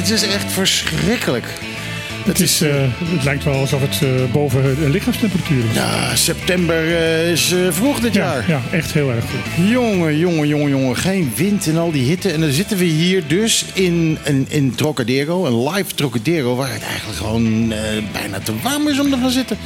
[0.00, 1.46] Het is echt verschrikkelijk.
[2.24, 5.74] Het, is, eh, het lijkt wel alsof het eh, boven de lichaamstemperatuur is.
[5.74, 8.44] Ja, september eh, is vroeg dit ja, jaar.
[8.48, 9.68] ja, echt heel erg goed.
[9.68, 10.96] Jongen, jongen, jongen, jongen.
[10.96, 12.32] Geen wind en al die hitte.
[12.32, 15.46] En dan zitten we hier dus in, in, in Trocadero.
[15.46, 16.56] Een live Trocadero.
[16.56, 17.68] Waar het eigenlijk gewoon
[18.12, 19.56] bijna te warm is om te gaan zitten.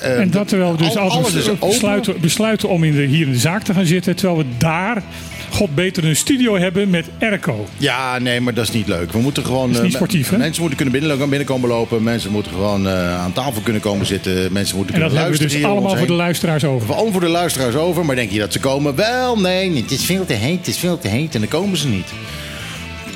[0.00, 3.38] En dat terwijl we dus al- altijd besluiten, besluiten om in de, hier in de
[3.38, 4.16] zaak te gaan zitten.
[4.16, 5.02] Terwijl we daar,
[5.50, 7.66] god beter, een studio hebben met airco.
[7.76, 9.12] Ja, nee, maar dat is niet leuk.
[9.12, 9.70] We moeten gewoon.
[9.70, 10.36] is niet eh, sportief, hè?
[10.38, 12.02] Mensen moeten kunnen binnen, binnenkomen lopen.
[12.02, 14.52] Mensen moeten gewoon eh, aan tafel kunnen komen zitten.
[14.52, 15.48] Mensen moeten En dat kunnen hebben we luisteren.
[15.48, 16.92] dus hier om allemaal voor de luisteraars over.
[16.94, 18.04] Allemaal voor de luisteraars over.
[18.04, 18.94] Maar denk je dat ze komen?
[18.94, 20.58] Wel, nee, het is veel te heet.
[20.58, 21.34] Het is veel te heet.
[21.34, 22.06] En dan komen ze niet.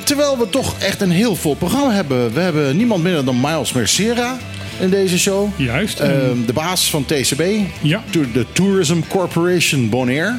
[0.05, 2.33] Terwijl we toch echt een heel vol programma hebben.
[2.33, 4.39] We hebben niemand minder dan Miles Mercera
[4.81, 5.49] in deze show.
[5.57, 6.01] Juist.
[6.01, 7.43] Ehm, de baas van TCB.
[7.83, 8.03] Ja.
[8.11, 10.35] De Tourism Corporation Bonaire.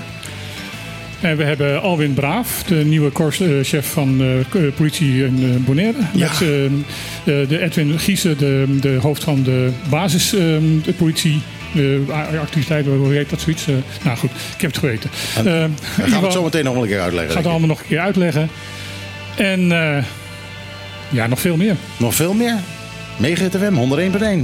[1.26, 4.28] En we hebben Alwin Braaf, de nieuwe kors- eh, chef van eh,
[4.70, 5.98] k- politie in eh, Bonaire.
[6.14, 6.28] Ja.
[6.28, 10.40] Met eh, eh, de Edwin Giesen, de, de hoofd van de basis eh,
[10.84, 11.42] de politie.
[11.74, 13.68] De a- activiteiten, hoe heet dat zoiets?
[13.68, 13.74] Eh,
[14.04, 15.10] nou goed, ik heb het geweten.
[15.36, 15.52] Eh, ieder
[15.98, 17.32] gaan we het zo meteen nog wel een keer uitleggen.
[17.34, 17.50] Gaat ik.
[17.50, 18.50] allemaal nog een keer uitleggen.
[19.38, 20.04] En eh,
[21.10, 21.76] ja, nog veel meer.
[21.98, 22.56] Nog veel meer.
[23.18, 23.84] Mega FM 101.1.
[23.98, 24.44] Iedere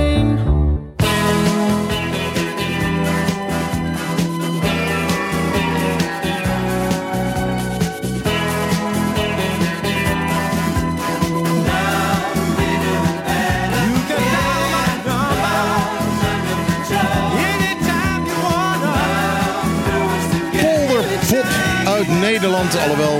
[22.41, 22.77] Nederland.
[22.77, 23.19] Alhoewel,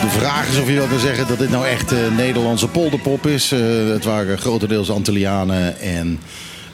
[0.00, 3.26] de vraag is of je wel kan zeggen dat dit nou echt eh, Nederlandse polderpop
[3.26, 3.52] is.
[3.52, 6.18] Eh, het waren grotendeels Antillianen en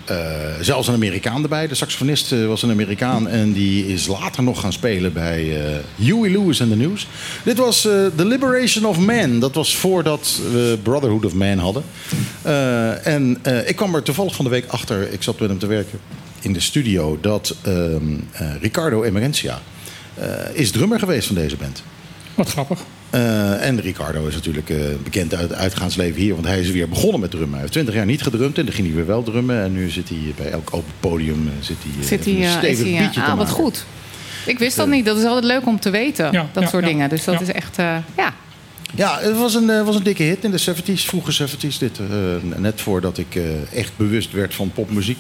[0.05, 0.17] eh,
[0.61, 1.69] zelfs een Amerikaan erbij.
[1.69, 5.57] De saxofonist was een Amerikaan en die is later nog gaan spelen bij
[5.97, 7.07] Huey Lewis and the News.
[7.43, 9.41] Dit was The Liberation of Man.
[9.41, 11.83] Dat was voordat we Brotherhood of Man hadden.
[13.05, 15.99] En ik kwam er toevallig van de week achter, ik zat met hem te werken
[16.41, 18.03] in de studio, dat ehm,
[18.33, 19.59] eh, Ricardo Emerencia eh,
[20.53, 21.83] is drummer geweest van deze band.
[22.35, 22.81] Wat grappig.
[23.11, 26.89] Eh, en Ricardo is natuurlijk eh, bekend uit het uitgaansleven hier, want hij is weer
[26.89, 27.51] begonnen met drummen.
[27.53, 29.63] Hij heeft 20 jaar niet gedrumd en dan ging hij weer wel drummen.
[29.63, 32.43] En nu zit hij bij elk open podium eh, zit hij, eh, Zit hij, een
[32.43, 33.85] eh, stevig is hij, eh, te ah, wat goed.
[34.47, 35.05] Ik wist dat niet.
[35.05, 36.33] Dat is altijd leuk om te weten.
[36.33, 36.89] Ja, dat ja, soort ja.
[36.91, 37.09] dingen.
[37.09, 37.41] Dus dat Ja.
[37.41, 38.35] is echt, eh, ja.
[38.95, 41.79] Ja, het was een, eh, was een dikke hit in de 70s, vroege 70s.
[41.79, 43.43] Dit, eh, net voordat ik eh,
[43.79, 45.19] echt bewust werd van popmuziek.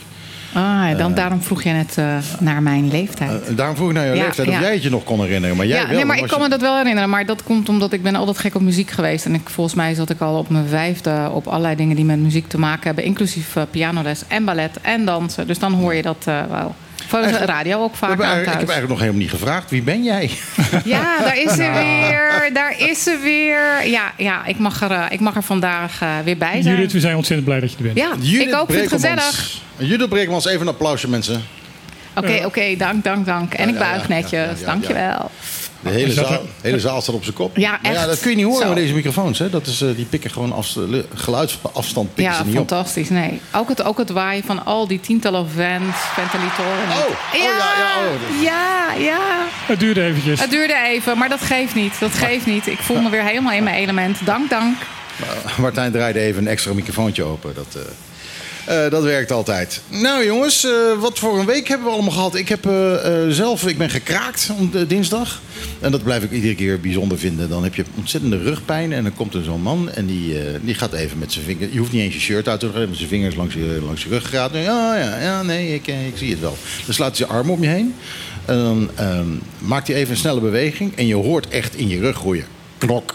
[0.52, 3.48] Ah, dan, daarom vroeg je net eh, naar mijn leeftijd.
[3.48, 4.60] Eh, daarom vroeg ik naar jouw Ja, leeftijd of ja.
[4.60, 5.56] jij het je nog kon herinneren.
[5.56, 7.10] Maar jij ja, wel, nee, maar ik kan me dat wel herinneren.
[7.10, 9.24] Maar dat komt omdat ik ben altijd gek op muziek geweest.
[9.24, 12.18] En ik, volgens mij zat ik al op mijn vijfde op allerlei dingen die met
[12.18, 13.04] muziek te maken hebben.
[13.04, 15.46] Inclusief eh, pianoles en ballet en dansen.
[15.46, 16.74] Dus dan hoor je dat wel.
[17.10, 19.71] Voor de Eigenlijk- radio ook vaak aan ik heb eigenlijk nog helemaal niet gevraagd.
[19.71, 20.31] Wie ben jij?
[20.84, 22.50] Ja, daar is ze weer.
[22.53, 23.87] Daar is ze weer.
[23.91, 26.75] Ja, ja ik, mag er, eh, ik mag er vandaag eh, weer bij zijn.
[26.75, 27.97] Judith, we zijn ontzettend blij dat je er bent.
[27.97, 28.71] Ja, ik ook.
[28.71, 29.60] Vind het gezellig.
[29.76, 31.43] Judith Brekelmans, even een applausje mensen.
[32.15, 33.54] Oké, oké, dank, dank, dank.
[33.54, 34.60] En Ja, ik buig ja, netjes.
[34.60, 35.27] ja, ja, ja.
[35.82, 37.56] De hele zaal, hele zaal staat op zijn kop.
[37.56, 38.06] Ja, ja, echt.
[38.06, 38.66] dat kun je niet horen Zo.
[38.68, 39.38] met deze microfoons.
[39.38, 39.50] Hè?
[39.50, 40.76] Dat is, eh, die pikken gewoon af,
[41.14, 42.68] geluidsafstand pikken Ja, ze niet op.
[42.68, 43.08] fantastisch.
[43.08, 43.41] Nee.
[43.54, 46.88] Ook het, ook het waaien van al die tientallen vents, ventilatoren.
[46.91, 48.42] Oh, oh, ja, ja, oh.
[48.42, 49.20] ja, ja.
[49.66, 50.41] Het duurde eventjes.
[50.41, 52.00] Het duurde even, maar dat geeft niet.
[52.00, 52.66] Dat geeft niet.
[52.66, 54.18] Ik voel me weer helemaal in mijn element.
[54.27, 54.77] Dank, dank.
[55.59, 57.54] Martijn draaide even een extra microfoontje open.
[57.54, 57.82] Dat, eh,
[58.65, 59.80] eh, dat werkt altijd.
[59.89, 62.34] Nou jongens, eh, wat voor een week hebben we allemaal gehad?
[62.34, 65.41] Ik heb eh, zelf, ik ben gekraakt de dinsdag.
[65.80, 67.48] En dat blijf ik iedere keer bijzonder vinden.
[67.48, 70.92] Dan heb je ontzettende rugpijn en dan komt er zo'n man en die, die gaat
[70.92, 71.72] even met zijn vingers...
[71.72, 74.03] Je hoeft niet eens je shirt uit te doen, met zijn vingers langs je, langs
[74.03, 74.53] je ruggraat.
[74.53, 76.56] Ja, ja, ja, nee, ik, ik zie het wel.
[76.84, 77.95] Dan slaat hij zijn arm om je heen.
[78.45, 79.28] En dan ehm,
[79.59, 82.45] maakt hij even een snelle beweging en je hoort echt in je rug groeien.
[82.78, 83.15] Knok.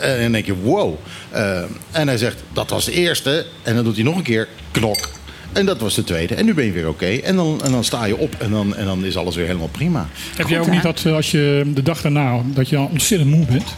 [0.00, 0.94] Eh, En dan denk je, wow.
[1.30, 3.46] Eh, en hij zegt, dat was de eerste.
[3.62, 5.08] En dan doet hij nog een keer, knok.
[5.52, 6.34] En dat was de tweede.
[6.34, 7.06] En nu ben je weer oké.
[7.06, 9.68] En, dan, en dan sta je op en dan, en dan is alles weer helemaal
[9.68, 10.08] prima.
[10.36, 10.72] Heb jij ook hè?
[10.72, 13.74] niet dat eh, als je de dag daarna, dat je dan ontzettend moe bent?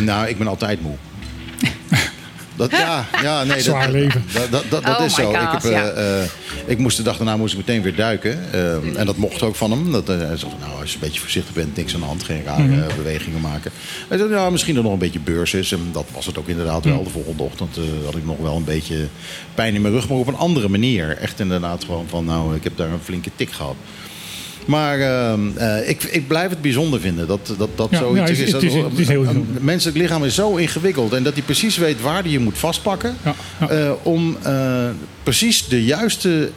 [0.00, 0.94] Nou, ik ben altijd moe.
[2.60, 3.54] Dat, ja, ja, nee.
[3.56, 4.24] Dat, Zwaar leven.
[4.32, 5.30] Dat, dat, dat, dat Oh is zo.
[5.30, 5.88] ik, heb, eh, ja.
[5.88, 6.22] eh,
[6.66, 8.52] ik moest de dag daarna moest ik meteen weer duiken.
[8.52, 9.92] Eh, en dat mocht ook van hem.
[9.92, 12.22] Dat, eh, hij zei, nou, als je een beetje voorzichtig bent, niks aan de hand.
[12.22, 12.96] Geen rare Mhm.
[12.96, 13.70] bewegingen maken.
[14.08, 15.72] Hij zei, ja, misschien er nog een beetje beurs is.
[15.72, 16.94] En dat was het ook inderdaad Mhm.
[16.94, 17.04] wel.
[17.04, 19.06] De volgende ochtend eh, had ik nog wel een beetje
[19.54, 20.08] pijn in mijn rug.
[20.08, 21.16] Maar op een andere manier.
[21.18, 23.74] Echt inderdaad gewoon van, nou, ik heb daar een flinke tik gehad.
[24.64, 28.22] Maar ehm, eh, ik, ik blijf het bijzonder vinden dat dat, dat Ja, zoiets ja,
[28.22, 28.52] het is- is.
[28.52, 31.12] het is- Dat- het is heel een- een menselijk lichaam is zo ingewikkeld.
[31.12, 33.14] En dat hij precies weet waar hij je moet vastpakken.
[33.24, 33.34] Ja,
[33.68, 34.84] eh, om eh,
[35.22, 36.50] precies de juiste,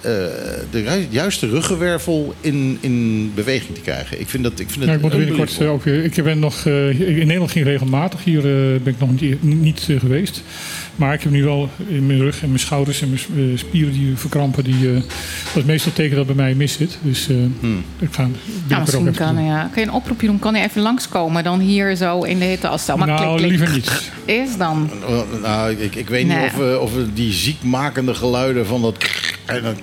[0.71, 4.19] de ju- juiste ruggenwervel in, in beweging te krijgen.
[4.19, 5.85] Ik vind dat, ik vind Ja, het ik moet binnenkort ook.
[5.85, 6.65] Ik ben nog.
[6.65, 8.23] in Nederland ging regelmatig.
[8.23, 8.41] Hier
[8.83, 10.41] ben ik nog niet, niet geweest.
[10.95, 14.11] Maar ik heb nu wel in mijn rug en mijn schouders en mijn spieren die
[14.15, 14.63] verkrampen.
[14.63, 15.03] Die, dat
[15.55, 16.97] is meestal teken dat bij mij mis zit.
[17.01, 17.27] Dus
[17.59, 17.83] Hmm.
[18.03, 18.27] Ik ga
[18.67, 19.69] Nou, misschien kan, ja.
[19.73, 20.39] kan je een oproepje doen.
[20.39, 23.37] Kan hij even langskomen dan hier zo in de hitte als stel maar Nou, klik,
[23.37, 23.49] klik.
[23.49, 24.11] liever niet.
[24.43, 24.89] Is dan.
[25.41, 26.37] Nou, ik, ik weet Nee.
[26.37, 28.95] niet of, we, of we die ziekmakende geluiden van dat...
[29.45, 29.75] En dan,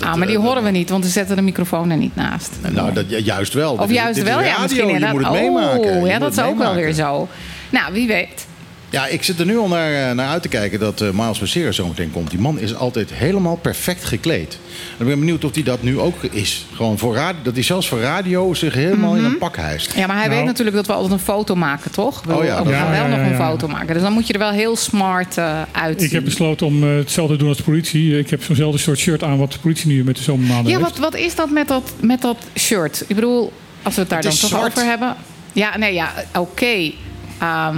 [0.00, 2.50] Ah, maar die horen we niet, want ze zetten de microfoon er niet naast.
[2.72, 3.72] Nou, dat, ja, juist wel.
[3.74, 5.12] Of juist wel, ja, radio, misschien Je inderdaad.
[5.12, 6.00] moet het oh, meemaken.
[6.00, 7.28] Je ja, dat is ook wel weer zo.
[7.70, 8.46] Nou, wie weet.
[8.92, 11.38] Ja, ik zit er nu al naar, eh, naar uit te kijken dat eh, Miles
[11.38, 12.30] Mercedes zo meteen komt.
[12.30, 14.58] Die man is altijd helemaal perfect gekleed.
[14.98, 16.66] En ik ben benieuwd of hij dat nu ook is.
[16.74, 19.94] Gewoon voor radio, dat hij zelfs voor radio zich helemaal in een pak hijst.
[19.96, 20.36] Ja, maar hij Nou.
[20.38, 22.22] weet natuurlijk dat we altijd een foto maken, toch?
[22.24, 23.48] We, Oh ja, we gaan Ja, wel ja, nog ja, een ja.
[23.50, 23.94] foto maken.
[23.94, 26.06] Dus dan moet je er wel heel smart eh uitzien.
[26.06, 28.18] Ik heb besloten om hetzelfde te doen als de politie.
[28.18, 30.90] Ik heb zo'nzelfde soort shirt aan wat de politie nu met de zomermaanden Ja, heeft.
[30.90, 33.04] wat, wat is dat met, dat met dat shirt?
[33.06, 33.52] Ik bedoel,
[33.82, 34.72] als we het daar Het dan toch zwart.
[34.76, 35.16] over hebben.
[35.52, 36.92] Ja, nee, ja, oké.
[37.38, 37.76] Ehm,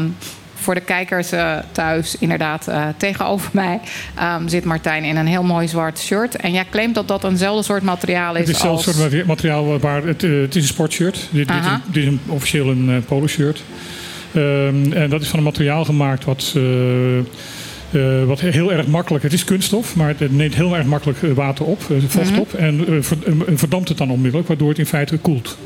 [0.64, 3.80] voor de kijkers eh, thuis, inderdaad, eh, tegenover mij
[4.14, 6.36] ehm, zit Martijn in een heel mooi zwart shirt.
[6.36, 8.86] En jij claimt dat dat eenzelfde soort materiaal is, Het is als...
[8.86, 11.28] een soort materiaal waar het, eh, het is een sportshirt.
[11.30, 11.56] Dit, dit,
[11.92, 13.62] dit is een, officieel een polo shirt.
[14.34, 16.54] Ehm, en dat is van een materiaal gemaakt wat,
[18.26, 19.24] wat heel erg makkelijk.
[19.24, 22.38] Het is kunststof, maar het neemt heel erg makkelijk water op, vocht Mhm.
[22.40, 22.54] op.
[22.54, 23.18] En ver-
[23.54, 25.58] verdampt het dan onmiddellijk, waardoor het in feite koelt.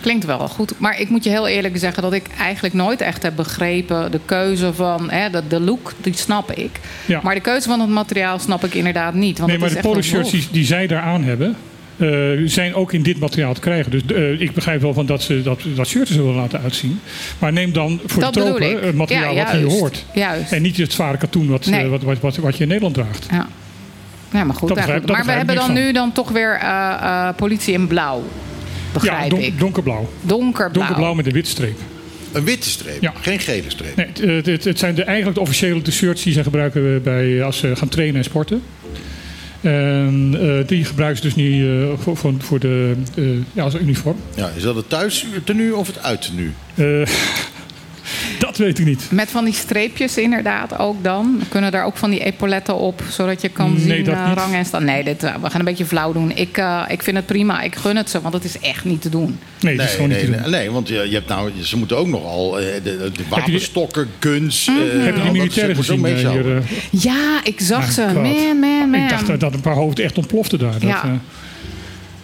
[0.00, 0.72] Klinkt wel goed.
[0.78, 4.20] Maar ik moet je heel eerlijk zeggen dat ik eigenlijk nooit echt heb begrepen de
[4.24, 6.70] keuze van hè, de, de look, die snap ik.
[7.06, 7.20] Ja.
[7.22, 9.38] Maar de keuze van het materiaal snap ik inderdaad niet.
[9.38, 11.56] Want nee, maar is de polo shirts die, die zij daar aan hebben.
[11.96, 12.08] eh,
[12.44, 13.90] zijn ook in dit materiaal te krijgen.
[13.90, 17.00] Dus eh, ik begrijp wel van dat ze dat, dat shirt zullen laten uitzien.
[17.38, 20.04] Maar neem dan voor Dat de tropen het materiaal Ja, wat je hoort.
[20.14, 20.52] Juist.
[20.52, 21.82] En niet het zware katoen wat, Nee.
[21.84, 23.26] eh, wat, wat, wat, wat je in Nederland draagt.
[23.30, 23.46] Ja.
[24.32, 24.68] Ja, maar goed.
[24.68, 25.06] Dat eigenlijk.
[25.06, 26.60] begrijp- dat maar we hebben dan nu dan toch weer
[27.36, 28.22] politie in blauw.
[28.92, 29.58] Begrijp ja, don- ik.
[29.58, 30.08] donkerblauw.
[30.20, 30.72] Donkerblauw.
[30.72, 31.78] Donkerblauw met een witte streep.
[32.32, 33.12] Een witte streep, Ja.
[33.20, 33.96] geen gele streep.
[33.96, 34.06] Nee,
[34.36, 37.76] het, het, het- zijn de, eigenlijk de officiële shirts die ze gebruiken bij, als ze
[37.76, 38.62] gaan trainen en sporten.
[39.60, 43.74] En eh, die gebruiken ze dus nu eh, voor, voor, voor de, eh, ja, als
[43.74, 44.16] uniform.
[44.34, 47.04] Ja, is dat het thuis tenue of het uit tenue?
[48.58, 49.06] Dat weet ik niet.
[49.10, 51.40] Met van die streepjes inderdaad ook dan.
[51.48, 54.54] Kunnen daar ook van die epauletten op, zodat je kan Nee, zien dat eh, rang
[54.54, 54.84] en staan.
[54.84, 56.32] Nee, dit, eh, we gaan een beetje flauw doen.
[56.36, 57.60] Ik, eh, ik vind het prima.
[57.62, 59.38] Ik gun het ze, want het is echt niet te doen.
[59.60, 60.50] Nee, dat is gewoon nee, niet te doen.
[60.50, 64.66] nee, want je, je hebt nou, ze moeten ook nogal eh, de, de, wapenstokken, guns.
[64.66, 64.78] Mhm.
[64.78, 66.62] Heb je die dat militairen gezien hier?
[66.90, 68.06] Ja, ik zag ze.
[68.14, 69.02] Man, man, man.
[69.02, 70.72] Ik dacht dat- dat een paar hoofden echt ontploften daar.
[70.72, 71.18] Dat, Ja.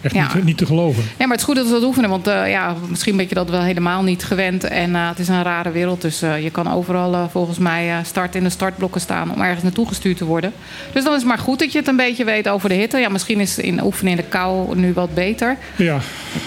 [0.05, 0.29] Echt Ja.
[0.35, 1.03] niet, niet te geloven.
[1.03, 2.09] Ja, maar het is goed dat we dat oefenen.
[2.09, 4.63] Want eh, ja, misschien ben je dat wel helemaal niet gewend.
[4.63, 6.01] En eh, het is een rare wereld.
[6.01, 9.63] Dus eh, je kan overal volgens mij eh, start in de startblokken staan om ergens
[9.63, 10.51] naartoe gestuurd te worden.
[10.93, 12.97] Dus dan is het maar goed dat je het een beetje weet over de hitte.
[12.97, 15.57] Ja, misschien is in oefenen in de kou nu wat beter.
[15.75, 15.97] Ja.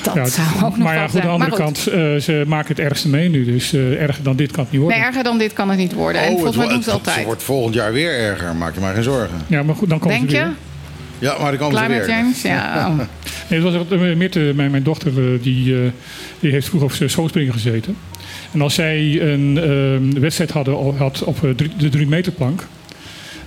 [0.03, 2.45] Dat ja, zou ook nog maar ja, wel goed, aan de andere kant, eh, ze
[2.47, 3.45] maken het ergste mee nu.
[3.45, 4.99] Dus eh, erger dan dit kan het niet worden.
[4.99, 6.21] Nee, erger dan dit kan het niet worden.
[6.23, 7.27] en Oh, volgens het, mij doen ze wo- het het, altijd.
[7.27, 8.57] wordt volgend jaar weer erger.
[8.57, 9.37] Maak je maar geen zorgen.
[9.47, 10.47] Ja, maar goed, dan komen Denk ze je?
[11.19, 11.29] Weer.
[11.31, 12.15] Ja, maar dan komen ze Climate weer.
[12.15, 12.55] change?
[12.55, 12.95] Ja.
[13.51, 15.81] Nee, het was Meerte, mijn, mijn dochter, eh, die, eh,
[16.41, 17.97] die heeft vroeger op zijn schoolspringen gezeten.
[18.53, 19.59] En als zij een
[20.15, 22.67] eh, wedstrijd hadden, had op eh, drie- de drie meter plank,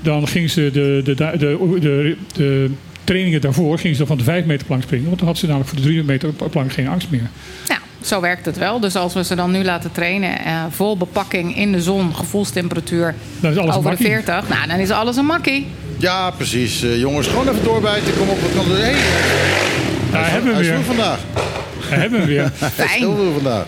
[0.02, 2.72] dan ging ze de, de, de, de, de, de
[3.04, 5.06] trainingen daarvoor ging ze dan van de vijf meter plank springen.
[5.08, 7.30] Want dan had ze namelijk voor de drie meter plank geen angst meer.
[7.68, 8.80] Nou, zo werkt het wel.
[8.80, 13.16] Dus als we ze dan nu laten trainen, eh, vol bepakking in de zon, gevoelstemperatuur
[13.40, 14.06] Dan is alles over de makkie.
[14.06, 15.68] 40, nou, dan is alles een makkie.
[16.02, 16.84] Ja, precies.
[16.84, 18.18] Eh, jongens, gewoon even doorbijten.
[18.18, 18.82] Kom op, wat kan er?
[18.82, 18.96] Hey,
[20.12, 20.74] Daar hebben we hij weer.
[20.74, 21.20] vroeg vandaag.
[21.90, 22.42] Daar hebben we weer.
[22.60, 23.02] Hij Fijn.
[23.02, 23.66] vroeg vandaag.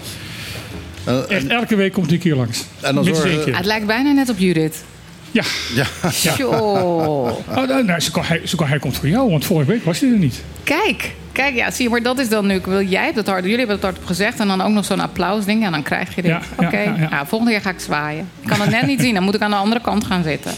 [1.04, 2.66] En, Echt, elke week komt hij een keer langs.
[2.82, 3.56] En dan zorgen-.
[3.56, 4.84] Het lijkt bijna net op Judith.
[5.32, 5.44] Ja.
[5.74, 6.46] ja.
[6.46, 9.84] Oh, nou, nou, ze kan, hij, ze kan, hij komt voor jou, want vorige week
[9.84, 10.44] was hij er niet.
[10.64, 12.62] Kijk, kijk, ja, zie je, maar dat is dan nu.
[12.88, 15.66] Jij hebt het hard, jullie hebben het hardop gezegd en dan ook nog zo'n applausding.
[15.66, 16.32] En dan krijg je dit.
[16.32, 17.10] Ja, ja, Oké, ja, ja.
[17.10, 18.30] Nou, volgende keer ga ik zwaaien.
[18.42, 20.52] Ik kan het net niet zien, dan moet ik aan de andere kant gaan zitten.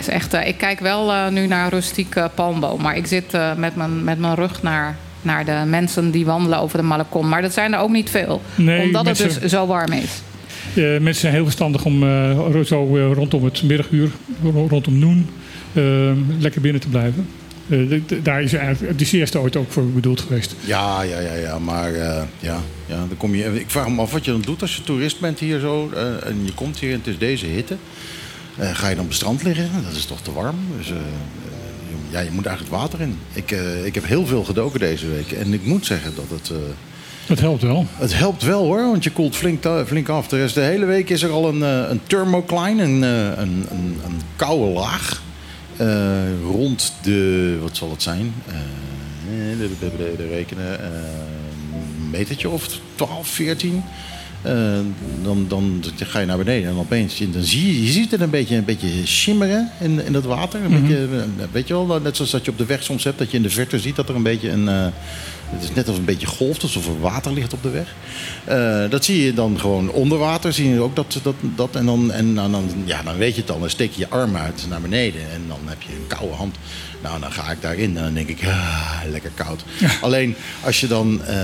[0.00, 3.34] Is echt, eh, ik kijk wel eh, nu naar rustiek eh, palmboom, maar ik zit
[3.34, 7.28] eh, met, mijn, met mijn rug naar, naar de mensen die wandelen over de Malakon.
[7.28, 10.22] Maar dat zijn er ook niet veel, Nee, omdat het dus zo warm is.
[10.74, 14.10] Eh, mensen zijn heel verstandig om eh, zo rondom het middaguur,
[14.42, 15.26] ro- rondom noen,
[15.72, 15.82] eh,
[16.38, 17.26] lekker binnen te blijven.
[17.68, 20.54] Eh, de- de- daar is eigenlijk de siesta ooit ook voor bedoeld geweest.
[20.64, 21.58] ja, ja, ja, ja.
[21.58, 23.60] Maar eh, ja, ja, dan kom je.
[23.60, 25.90] Ik vraag me af wat je dan doet als je toerist bent hier zo.
[25.94, 27.76] eh, en je komt hier en het is deze hitte.
[28.60, 29.70] Eh, ga je dan op het strand liggen?
[29.84, 30.56] Dat is toch te warm?
[30.76, 31.02] Dus, eh, eh,
[32.10, 33.18] ja, je moet eigenlijk het water in.
[33.32, 33.50] Ik,
[33.84, 35.32] ik heb heel veel gedoken deze week.
[35.32, 36.52] En ik moet zeggen dat het...
[37.26, 37.86] Dat helpt wel.
[37.96, 40.28] het helpt wel hoor, want je koelt flink, flink af.
[40.28, 45.22] De, hele week is er al een, een thermocline, een, een, een, een koude laag.
[46.44, 48.34] rond de, wat zal het zijn?
[49.30, 50.90] Eh, de, de, de, de rekenen, eh,
[51.72, 53.82] een metertje of 12, 14.
[54.42, 54.78] Eh,
[55.22, 58.30] dan, dan ga je naar beneden en opeens dan zie je, je ziet het een
[58.30, 60.60] beetje, een beetje schimmeren in, in dat water.
[60.64, 63.18] Een beetje, eh, weet je wel, net zoals dat je op de weg soms hebt,
[63.18, 64.68] dat je in de verte ziet dat er een beetje een.
[64.68, 64.86] eh,
[65.50, 67.94] het is net als een beetje golft, alsof er water ligt op de weg.
[68.90, 70.52] Dat zie je dan gewoon onder water.
[70.52, 73.38] Zie je ook dat, dat, dat en, dan, en dan, dan, ja, dan weet je
[73.38, 73.60] het dan.
[73.60, 76.56] Dan steek je je arm uit naar beneden en dan heb je een koude hand.
[77.02, 79.64] Nou, dan ga ik daarin en dan denk ik, ah, lekker koud.
[80.00, 81.36] Alleen als je dan eh,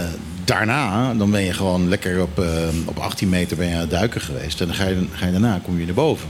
[0.45, 2.49] daarna, dan ben je gewoon lekker op, eh,
[2.85, 4.61] op 18 meter ben je aan het duiken geweest.
[4.61, 6.29] En dan ga je, ga je daarna, kom je naar boven.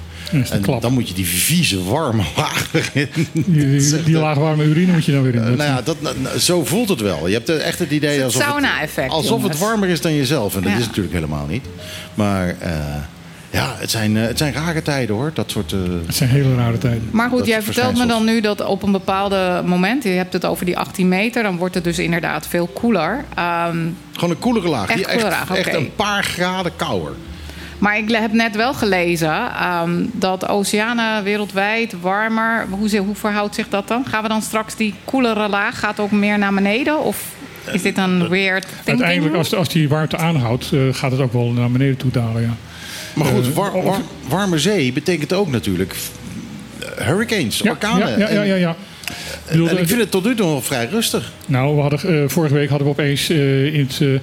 [0.51, 0.83] En klap.
[0.83, 3.09] dan moet je die vieze, warme laag erin.
[3.33, 3.45] Die,
[3.79, 5.41] die, die laagwarme urine moet je dan weer in.
[5.41, 7.27] Eh, nou ja, dat, nou, nou, zo voelt het wel.
[7.29, 10.57] Je hebt echt het idee Het alsof, het, sauna-effect, alsof het warmer is dan jezelf.
[10.57, 10.79] En dat Ja.
[10.79, 11.65] is natuurlijk helemaal niet.
[12.15, 12.71] Maar eh,
[13.57, 15.31] ja, het zijn, eh, het zijn rare tijden hoor.
[15.35, 15.73] Dat soort...
[15.73, 17.09] eh, Het zijn hele rare tijden.
[17.11, 20.45] Maar goed, jij vertelt me dan nu dat op een bepaalde moment, je hebt het
[20.45, 23.25] over die 18 meter, dan wordt het dus inderdaad veel koeler.
[23.35, 23.79] Ehm,
[24.13, 24.89] gewoon een koelere laag.
[24.89, 27.13] Echt die echt, echt een paar graden kouder.
[27.79, 32.67] maar ik heb net wel gelezen ehm, dat oceanen wereldwijd warmer.
[32.71, 34.05] Hoe, hoe verhoudt zich dat dan?
[34.09, 37.01] Gaan we dan straks die koelere laag gaat ook meer naar beneden?
[37.03, 37.25] Of
[37.73, 38.87] is dit een weird thinking?
[38.89, 42.43] Uiteindelijk, als, als die warmte aanhoudt, eh, gaat het ook wel naar beneden toe dalen.
[42.43, 42.55] Ja.
[43.17, 45.95] Maar goed, Eh, war- warme zee betekent ook natuurlijk
[46.81, 48.19] eh, hurricanes, orkanen.
[48.19, 48.71] ja, ja, ja, ja, En-.
[48.71, 51.33] Ik bedoel, En ik eh, vind het tot nu toe nog vrij rustig.
[51.47, 54.21] Nou, we hadden, vorige week hadden we opeens eh, in het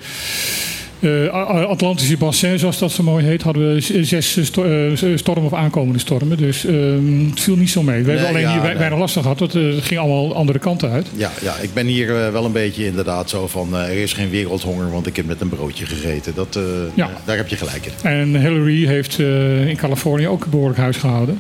[1.68, 6.00] Atlantische bassin, zoals dat zo mooi heet, hadden we zes eh, eh, stormen of aankomende
[6.00, 6.38] stormen.
[6.38, 8.04] Dus ehm, het viel niet zo mee.
[8.04, 8.78] We hebben alleen ja, hier wij- nee.
[8.78, 11.08] weinig last van gehad, eh, het ging allemaal andere kanten uit.
[11.16, 13.76] Ja, ja, ik ben hier eh, wel een beetje inderdaad zo van...
[13.76, 16.34] eh, er is geen wereldhonger, want ik heb met een broodje gegeten.
[16.36, 17.10] Dat, eh, Ja.
[17.26, 18.10] Daar heb je gelijk in.
[18.10, 21.40] En Hillary heeft eh, in Californië ook een behoorlijk huis gehouden.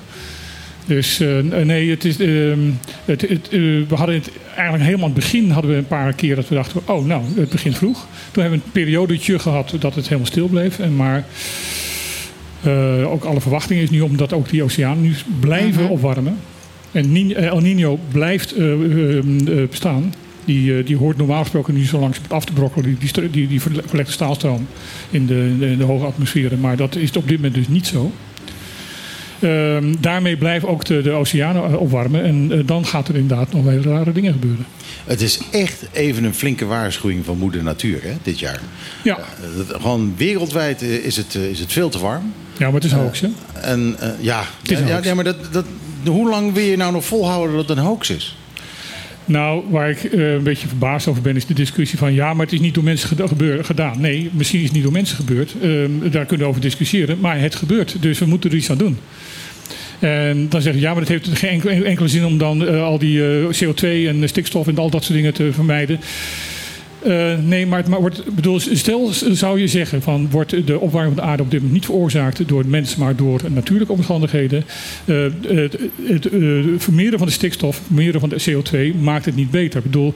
[0.85, 2.59] Dus eh, nee, het is, ehm,
[3.05, 6.13] het, het, eh, we hadden het eigenlijk helemaal aan het begin hadden we een paar
[6.13, 8.07] keer dat we dachten, oh nou, het begint vroeg.
[8.31, 10.79] Toen hebben we een periodetje gehad dat het helemaal stil bleef.
[10.79, 11.25] En maar
[12.63, 16.37] eh, ook alle verwachtingen is nu omdat ook die oceanen nu blijven opwarmen.
[16.91, 20.13] En El Nino blijft eh, eh, eh, bestaan.
[20.45, 23.61] Die, die hoort normaal gesproken niet zo langs af te brokkelen, die, die, die, die
[23.61, 24.67] verle- verlegde staalstroom
[25.09, 26.57] in de, de, de hoge atmosfeer.
[26.57, 28.11] Maar dat is op dit moment dus niet zo.
[29.43, 32.23] Ehm, daarmee blijven ook de, de oceanen eh, opwarmen.
[32.23, 34.65] En eh, dan gaat er inderdaad nog hele rare dingen gebeuren.
[35.05, 38.59] Het is echt even een flinke waarschuwing van moeder natuur hè, dit jaar.
[39.03, 42.33] Ja, Eh, gewoon wereldwijd is het, is het veel te warm.
[42.57, 43.29] ja maar het is hoax, hè?
[43.61, 45.65] En ja, ja, ja, maar dat, dat,
[46.05, 48.37] hoe lang wil je nou nog volhouden dat het een hoax is?
[49.25, 52.45] Nou, waar ik eh, een beetje verbaasd over ben, is de discussie van ja, maar
[52.45, 53.09] het is niet door mensen
[53.65, 54.01] gedaan.
[54.01, 55.55] Nee, misschien is het niet door mensen gebeurd.
[55.61, 57.19] Ehm, daar kunnen we over discussiëren.
[57.19, 57.95] Maar het gebeurt.
[57.99, 58.97] Dus we moeten er iets aan doen.
[59.99, 62.83] En dan zeg je ja, maar het heeft geen enkele, enkele zin om dan eh,
[62.83, 65.99] al die eh, CO2 en stikstof en al dat soort dingen te vermijden.
[67.03, 71.15] Eh, nee, maar het maar wordt, bedoel, stel zou je zeggen van wordt de opwarming
[71.15, 74.65] van de aarde op dit moment niet veroorzaakt door mens, maar door natuurlijke omstandigheden.
[75.05, 75.15] Eh,
[75.47, 76.39] het, het eh,
[76.77, 79.77] vermeerderen van de stikstof, vermeerderen van de CO2 maakt het niet beter.
[79.77, 80.13] Ik bedoel,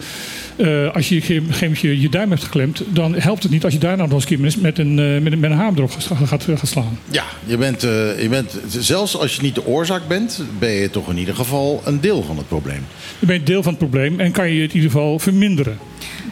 [0.93, 3.63] als je op een gegeven moment je, je duim hebt geklemd, dan helpt het niet
[3.63, 5.91] als je daarna nog eens een keer met, een, met een, met een haam erop
[5.91, 6.99] gaat, gaat, slaan.
[7.11, 11.09] Ja, je bent, je bent, zelfs als je niet de oorzaak bent, ben je toch
[11.09, 12.85] in ieder geval een deel van het probleem.
[13.19, 15.77] Je deel van het probleem en kan je het in ieder geval verminderen.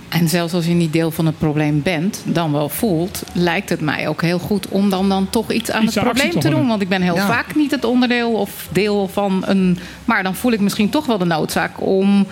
[0.09, 3.81] En zelfs als je niet deel van het probleem bent, dan wel voelt, lijkt het
[3.81, 6.49] mij ook heel goed om dan, dan toch iets aan Iets het aan probleem te
[6.49, 6.67] doen.
[6.67, 7.27] Want ik ben heel Ja.
[7.27, 9.77] vaak niet het onderdeel of deel van een.
[10.05, 12.25] Maar dan voel ik misschien toch wel de noodzaak om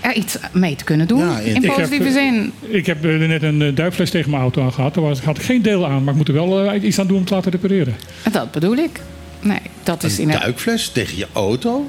[0.00, 1.18] er iets mee te kunnen doen.
[1.18, 2.52] Ja, in- in Ik heb, positieve eh, zin.
[2.60, 4.94] Ik heb eh, net een eh, duikfles tegen mijn auto aangehad.
[4.94, 7.06] Daar was, had ik geen deel aan, maar ik moet er wel eh, iets aan
[7.06, 7.94] doen om het te laten repareren.
[8.32, 9.00] Dat bedoel ik.
[9.40, 11.86] Nee, dat is Een duikfles tegen je auto?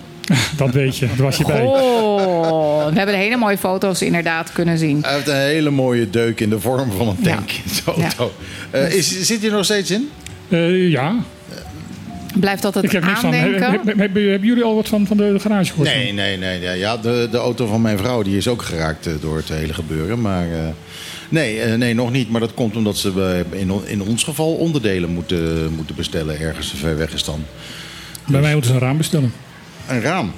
[0.58, 1.62] Dat weet je, daar was je bij.
[1.62, 5.02] Oh, we hebben hele mooie foto's inderdaad kunnen zien.
[5.02, 7.36] Hij heeft een hele mooie deuk in de vorm van een Ja.
[7.36, 8.04] tank in zijn Ja.
[8.04, 8.32] auto.
[8.72, 10.10] Eh, is, zit hij er nog steeds in?
[10.50, 11.16] Eh, ja,
[12.36, 13.34] Blijft dat het ik heb niks van.
[13.36, 13.72] aandenken?
[13.72, 15.88] Heb- heb- hebben, jullie al wat van, van de garage gehoord?
[15.94, 16.60] Nee, nee, nee.
[16.60, 16.78] nee.
[16.78, 19.74] Ja, de, de auto van mijn vrouw die is ook geraakt eh, door het hele
[19.74, 20.22] gebeuren.
[20.22, 20.60] Maar eh,
[21.30, 22.30] nee, nee, nog niet.
[22.30, 26.98] Maar dat komt omdat ze in, in ons geval onderdelen moeten, moeten bestellen ergens ver
[26.98, 27.44] weg is dan.
[28.28, 29.34] Bij mij moeten ze een raam bestellen.
[29.90, 30.32] Een raam.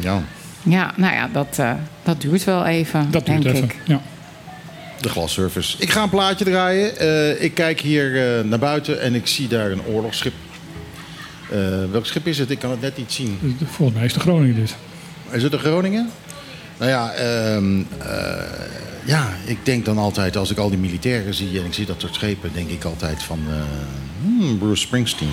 [0.00, 0.22] Ja,
[0.62, 3.68] Ja, nou ja, dat, eh, dat duurt wel even, Dat denk duurt even.
[3.68, 3.76] ik.
[3.84, 4.00] Ja.
[5.00, 5.76] de glasservice.
[5.78, 6.98] Ik ga een plaatje draaien.
[6.98, 10.32] Eh, ik kijk hier eh, naar buiten en ik zie daar een oorlogsschip.
[11.50, 11.58] Eh,
[11.90, 12.50] welk schip is het?
[12.50, 13.56] Ik kan het net niet zien.
[13.64, 14.76] Volgens mij is de Groningen dit.
[15.30, 16.10] Is het een Groningen?
[16.78, 18.42] Nou ja, ehm, eh,
[19.04, 22.00] ja, ik denk dan altijd, als ik al die militairen zie en ik zie dat
[22.00, 23.54] soort schepen, denk ik altijd van eh,
[24.22, 25.32] hmm, Bruce Springsteen.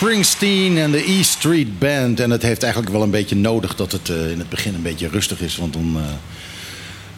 [0.00, 2.20] Springsteen en de E Street Band.
[2.20, 4.82] En het heeft eigenlijk wel een beetje nodig dat het eh, in het begin een
[4.82, 5.56] beetje rustig is.
[5.56, 6.02] Want dan eh,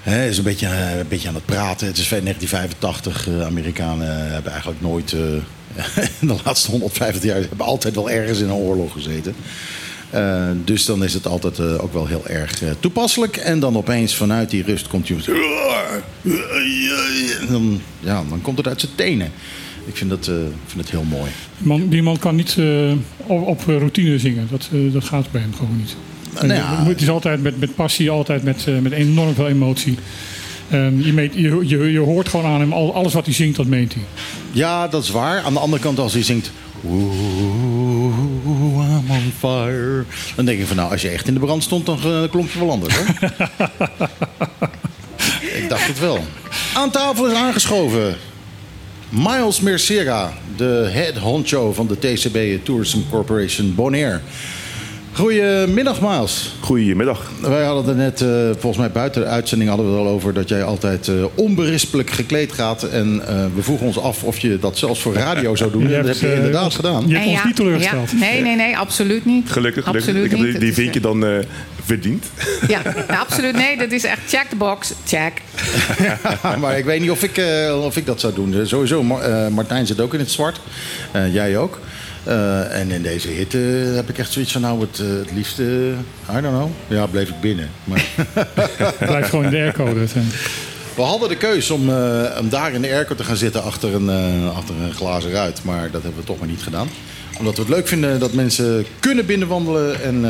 [0.01, 1.87] hè, is een beetje, eh, een beetje aan het praten.
[1.87, 3.29] Het is 1985.
[3.29, 5.12] Uh, Amerikanen hebben eigenlijk nooit...
[6.21, 9.35] in de laatste 150 jaar hebben altijd wel ergens in een oorlog gezeten.
[10.65, 13.37] Dus dan is het altijd ook wel heel erg toepasselijk.
[13.37, 15.19] En dan opeens vanuit die rust komt hij.
[17.49, 19.33] Dan, ja, dan komt het uit zijn tenen.
[19.87, 20.25] Ik vind dat,
[20.67, 21.31] vind het heel mooi.
[21.59, 22.57] Die man, die man kan niet
[23.17, 24.49] op, op, routine zingen.
[24.51, 25.97] Dat, dat gaat bij hem gewoon niet.
[26.35, 26.85] Nou, ja.
[26.85, 29.97] Het is altijd met, met passie, altijd met, met enorm veel emotie.
[30.69, 33.67] En je, meet, je, je, je hoort gewoon aan hem, alles wat hij zingt, dat
[33.67, 34.03] meent hij.
[34.51, 35.43] Ja, dat is waar.
[35.43, 36.53] Aan de andere kant, als hij zingt.
[36.85, 38.12] Ooh,
[38.47, 40.05] I'm on fire.
[40.37, 42.51] Dan denk ik van nou, als je echt in de brand stond, dan uh, klonk
[42.51, 43.07] je wel anders hoor.
[45.62, 46.25] ik dacht het wel.
[46.75, 48.17] Aan tafel is aangeschoven.
[49.14, 54.21] Miles Mercera, de head honcho van de TCB Tourism Corporation Bonaire.
[55.14, 56.54] Goedemiddag, Miles.
[56.61, 57.31] Goedemiddag.
[57.40, 60.35] Wij hadden het net, uh, volgens mij buiten de uitzending hadden we het al over
[60.35, 62.83] dat jij altijd uh, onberispelijk gekleed gaat.
[62.83, 65.87] En uh, we vroegen ons af of je dat zelfs voor radio zou doen.
[65.92, 67.09] En dat heb je inderdaad gedaan.
[67.09, 68.11] Je hebt ons niet teleurgesteld.
[68.11, 68.16] Ja.
[68.16, 69.51] Nee, nee, nee, absoluut niet.
[69.51, 70.09] Gelukkig, gelukkig.
[70.09, 71.44] Absoluut ik heb die, die vind je dan
[71.85, 72.27] verdiend.
[72.68, 73.57] Ja, absoluut.
[73.57, 75.33] Nee, dat is echt check the box, check.
[76.61, 77.42] maar ik weet niet of ik,
[77.85, 78.66] of ik dat zou doen.
[78.66, 79.03] Sowieso,
[79.51, 80.61] Martijn zit ook in het zwart.
[81.33, 81.79] jij ook.
[82.26, 83.58] Uh, en in deze hitte
[83.94, 85.92] heb ik echt zoiets van, nou, het, het liefste,
[86.30, 86.70] I don't know.
[86.87, 87.70] Ja, bleef ik binnen.
[87.85, 88.04] Maar
[88.98, 89.94] Blijf gewoon in de airco.
[89.94, 90.12] Dus,
[90.94, 93.94] we hadden de keus om, uh, om daar in de airco te gaan zitten achter
[93.94, 94.06] een,
[94.44, 95.64] uh, achter een glazen ruit.
[95.64, 96.88] Maar dat hebben we toch maar niet gedaan.
[97.38, 100.24] Omdat we het leuk vinden dat mensen kunnen binnenwandelen en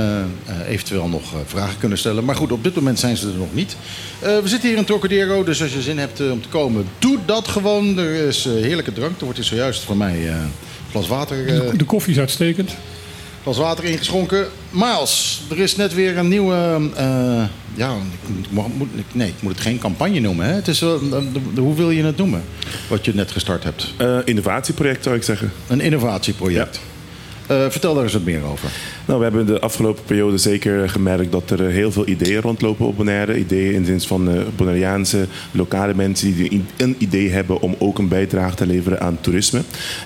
[0.69, 2.25] eventueel nog vragen kunnen stellen.
[2.25, 3.77] Maar goed, op dit moment zijn ze er nog niet.
[4.21, 7.49] we zitten hier in Trocadero, dus als je zin hebt om te komen, doe dat
[7.49, 7.99] gewoon.
[7.99, 9.19] Er is heerlijke drank.
[9.19, 10.33] Er wordt hier zojuist van mij
[10.93, 11.47] glas water.
[11.47, 12.71] De, de, koffie is uitstekend.
[13.43, 14.47] Glas water ingeschonken.
[14.71, 16.91] Miles, er is net weer een nieuwe.
[16.99, 17.97] Uh, ja,
[18.43, 20.47] ik moet, nee, ik moet het geen campagne noemen.
[20.47, 20.53] Hè?
[20.53, 20.91] Het is, uh,
[21.57, 22.43] hoe wil je het noemen?
[22.89, 23.95] Wat je net gestart hebt?
[24.01, 25.53] Uh, innovatieproject zou ik zeggen.
[25.67, 26.81] Een innovatieproject.
[27.49, 27.55] Ja.
[27.65, 28.69] Uh, vertel daar eens wat meer over.
[29.07, 32.97] Nou, we hebben de afgelopen periode zeker gemerkt dat er heel veel ideeën rondlopen op
[32.97, 33.39] Bonaire.
[33.39, 37.99] Ideeën in de zin van uh, Bonaireaanse lokale mensen die een idee hebben om ook
[37.99, 39.61] een bijdrage te leveren aan toerisme.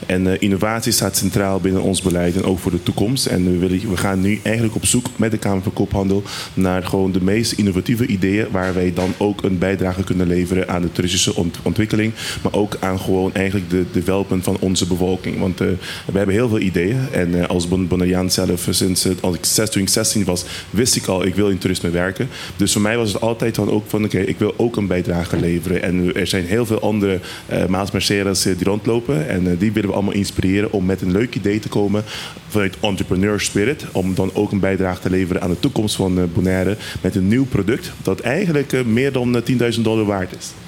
[0.07, 3.27] En uh, innovatie staat centraal binnen ons beleid en ook voor de toekomst.
[3.27, 6.23] En we, gaan nu eigenlijk op zoek met de Kamer van Koophandel
[6.55, 10.83] naar gewoon de meest innovatieve ideeën waar wij dan ook een bijdrage kunnen leveren aan
[10.83, 12.13] de toeristische ont ontwikkeling.
[12.43, 15.39] Maar ook aan gewoon eigenlijk de development van onze bevolking.
[15.39, 15.77] Want we
[16.13, 16.99] hebben heel veel ideeën.
[17.13, 18.61] En als Bonaireaan zelf
[18.95, 22.29] sinds als ik 16, 16 was, wist ik al, ik wil in toerisme werken.
[22.57, 25.37] Dus voor mij was het altijd van, ook van oké, ik wil ook een bijdrage
[25.37, 25.83] leveren.
[25.83, 27.21] En er zijn heel veel andere
[27.53, 29.29] uh, Maas Mercedes die rondlopen.
[29.29, 32.05] En uh, die willen we allemaal inspireren om met een leuk idee te komen
[32.49, 33.85] vanuit entrepreneur spirit.
[33.93, 36.77] Om dan ook een bijdrage te leveren aan de toekomst van Bonaire.
[37.01, 39.43] Met een nieuw product dat eigenlijk meer dan
[39.75, 40.66] 10.000 dollar waard is.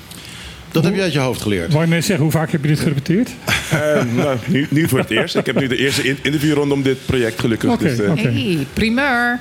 [0.83, 1.73] Dat heb je uit je hoofd geleerd.
[1.73, 3.31] Wou je net zeggen, hoe vaak heb je dit gerepeteerd?
[3.73, 5.37] Uh, nou, nu, nu, voor het eerst.
[5.37, 7.71] Ik heb nu de eerste interview rondom dit project gelukkig.
[7.71, 8.11] Okay, dus, uh...
[8.11, 8.33] okay.
[8.33, 9.41] Hey, primeur.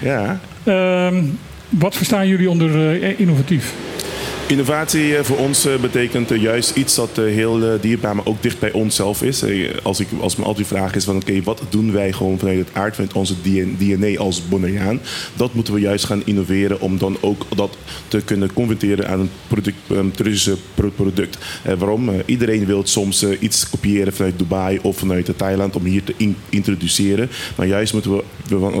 [0.00, 0.40] Ja.
[0.64, 1.38] Um,
[1.68, 3.72] wat verstaan jullie onder uh, innovatief?
[4.48, 9.44] Innovatie voor ons betekent juist iets dat heel dierbaar, maar ook dicht bij onszelf is.
[9.82, 12.68] Als, ik, als me altijd vraag is van oké, wat doen wij gewoon vanuit het
[12.72, 13.34] aard van onze
[13.78, 15.00] DNA als Bonaireaan?
[15.34, 17.76] Dat moeten we juist gaan innoveren om dan ook dat
[18.08, 20.12] te kunnen converteren aan een product, een
[20.96, 21.38] product.
[21.78, 22.10] waarom?
[22.26, 27.30] iedereen wil soms iets kopiëren vanuit Dubai of vanuit Thailand om hier te in introduceren.
[27.56, 28.22] Maar juist moeten we,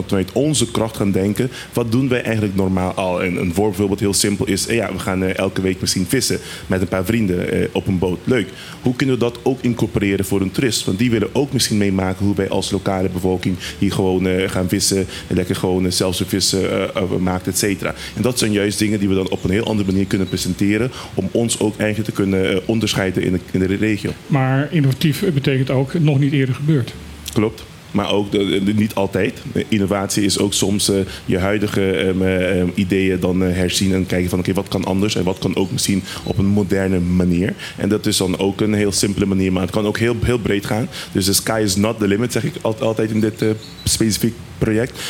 [0.06, 3.22] vanuit onze kracht gaan denken, wat doen wij eigenlijk normaal al?
[3.22, 6.88] En een voorbeeld heel simpel is, ja, we gaan elke week misschien vissen met een
[6.88, 8.18] paar vrienden eh, op een boot.
[8.24, 8.48] Leuk.
[8.82, 10.84] Hoe kunnen we dat ook incorporeren voor een toerist?
[10.84, 14.68] Want die willen ook misschien meemaken hoe wij als lokale bevolking hier gewoon uh, gaan
[14.68, 15.06] vissen.
[15.26, 17.94] En lekker gewoon uh, zelfservice uh, maakt, et cetera.
[18.16, 20.90] En dat zijn juist dingen die we dan op een heel andere manier kunnen presenteren.
[21.14, 24.10] Om ons ook eigenlijk te kunnen onderscheiden in de, in de regio.
[24.26, 26.94] Maar innovatief betekent ook nog niet eerder gebeurd.
[27.32, 27.64] Klopt.
[27.90, 28.32] Maar ook
[28.74, 29.42] niet altijd.
[29.68, 34.30] Innovatie is ook soms eh, je huidige ehm, eh, ideeën dan eh, herzien en kijken
[34.30, 37.54] van oké, wat kan anders en wat kan ook misschien op een moderne manier.
[37.76, 40.38] En dat is dan ook een heel simpele manier, maar het kan ook heel, heel
[40.38, 40.88] breed gaan.
[41.12, 43.48] Dus de sky is not the limit, zeg ik al- altijd in dit eh,
[43.84, 45.00] specifiek project.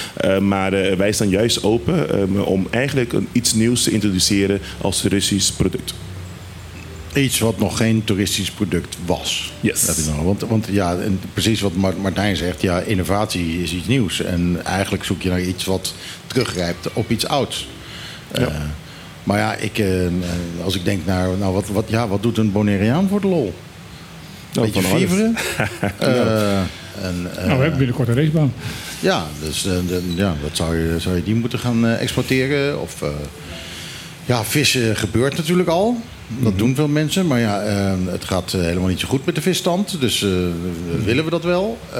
[0.40, 5.52] Maar wij staan juist open ehm, om eigenlijk een, iets nieuws te introduceren als toeristisch
[5.52, 5.94] product.
[7.18, 9.52] Iets wat nog geen toeristisch product was.
[9.60, 9.86] Yes.
[9.86, 13.72] Dat is nog- want, want ja, en precies wat Mart- Martijn zegt, ja, innovatie is
[13.72, 14.20] iets nieuws.
[14.22, 15.94] En eigenlijk zoek je naar iets wat
[16.26, 17.68] teruggrijpt op iets ouds.
[18.30, 18.46] Eh,
[19.24, 19.88] maar ja, ik, eh,
[20.64, 23.54] als ik denk naar, nou, wat, wat, ja, wat doet een Bonaireaan voor de lol?
[24.52, 25.36] Nou, Beetje fieveren.
[25.98, 26.58] Eh,
[27.02, 28.52] en, eh, nou, we hebben binnenkort een racebaan.
[29.00, 32.80] ja, dus eh, de- ja, dat zou je, zou je die moeten gaan eh, exporteren.
[32.80, 33.08] Of, eh,
[34.26, 36.00] ja, vissen gebeurt natuurlijk al.
[36.36, 37.26] Dat doen veel mensen.
[37.26, 40.00] Maar ja, eh, het gaat eh, helemaal niet zo goed met de visstand.
[40.00, 40.30] Dus eh,
[41.04, 41.78] willen we dat wel?
[41.92, 41.98] Eh,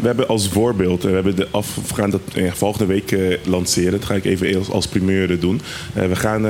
[0.00, 3.38] We hebben als voorbeeld, eh, we, hebben de af, we gaan dat eh, volgende week
[3.44, 3.90] lanceren.
[3.92, 5.60] Dat ga ik even als, als primeur doen.
[5.94, 6.42] We gaan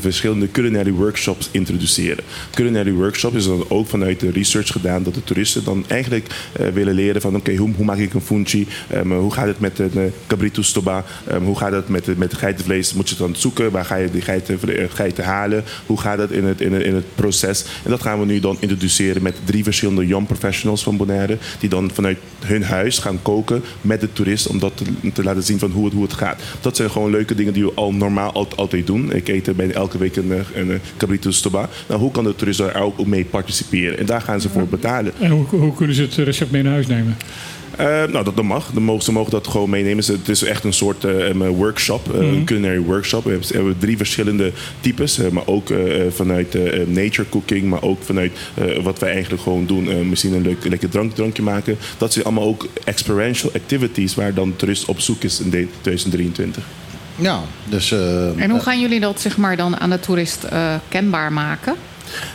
[0.00, 2.24] verschillende culinary workshops introduceren.
[2.54, 6.26] Culinary workshop is dan ook vanuit de research gedaan dat de toeristen dan eigenlijk
[6.72, 8.66] willen leren van oké, hoe, maak ik een funchi?
[8.90, 11.04] Ehm, hoe gaat het met een cabrito stoba?
[11.26, 12.94] Ehm, hoe gaat het met, met geitenvlees?
[12.94, 13.70] Moet je het dan zoeken?
[13.70, 14.58] Waar ga je die geiten,
[14.92, 15.64] geiten halen?
[15.86, 17.64] Hoe gaat het in het, in, in het proces?
[17.84, 21.38] En dat gaan we nu dan introduceren met drie verschillende young professionals van Bonaire.
[21.58, 24.46] Die dan vanuit hun huis gaan koken met de toerist.
[24.46, 26.40] Om dat te, te laten zien van hoe het, hoe het gaat.
[26.60, 29.12] Dat zijn gewoon leuke dingen die we al normaal al- altijd doen.
[29.12, 31.68] Ik eet er bijna elke week een, eh, een, een cabrito stoba.
[31.88, 33.98] Nou, hoe kan de toerist daar ook mee participeren?
[33.98, 35.12] En daar gaan ze voor betalen.
[35.20, 37.16] En hoe kunnen ze het recept mee naar huis nemen?
[37.76, 38.70] Eh, nou, dat, dat mag.
[38.72, 40.04] Dan mogen, ze mogen dat gewoon meenemen.
[40.06, 43.24] Het is echt een soort eh, een workshop, een culinary workshop.
[43.24, 45.72] We hebben, we hebben drie verschillende types, eh, maar ook
[46.14, 46.56] vanuit
[46.88, 49.90] nature cooking, maar ook vanuit eh, wat wij eigenlijk gewoon doen.
[49.90, 51.76] eh, misschien een leuk lekker drank, drankje maken.
[51.98, 56.64] Dat zijn allemaal ook experiential activities waar dan toerist op zoek is in de- 2023.
[57.16, 57.92] ja, dus...
[57.92, 61.74] eh, En hoe gaan jullie dat zeg maar, dan aan de toerist eh, kenbaar maken?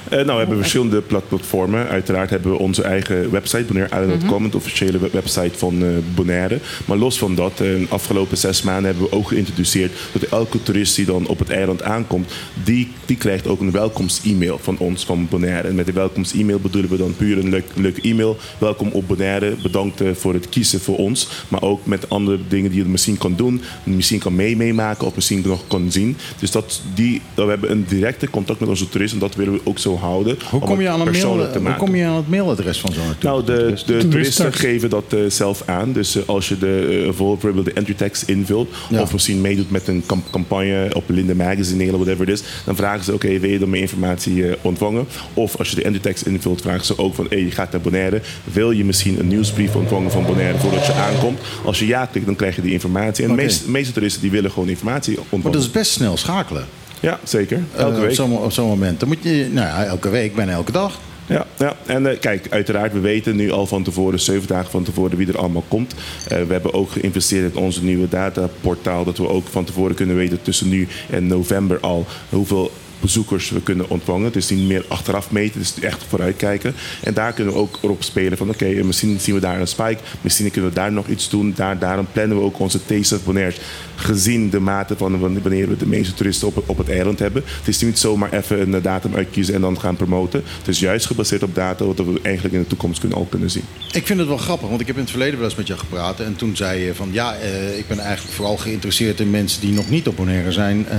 [0.04, 1.88] Eh, nou, we hebben verschillende plat- platformen.
[1.88, 6.60] Uiteraard hebben we onze eigen website, bonaireisland.com, het officiële we- website van eh, Bonaire.
[6.86, 10.64] Maar los van dat, eh, de afgelopen zes maanden hebben we ook geïntroduceerd dat elke
[10.64, 12.32] toerist die dan op het eiland aankomt,
[12.64, 15.68] die, die krijgt ook een welkomst-e-mail van ons, van Bonaire.
[15.68, 18.38] En met de welkomst-e-mail bedoelen we dan puur een leuk, e-mail.
[18.58, 21.28] Welkom op Bonaire, bedankt voor het kiezen voor ons.
[21.48, 25.16] Maar ook met andere dingen die je misschien kan doen, misschien kan mee meemaken of
[25.16, 26.18] misschien nog kan zien.
[26.40, 29.60] Dus dat, die, we hebben een directe contact met onze toeristen en dat willen we
[29.68, 30.38] ook zo houden.
[30.50, 33.04] hoe, om kom je aan een mail, hoe kom je aan het mailadres van zo'n
[33.22, 34.10] Nou, de, de Toeristen.
[34.10, 35.94] toeristen geven dat eh, zelf aan.
[35.94, 38.70] Dus eh, als je de, eh, bijvoorbeeld de entry text invult...
[38.90, 39.02] Ja.
[39.02, 41.92] of misschien meedoet met een cam- campagne op Linde Magazine...
[41.92, 42.44] of whatever it is...
[42.66, 45.08] dan vragen ze, oké, wil je dan meer informatie ontvangen?
[45.34, 47.26] Of als je de entry text invult, vragen ze ook van...
[47.30, 48.22] hey, je gaat naar Bonaire.
[48.44, 51.40] Wil je misschien een nieuwsbrief ontvangen van Bonaire voordat je aankomt?
[51.66, 53.24] Als je ja klikt, dan krijg je die informatie.
[53.26, 53.48] En Oké.
[53.48, 55.58] de meeste, toeristen die willen gewoon informatie Maar ontvangen.
[55.58, 56.66] dat is best snel schakelen.
[57.00, 57.64] Ja, zeker.
[57.76, 58.20] Elke Eh, week.
[58.44, 59.00] Op zo'n moment.
[59.00, 61.00] Dan moet je, nou ja, elke week, bijna elke dag.
[61.26, 61.76] Ja, ja.
[61.86, 65.28] en eh, kijk, uiteraard, we weten nu al van tevoren, zeven dagen van tevoren, wie
[65.28, 65.94] er allemaal komt.
[66.28, 70.16] Eh, we hebben ook geïnvesteerd in onze nieuwe dataportaal, dat we ook van tevoren kunnen
[70.16, 74.24] weten tussen nu en november al hoeveel bezoekers we kunnen ontvangen.
[74.26, 76.74] Het is niet meer achteraf meten, het is echt vooruitkijken.
[77.04, 79.98] En daar kunnen we ook op spelen van oké, misschien zien we daar een spike,
[80.22, 81.54] misschien kunnen we daar nog iets doen.
[81.56, 82.80] Daar, daarom plannen we ook onze
[83.26, 83.56] Bonaire
[83.98, 87.44] gezien de mate van wanneer we de meeste toeristen op, op het eiland hebben.
[87.46, 90.44] Het is niet zomaar even een datum uitkiezen en dan gaan promoten.
[90.58, 93.50] Het is juist gebaseerd op data wat we eigenlijk in de toekomst kunnen, al kunnen
[93.50, 93.64] zien.
[93.92, 95.80] Ik vind het wel grappig, want ik heb in het verleden wel eens met jou
[95.80, 96.20] gepraat.
[96.20, 99.74] En toen zei je van ja, eh, ik ben eigenlijk vooral geïnteresseerd in mensen die
[99.74, 100.88] nog niet Bonaire zijn.
[100.88, 100.98] eh,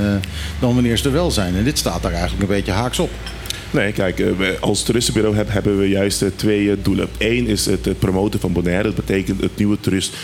[0.61, 1.57] dan wanneer ze er wel zijn.
[1.57, 3.11] En dit staat daar eigenlijk een beetje haaks op.
[3.71, 7.09] Nee, kijk, eh, als toeristenbureau heb- hebben we juist eh, twee eh, doelen.
[7.19, 8.83] Eén is het promoten van Bonaire.
[8.83, 10.17] Dat betekent het nieuwe toerist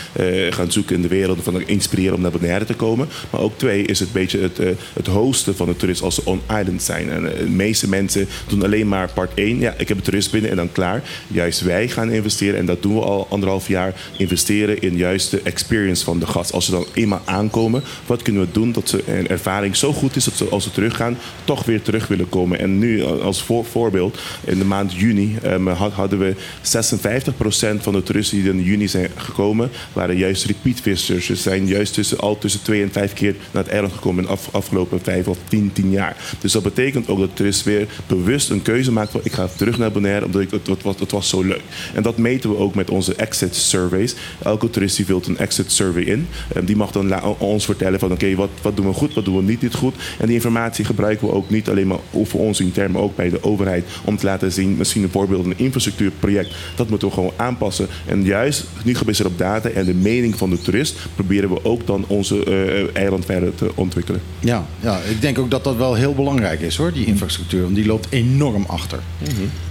[0.49, 1.39] gaan zoeken in de wereld.
[1.43, 3.07] Van inspireren om naar Bonaire te komen.
[3.29, 4.57] Maar ook twee is het beetje het,
[4.93, 7.09] het hosten van de toerist als ze on-island zijn.
[7.09, 9.59] En de meeste mensen doen alleen maar part 1.
[9.59, 11.03] Ja, ik heb een toerist binnen en dan klaar.
[11.27, 12.59] Juist wij gaan investeren.
[12.59, 13.93] En dat doen we al anderhalf jaar.
[14.17, 16.51] Investeren in juist de experience van de gast.
[16.53, 20.15] Als ze dan eenmaal aankomen, wat kunnen we doen dat ze een ervaring zo goed
[20.15, 22.59] is dat ze als ze teruggaan, toch weer terug willen komen.
[22.59, 27.93] En nu eh, voor, voorbeeld, in de maand juni ehm, had- hadden we 56% van
[27.93, 31.25] de toeristen die in juni zijn gekomen, waren juist repeat visitors.
[31.25, 34.25] Ze zijn juist tussen, al tussen twee en vijf keer naar het eiland gekomen in
[34.25, 36.15] de af, afgelopen vijf of tien, tien jaar.
[36.39, 39.47] Dus dat betekent ook dat de toerist weer bewust een keuze maakt van ik ga
[39.55, 41.61] terug naar Bonaire omdat ik, het, het, was, het was zo leuk.
[41.93, 44.15] En dat meten we ook met onze exit surveys.
[44.43, 46.27] Elke toerist die vult een exit survey in.
[46.53, 49.35] Ehm, die mag dan ons vertellen van oké, wat, wat doen we goed, wat doen
[49.35, 49.95] we niet, niet goed.
[50.19, 53.24] En die informatie gebruiken we ook niet alleen maar voor ons intern, maar ook bij
[53.29, 57.13] bij de overheid om te laten zien, misschien een voorbeeld, een infrastructuurproject, dat moeten we
[57.13, 57.87] gewoon aanpassen.
[58.05, 61.87] En juist nu gebaseerd op data en de mening van de toerist, proberen we ook
[61.87, 64.21] dan onze eh, eiland verder te ontwikkelen.
[64.39, 67.61] Ja, ja, ik denk ook dat dat wel heel belangrijk is hoor, die infrastructuur.
[67.61, 68.99] Want die loopt enorm achter.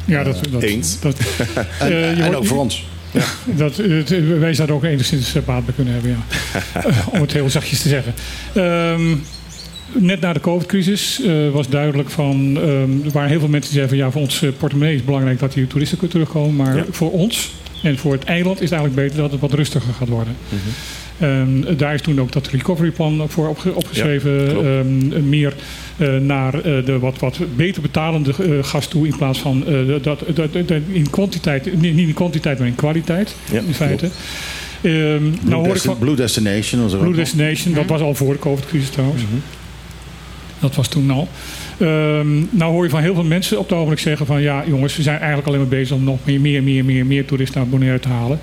[0.04, 1.00] Ja, dat, dat, Eens.
[1.00, 1.16] Dat,
[1.78, 2.86] En, eh, je en hoort- ook voor ons.
[3.44, 6.22] Dat, het, wij zouden ook enigszins eh, baat bij kunnen hebben, ja.
[6.80, 8.14] Eh, Om het heel zachtjes te zeggen.
[8.54, 9.16] Ehm,
[9.98, 12.56] net na de COVID-crisis eh, was duidelijk van...
[12.56, 13.98] ehm, er waren heel veel mensen die zeiden van...
[13.98, 16.56] ja, voor ons eh, portemonnee is het belangrijk dat hier toeristen kunnen terugkomen.
[16.56, 16.84] Maar Ja.
[16.90, 17.52] voor ons
[17.82, 20.36] en voor het eiland is het eigenlijk beter dat het wat rustiger gaat worden.
[21.18, 24.48] Ehm, daar is toen ook dat recoveryplan voor opge- opgeschreven.
[24.48, 25.52] Ehm, meer
[25.96, 29.64] eh, naar de wat, wat beter betalende eh, gast toe in plaats van
[30.02, 30.04] dat,
[30.34, 34.08] dat, dat- in kwantiteit, niet niet in kwantiteit, maar in kwaliteit Ja, in feite.
[34.82, 37.14] Nou Blue, hoor ik van Blue Destination Blue.
[37.14, 39.22] Destination, dat was al voor de COVID-crisis trouwens.
[40.64, 41.28] Dat was toen al.
[41.78, 44.96] Ehm, nou hoor je van heel veel mensen op het ogenblik zeggen van ja jongens,
[44.96, 47.68] we zijn eigenlijk alleen maar bezig om nog meer, meer, meer, meer, meer toeristen naar
[47.68, 48.40] Bonaire te halen.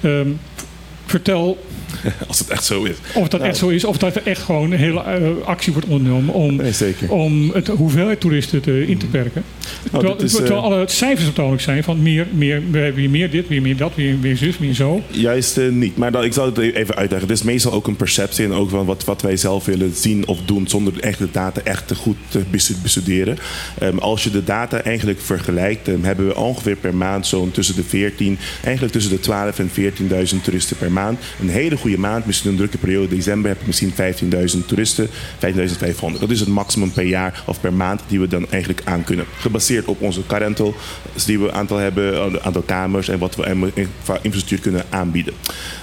[0.00, 0.28] Ehm,
[1.06, 1.58] vertel
[2.28, 2.96] Als het echt zo is.
[3.14, 5.88] of dat echt zo is, of dat er echt gewoon een hele eh, actie wordt
[5.88, 6.72] ondernomen om, Nee,
[7.08, 9.42] om het hoeveelheid toeristen te, in te perken.
[9.90, 13.30] terwijl, dit is, eh, terwijl alle cijfers op zijn van meer, meer, we hebben meer
[13.30, 15.02] dit, weer meer dat, weer, weer zus, weer zo.
[15.10, 15.96] Juist eh, niet.
[15.96, 17.28] Maar ik zal het even uitleggen.
[17.28, 20.26] Het is meestal ook een perceptie en ook van wat, wat wij zelf willen zien
[20.26, 23.38] of doen zonder echt de data echt te goed te bestu- bestuderen.
[23.78, 27.76] Ehm, als je de data eigenlijk vergelijkt, ehm, hebben we ongeveer per maand zo'n tussen
[27.76, 30.93] de 14, eigenlijk tussen de 12 en 14.000 toeristen per maand.
[31.40, 33.92] Een hele goede maand, misschien een drukke periode, december heb je misschien
[34.56, 36.20] 15.000 toeristen, 15.500.
[36.20, 39.24] Dat is het maximum per jaar of per maand die we dan eigenlijk aan kunnen.
[39.38, 40.74] Gebaseerd op onze car rental
[41.26, 43.72] die we aantal hebben, een aantal kamers en wat we
[44.22, 45.34] infrastructuur kunnen aanbieden.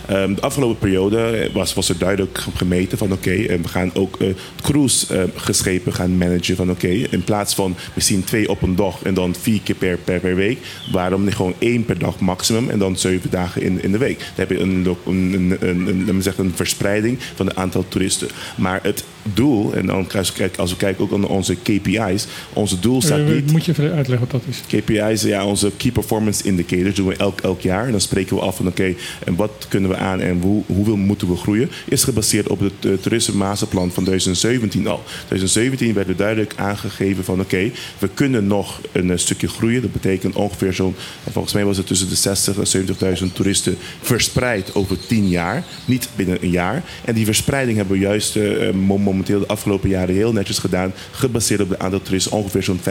[0.07, 4.19] Ehm, de afgelopen periode was, was er duidelijk gemeten van oké, eh, we gaan ook
[4.19, 4.27] eh
[4.61, 9.35] cruise-geschepen gaan managen van oké, in plaats van misschien twee op een dag en dan
[9.35, 10.57] vier keer per, per, per week,
[10.91, 14.17] waarom niet gewoon één per dag maximum en dan zeven dagen in, in de week.
[14.17, 17.55] Dan heb je een, een, een, een, een, laat me zeggen, een verspreiding van het
[17.55, 18.27] aantal toeristen.
[18.55, 22.27] Maar het doel, en dan als we kijken, als we kijken ook naar onze KPI's,
[22.53, 23.51] onze doel staat Eh, niet...
[23.51, 24.79] moet je even uitleggen wat dat is.
[24.79, 27.85] KPI's, ja, onze Key Performance Indicators doen we elk, elk jaar.
[27.85, 28.93] En dan spreken we af van oké,
[29.25, 31.69] en wat kunnen we aan en hoe, hoeveel moeten we groeien?
[31.85, 35.03] Is gebaseerd op het uh, toerisme masterplan van 2017 al.
[35.27, 39.81] 2017 werd er duidelijk aangegeven van oké, we kunnen nog een eh, stukje groeien.
[39.81, 43.77] Dat betekent ongeveer zo'n, en volgens mij was het tussen de 60 en 70.000 toeristen
[44.01, 45.63] verspreid over 10 jaar.
[45.85, 46.83] Niet binnen een jaar.
[47.05, 50.93] En die verspreiding hebben we juist eh, mo- momenteel de afgelopen jaren heel netjes gedaan.
[51.11, 52.31] Gebaseerd op het aantal toeristen.
[52.31, 52.83] Ongeveer zo'n 5.000,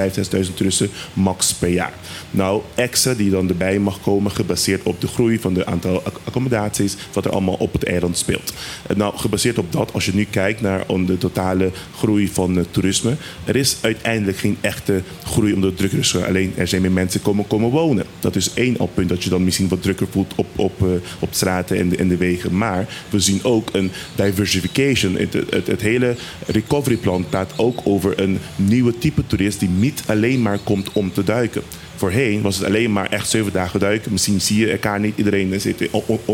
[0.48, 1.92] 6.000 toeristen max per jaar.
[2.30, 6.20] Nou, extra die dan erbij mag komen, gebaseerd op de groei van de aantal ac-
[6.24, 8.52] accommodaties, wat er allemaal op het eiland speelt.
[8.86, 12.72] En nou, gebaseerd op dat, als je nu kijkt naar de totale groei van het
[12.72, 16.16] toerisme, er is uiteindelijk geen echte groei het drukker is.
[16.16, 18.04] Alleen er zijn meer mensen komen, komen wonen.
[18.20, 20.88] Dat is één al punt dat je dan misschien wat drukker voelt op, op, eh,
[21.18, 22.56] op straten en en de wegen.
[22.56, 25.16] Maar we zien ook een diversification.
[25.16, 30.42] Het, het, het hele recoveryplan praat ook over een nieuwe type toerist die niet alleen
[30.42, 31.62] maar komt om te duiken.
[32.00, 34.12] Voorheen was het alleen maar echt zeven dagen duiken.
[34.12, 35.16] Misschien zie je elkaar niet.
[35.16, 35.88] Iedereen zit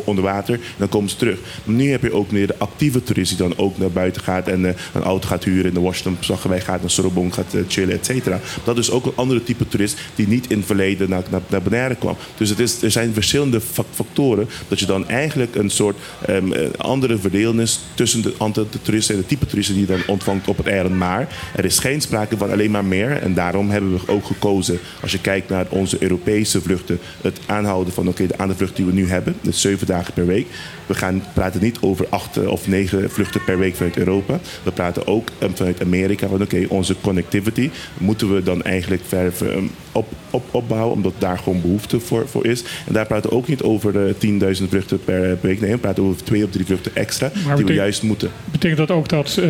[0.05, 0.61] onder water.
[0.77, 1.39] Dan komen ze terug.
[1.65, 4.49] Maar nu heb je ook meer de actieve toerist die dan ook naar buiten gaat.
[4.49, 5.65] En eh, een auto gaat huren.
[5.65, 8.41] In de Washington Zaggerwij gaat naar Sorobong gaat eh, chillen, et cetera.
[8.65, 11.63] Dat is ook een andere type toerist die niet in het verleden naar, naar, naar
[11.63, 12.17] Bonaire kwam.
[12.37, 14.49] Dus het is, er zijn verschillende fa- factoren.
[14.69, 16.37] Dat je dan eigenlijk een soort eh,
[16.77, 20.03] andere verdeling is tussen de aantal de toeristen en de type toeristen die je dan
[20.07, 20.95] ontvangt op het eiland.
[20.95, 23.11] Maar er is geen sprake van alleen maar meer.
[23.23, 27.93] En daarom hebben we ook gekozen, als je kijkt naar onze Europese vluchten, het aanhouden
[27.93, 30.47] van oké, de aantal die we nu hebben, dus zeven dagen per week.
[30.87, 34.41] We gaan praten niet over acht eh, of negen vluchten per week vanuit Europa.
[34.63, 39.51] We praten ook eh, vanuit Amerika van oké, onze connectivity moeten we dan eigenlijk verder
[39.51, 42.65] eh, op, op, opbouwen, omdat daar gewoon behoefte voor, voor is.
[42.87, 45.61] En daar praten we ook niet over eh, 10.000 vluchten per week.
[45.61, 48.31] Nee, we praten over twee of drie vluchten extra die we juist moeten.
[48.45, 49.41] Betekent dat ook dat,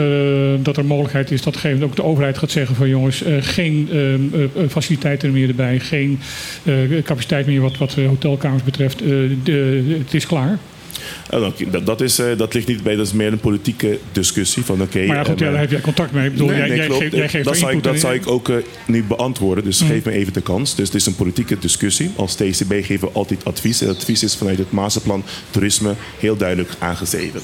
[0.62, 3.88] dat er mogelijkheid is dat ook de overheid gaat zeggen van jongens, geen
[4.68, 6.20] faciliteiten meer erbij, geen
[7.04, 8.98] capaciteit meer wat, wat hotelkamers betreft.
[8.98, 10.58] de, het is klaar.
[11.30, 14.64] Dan- dat, dat, is, eh, dat ligt niet bij, dat is meer een politieke discussie
[14.64, 15.06] van oké.
[15.06, 16.26] maar ja, goed, eh, ja, daar heb jij contact mee.
[16.26, 18.28] Ik bedoel, Nee, jij, nee, jij, geeft, jij geeft dat zou ik, dat zou ik
[18.30, 19.64] ook eh, nu beantwoorden.
[19.64, 19.88] Dus Mm.
[19.88, 20.74] geef me even de kans.
[20.74, 22.10] Dus het is een politieke discussie.
[22.16, 23.80] Als TCB geven we altijd advies.
[23.80, 27.40] En advies is vanuit het masterplan toerisme heel duidelijk aangegeven.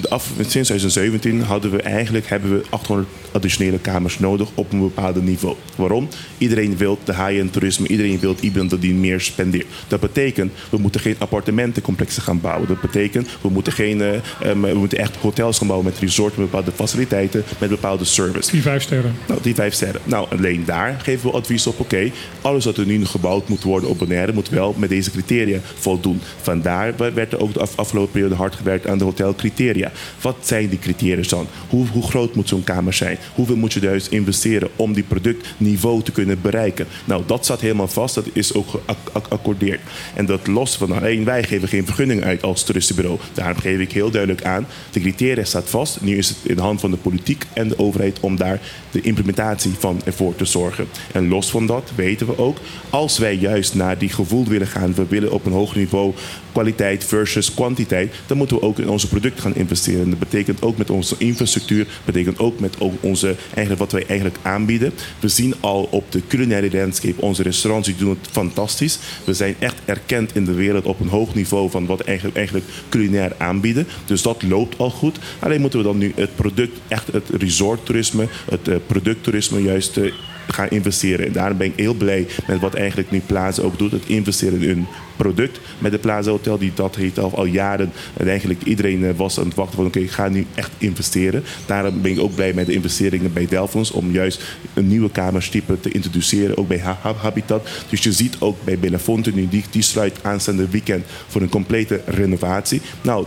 [0.00, 4.78] De af, sinds 2017 hadden we eigenlijk hebben we 800 additionele kamers nodig op een
[4.78, 5.56] bepaald niveau.
[5.76, 6.08] Waarom?
[6.38, 9.66] Iedereen wil de high-end toerisme, iedereen wil iemand die meer spendeert.
[9.88, 12.68] Dat betekent, we moeten geen appartementencomplexen gaan bouwen.
[12.68, 16.36] Dat betekent, we moeten, geen, eh, ehm, we moeten echt hotels gaan bouwen met resorts,
[16.36, 18.50] met bepaalde faciliteiten, met bepaalde service.
[18.50, 19.14] Die vijf sterren.
[19.28, 20.00] Nou, die vijf sterren.
[20.04, 21.80] Nou, alleen daar geven we advies op.
[21.80, 25.58] Oké, alles wat er nu gebouwd moet worden op Bonaire moet wel met deze criteria
[25.74, 26.20] voldoen.
[26.42, 29.87] Vandaar werd er ook de af- afgelopen periode hard gewerkt aan de hotelcriteria.
[30.20, 31.46] Wat zijn die criteria dan?
[31.68, 33.18] Hoe, groot moet zo'n kamer zijn?
[33.34, 36.86] Hoeveel moet je juist investeren om die productniveau te kunnen bereiken?
[37.04, 38.14] Nou, dat staat helemaal vast.
[38.14, 38.80] Dat is ook
[39.12, 39.80] geaccordeerd.
[40.14, 43.18] En dat los van alleen wij geven geen vergunning uit als toeristenbureau.
[43.32, 44.66] Daarom geef ik heel duidelijk aan.
[44.90, 46.00] De criteria staat vast.
[46.00, 49.00] Nu is het in de hand van de politiek en de overheid om daar de
[49.00, 50.86] implementatie van ervoor te zorgen.
[51.12, 52.58] En los van dat weten we ook,
[52.90, 56.14] als wij juist naar die gevoel willen gaan, we willen op een hoger niveau
[56.52, 59.77] kwaliteit versus kwantiteit, dan moeten we ook in onze producten gaan investeren.
[59.84, 64.92] Dat betekent ook met onze infrastructuur, betekent ook met onze, eigenlijk wat wij eigenlijk aanbieden.
[65.20, 68.98] We zien al op de culinaire landscape, onze restaurants die doen het fantastisch.
[69.24, 72.66] We zijn echt erkend in de wereld op een hoog niveau van wat eigenlijk, eigenlijk
[72.88, 73.86] culinair aanbieden.
[74.06, 75.18] Dus dat loopt al goed.
[75.38, 80.12] Alleen moeten we dan nu het product, echt het resorttoerisme, het eh, producttoerisme juist eh,
[80.52, 81.26] gaan investeren.
[81.26, 83.90] En daarom ben ik heel blij met wat eigenlijk nu Plaza ook doet.
[83.92, 86.58] Het investeren in een product met de Plaza Hotel.
[86.58, 87.92] Die dat heeft al, jaren.
[88.16, 91.44] En eigenlijk iedereen eh, was aan het wachten van oké, ik ga nu echt investeren.
[91.66, 93.90] Daarom ben ik ook blij met de investeringen bij Delfons.
[93.90, 94.42] Om juist
[94.74, 96.56] een nieuwe kamerstype te introduceren.
[96.58, 97.68] Ook bij Ha- Ha- Habitat.
[97.88, 102.00] Dus je ziet ook bij Belafonte nu, die, die sluit aanstaande weekend voor een complete
[102.06, 102.80] renovatie.
[103.02, 103.26] Nou,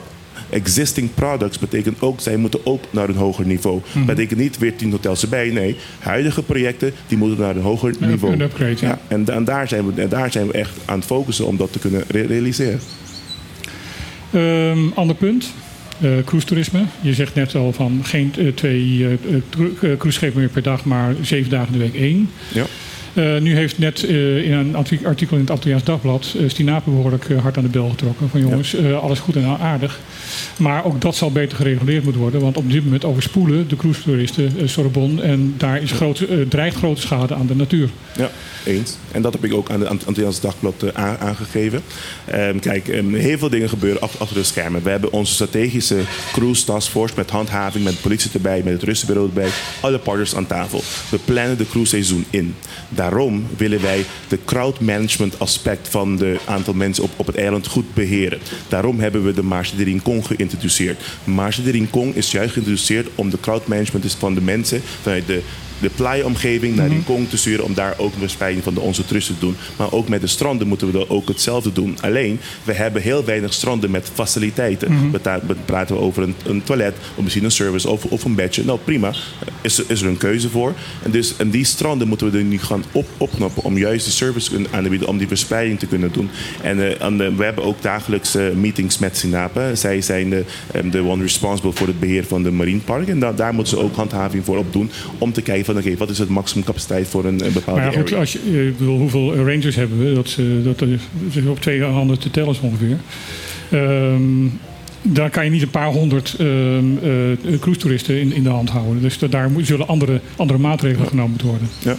[0.51, 3.81] existing products betekent ook, zij moeten ook naar een hoger niveau.
[3.93, 5.49] Dat betekent niet weer tien hotels erbij.
[5.49, 8.33] Nee, huidige projecten die moeten naar een hoger niveau.
[8.33, 8.99] up- een upgrade, ja.
[9.07, 11.71] en, en daar, zijn we, en daar zijn we echt aan het focussen om dat
[11.71, 12.79] te kunnen re- realiseren.
[14.33, 15.53] Ehm, ander punt.
[16.01, 16.83] Eh cruise toerisme.
[17.01, 19.17] Je zegt net al van geen eh, twee eh,
[19.79, 22.29] cruiseschepen meer per dag, maar zeven dagen in de week één.
[22.53, 22.65] Ja.
[23.13, 26.89] Eh, nu heeft net eh, in een arti- artikel in het Antilliaans Dagblad uh, Stinape
[26.89, 28.29] behoorlijk eh, hard aan de bel getrokken.
[28.29, 29.99] Van jongens, alles goed en aardig.
[30.57, 32.41] Maar ook dat zal beter gereguleerd moeten worden.
[32.41, 35.21] Want op dit moment overspoelen de cruise-toeristen eh, Sorbonne.
[35.21, 37.89] En daar is grote, dreigt grote schade aan de natuur.
[38.17, 38.29] Ja,
[38.65, 38.97] eens.
[39.11, 41.81] En dat heb ik ook aan de Ant- Antilliaanse Dagblad aan- aangegeven.
[42.25, 44.83] Ehm, kijk, ehm, heel veel dingen gebeuren ach- achter de schermen.
[44.83, 45.97] We hebben onze strategische
[46.33, 49.49] cruise taskforce met handhaving, met de politie erbij, met het rustenbureau erbij.
[49.81, 50.81] Alle partners aan tafel.
[51.09, 52.55] We plannen de cruise seizoen in.
[53.01, 57.67] Daarom willen wij de crowd management aspect van de aantal mensen op, op het eiland
[57.67, 58.39] goed beheren.
[58.67, 61.01] Daarom hebben we de Marche de Rincon geïntroduceerd.
[61.23, 65.27] Marche de Rincon is juist geïntroduceerd om de crowd management dus van de mensen vanuit
[65.27, 65.41] de
[65.81, 69.33] de playa-omgeving naar Rincon te sturen om daar ook een verspreiding van de, onze toeristen
[69.39, 69.55] te doen.
[69.77, 71.97] Maar ook met de stranden moeten we dan ook hetzelfde doen.
[72.01, 75.11] Alleen, we hebben heel weinig stranden met faciliteiten.
[75.11, 78.23] We ta- we praten we over een, een toilet, of misschien een service of, of
[78.23, 78.63] een bedje.
[78.65, 79.13] Nou prima,
[79.61, 80.73] is, er- is er een keuze voor.
[81.03, 84.13] En, dus, en die stranden moeten we er nu gaan op, opknappen om juist die
[84.13, 86.29] service te kunnen aanbieden, om die verspreiding te kunnen doen.
[86.61, 89.71] En, eh, en, eh, we hebben ook dagelijks eh, meetings met Sinape.
[89.73, 90.43] Zij zijn de,
[90.91, 93.07] de one responsible voor het beheer van de marinepark.
[93.07, 95.97] En da- daar moeten ze ook handhaving voor op doen om te kijken van oké,
[95.97, 98.67] wat is het maximum capaciteit voor een, een bepaalde Maar ja, goed, als je, eh,
[98.67, 100.13] ik bedoel, hoeveel rangers hebben we?
[100.13, 102.97] Dat, ze- dat is op twee handen te tellen ongeveer.
[103.71, 104.21] Ehm
[105.03, 109.01] daar kan je niet een paar honderd ehm eh, cruise-toeristen in, in de hand houden.
[109.01, 111.67] Dus da- daar zullen andere, andere maatregelen genomen moeten worden.
[111.79, 111.95] Ja.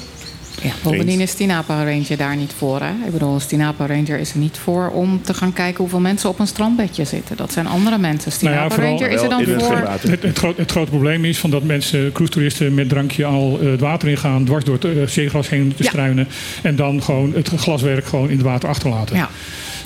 [0.62, 2.80] Ja, bovendien is Tinapa Ranger daar niet voor.
[2.80, 2.90] Hè?
[3.06, 6.38] Ik bedoel, Tinapa Ranger is er niet voor om te gaan kijken hoeveel mensen op
[6.38, 7.36] een strandbedje zitten.
[7.36, 8.32] Dat zijn andere mensen.
[8.40, 9.76] Nou ja, Tinapa vooral Ranger is er dan het voor.
[10.10, 13.70] Het, het, groot, het grote probleem is van dat mensen, cruise-toeristen met drankje al eh,
[13.70, 15.88] het water ingaan, dwars door het eh, zeegras heen te Ja.
[15.88, 16.28] struinen.
[16.62, 19.16] En dan gewoon het glaswerk gewoon in het water achterlaten.
[19.16, 19.30] Ja.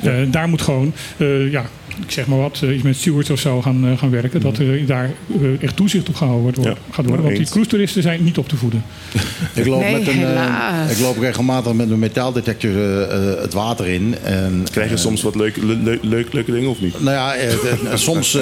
[0.02, 1.64] Eh, daar moet gewoon, eh, ja,
[2.02, 4.40] ik zeg maar wat, eh, iets met stewards of zo gaan, eh, gaan werken.
[4.40, 7.16] Dat eh, daar eh, echt toezicht op gehouden wordt, Ja, gaat worden.
[7.16, 7.50] Want die eens.
[7.50, 8.82] cruise-toeristen zijn niet op te voeden.
[9.54, 10.90] Ik loop, Nee, met een, helaas.
[10.90, 12.70] ik loop regelmatig met een metaaldetector
[13.40, 14.14] het water in.
[14.22, 17.00] En, Krijg je soms wat leuke, le- le- leuk- leuke dingen of niet?
[17.02, 17.34] Nou ja,
[17.96, 18.32] soms,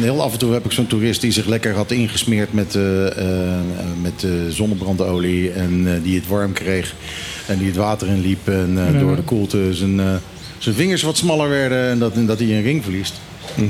[0.00, 3.06] heel af en toe heb ik zo'n toerist die zich lekker had ingesmeerd met, eh,
[3.06, 3.58] eh,
[4.02, 5.50] met eh, zonnebrandolie.
[5.52, 6.94] En die het warm kreeg.
[7.46, 8.48] En die het water in liep.
[8.48, 8.98] En eh, Ja.
[8.98, 10.06] door de koelte zijn, eh,
[10.60, 11.88] zijn vingers wat smaller werden.
[11.90, 13.20] En dat, en dat hij een ring verliest.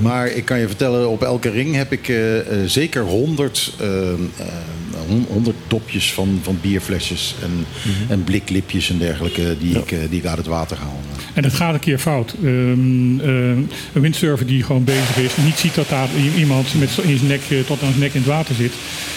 [0.00, 3.86] Maar ik kan je vertellen, op elke ring heb ik eh, eh, zeker 100 eh,
[4.12, 4.30] eh, hon-
[5.28, 7.66] honderd dopjes van, van bierflesjes en,
[8.08, 11.00] en bliklipjes en dergelijke die, ik, eh, die ik uit het water haal.
[11.34, 12.34] En het gaat een keer fout.
[12.42, 13.28] Ehm, ehm,
[13.92, 17.40] een windsurfer die gewoon bezig is, niet ziet dat daar iemand met in zijn nek,
[17.48, 18.72] eh, tot aan zijn nek in het water zit.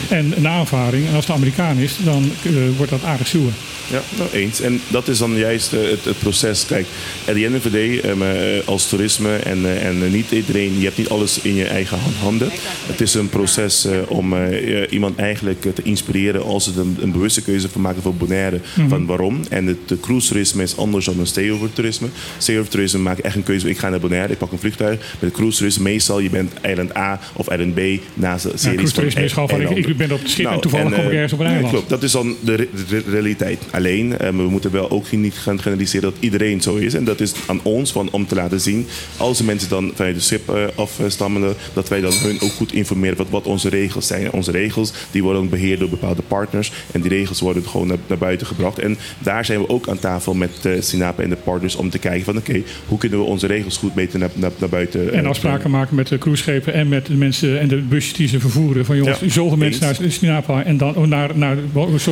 [0.09, 1.07] En een aanvaring.
[1.07, 3.51] En als het Amerikaan is, dan eh, wordt dat aardig zoer.
[3.91, 4.61] Ja, nou, eens.
[4.61, 6.65] En dat is dan juist eh, het, het proces.
[6.65, 6.85] Kijk,
[7.27, 10.77] at the end of the day, ehm, eh, als toerisme en, eh, en niet iedereen,
[10.77, 12.49] je hebt niet alles in je eigen hand- handen.
[12.87, 16.97] Het is een proces eh, om eh, eh, iemand eigenlijk te inspireren als ze een,
[17.01, 18.59] een bewuste keuze van maken voor Bonaire.
[18.87, 19.39] Van waarom.
[19.49, 22.07] En het de cruise toerisme is anders dan een stayover toerisme.
[22.37, 23.69] Stayover toerisme maakt echt een keuze.
[23.69, 25.15] Ik ga naar Bonaire, ik pak een vliegtuig.
[25.19, 27.79] Met cruise toerisme meestal, je bent eiland A of eiland B
[28.13, 30.29] naast de Ja, series cruise toerisme van is gewoon van, ik, ik ben op het
[30.29, 31.73] schip en Nou, toevallig kom ik eh, ergens op een ja, eiland.
[31.73, 31.89] klopt.
[31.89, 33.59] Dat is dan de, re- de realiteit.
[33.71, 36.93] Alleen, eh, we moeten wel ook niet gaan generaliseren dat iedereen zo is.
[36.93, 38.87] En dat is aan ons van, om te laten zien,
[39.17, 42.73] als de mensen dan vanuit de schip eh, afstammen, dat wij dan hun ook goed
[42.73, 44.31] informeren wat, wat onze regels zijn.
[44.31, 46.71] Onze regels die worden beheerd door bepaalde partners.
[46.91, 48.79] En die regels worden gewoon naar, naar buiten gebracht.
[48.79, 51.99] En daar zijn we ook aan tafel met uh, Sinapa en de partners om te
[51.99, 55.17] kijken van oké, hoe kunnen we onze regels goed beter naar, naar, naar buiten eh,
[55.17, 58.39] En afspraken maken met de cruiseschepen en met de mensen en de busjes die ze
[58.39, 58.85] vervoeren.
[58.85, 61.57] Van jongens, Ja, zoveel mensen naar Sinapa en dan naar, naar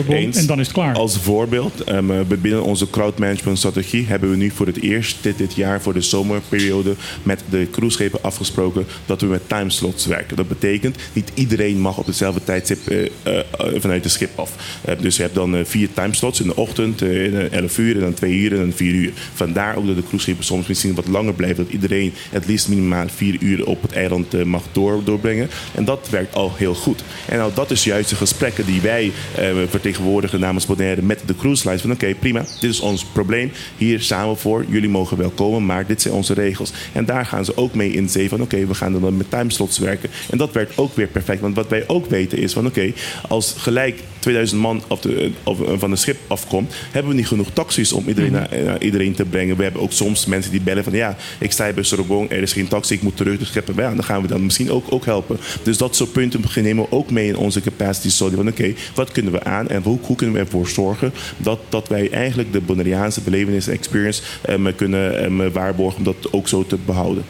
[0.07, 0.37] Eens.
[0.37, 0.95] en dan is het klaar.
[0.95, 5.17] Als voorbeeld, ehm, eh, binnen onze crowd management strategie hebben we nu voor het eerst
[5.21, 10.35] dit, dit jaar voor de zomerperiode met de cruiseschepen afgesproken dat we met timeslots werken.
[10.35, 13.30] Dat betekent niet iedereen mag op dezelfde tijdstip eh,
[13.75, 14.79] vanuit het schip af.
[14.85, 17.77] Eh, dus je hebt dan eh, vier timeslots in de ochtend, eh, in eh, 11
[17.77, 19.11] uur en dan 2 uur en dan 4 uur.
[19.33, 21.63] Vandaar ook dat de cruiseschepen soms misschien wat langer blijven.
[21.63, 25.49] Dat iedereen het liefst minimaal 4 uur op het eiland eh, mag door, doorbrengen.
[25.75, 27.03] En dat werkt al heel goed.
[27.25, 31.35] En nou, dat is juist de gesprekken die wij eh, vertegenwoordigen namens Bonaire met de
[31.35, 31.81] cruise lines.
[31.81, 33.51] Van oké, prima, dit is ons probleem.
[33.77, 34.65] Hier samen voor.
[34.69, 36.71] Jullie mogen wel komen, maar dit zijn onze regels.
[36.91, 39.77] En daar gaan ze ook mee in zee van oké, we gaan dan met timeslots
[39.77, 40.09] werken.
[40.29, 41.41] En dat werkt ook weer perfect.
[41.41, 42.93] Want wat wij ook weten is van oké,
[43.27, 47.47] als gelijk 2000 man op de, of, van het schip afkomt, hebben we niet genoeg
[47.53, 49.57] taxis om iedereen, naar, naar iedereen te brengen.
[49.57, 52.41] We hebben ook soms mensen die bellen van ja, ik sta hier bij Sorbonne, er
[52.41, 53.53] is geen taxi, ik moet terug.
[53.53, 55.37] Ja, dan gaan we dan misschien ook, ook helpen.
[55.63, 58.35] Dus dat soort punten nemen we ook mee in onze capacity study.
[58.35, 61.87] Van oké, wat kunnen we aan en hoe, hoe kunnen we ervoor zorgen dat, dat
[61.87, 66.77] wij eigenlijk de Bonaireaanse belevenis en experience um, kunnen waarborgen om dat ook zo te
[66.85, 67.23] behouden.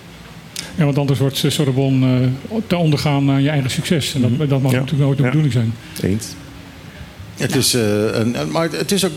[0.82, 2.28] Ja, want anders wordt Sorbonne uh,
[2.68, 4.14] te ondergaan aan je eigen succes.
[4.14, 4.78] En dat, dat mag Ja.
[4.78, 5.74] natuurlijk nooit de bedoeling zijn.
[6.02, 6.28] Eens?
[7.38, 9.12] Het is, eh, een, maar het is ook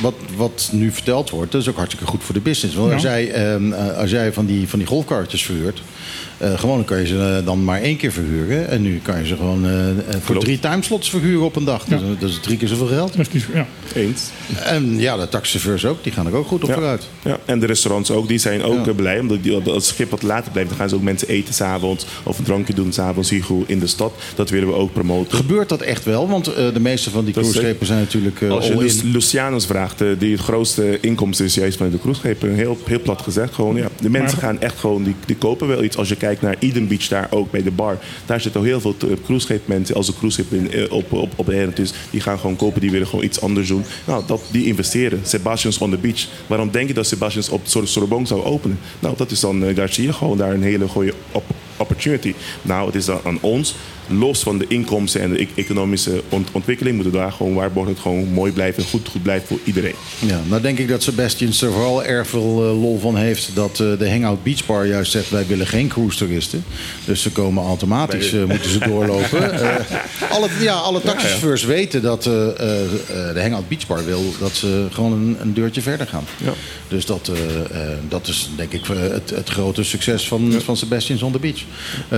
[0.00, 2.76] wat, wat nu verteld wordt, dat is ook hartstikke goed voor de business.
[2.76, 5.82] Want als, jij, ehm, eh, als jij van die, van die golfkarretjes verhuurt,
[6.38, 8.68] eh, gewoon kan je ze eh, dan maar één keer verhuren.
[8.68, 9.70] En nu kan je ze gewoon eh,
[10.10, 10.40] voor Klopt.
[10.44, 11.84] drie timeslots verhuren op een dag.
[11.84, 12.06] Dus, Ja.
[12.18, 13.16] dat is drie keer zoveel geld.
[13.16, 13.66] Dat is niet, ja.
[13.94, 14.22] Eens.
[14.64, 16.74] En ja, de taxichauffeurs ook, die gaan er ook goed op Ja.
[16.74, 17.08] vooruit.
[17.24, 18.92] Ja, en de restaurants ook, die zijn ook Ja.
[18.92, 19.20] blij.
[19.20, 22.06] Omdat die, als het schip wat later blijft, dan gaan ze ook mensen eten s'avonds.
[22.22, 24.12] Of een drankje doen s'avonds hier in de stad.
[24.34, 25.36] Dat willen we ook promoten.
[25.36, 26.28] Gebeurt dat echt wel?
[26.28, 29.10] Want eh, de meeste van die cruiseschepen zijn natuurlijk eh, Als je in.
[29.12, 32.54] Lucianus vraagt, die het grootste inkomsten is juist van de cruiseschepen.
[32.54, 33.54] Heel, heel plat gezegd.
[33.54, 33.88] Gewoon, ja.
[34.00, 35.96] De mensen Maar- gaan echt gewoon, die, die kopen wel iets.
[35.98, 37.98] Als je kijkt naar Eden Beach daar ook bij de bar.
[38.26, 39.94] Daar zitten al heel veel eh, cruisescheepmensen.
[39.94, 42.80] Als de cruiseschip eh, op, op, op de is, die gaan gewoon kopen.
[42.80, 43.84] Die willen gewoon iets anders doen.
[44.04, 45.20] Nou, dat, die investeren.
[45.24, 46.26] Sebastian's on the beach.
[46.46, 48.78] Waarom denk je dat Sebastian's op Sor- Sorbonne zou openen?
[48.98, 51.44] Nou, dat is dan, daar zie je gewoon daar een hele goede op,
[51.76, 52.34] opportunity.
[52.62, 53.74] Nou, het is dan aan ons,
[54.08, 57.94] los van de inkomsten en de e- economische ont- ontwikkeling, moeten we daar gewoon waarborgen
[57.94, 59.94] dat het gewoon mooi blijft en goed, goed blijft voor iedereen.
[60.18, 63.70] Ja, nou denk ik dat Sebastian er vooral erg veel eh, lol van heeft dat
[63.70, 66.64] eh, de Hangout Beach Bar juist zegt wij willen geen cruise toeristen.
[67.04, 69.50] Dus ze komen automatisch, eh, moeten ze doorlopen.
[70.30, 75.36] Alle, ja, alle taxichauffeurs weten dat de Hangout Beach Bar wil dat ze gewoon een,
[75.40, 76.24] een deurtje verder gaan.
[76.44, 76.52] Ja.
[76.88, 77.30] Dus dat,
[78.08, 81.62] dat is denk ik het, het grote succes van, van Sebastian's on the Beach.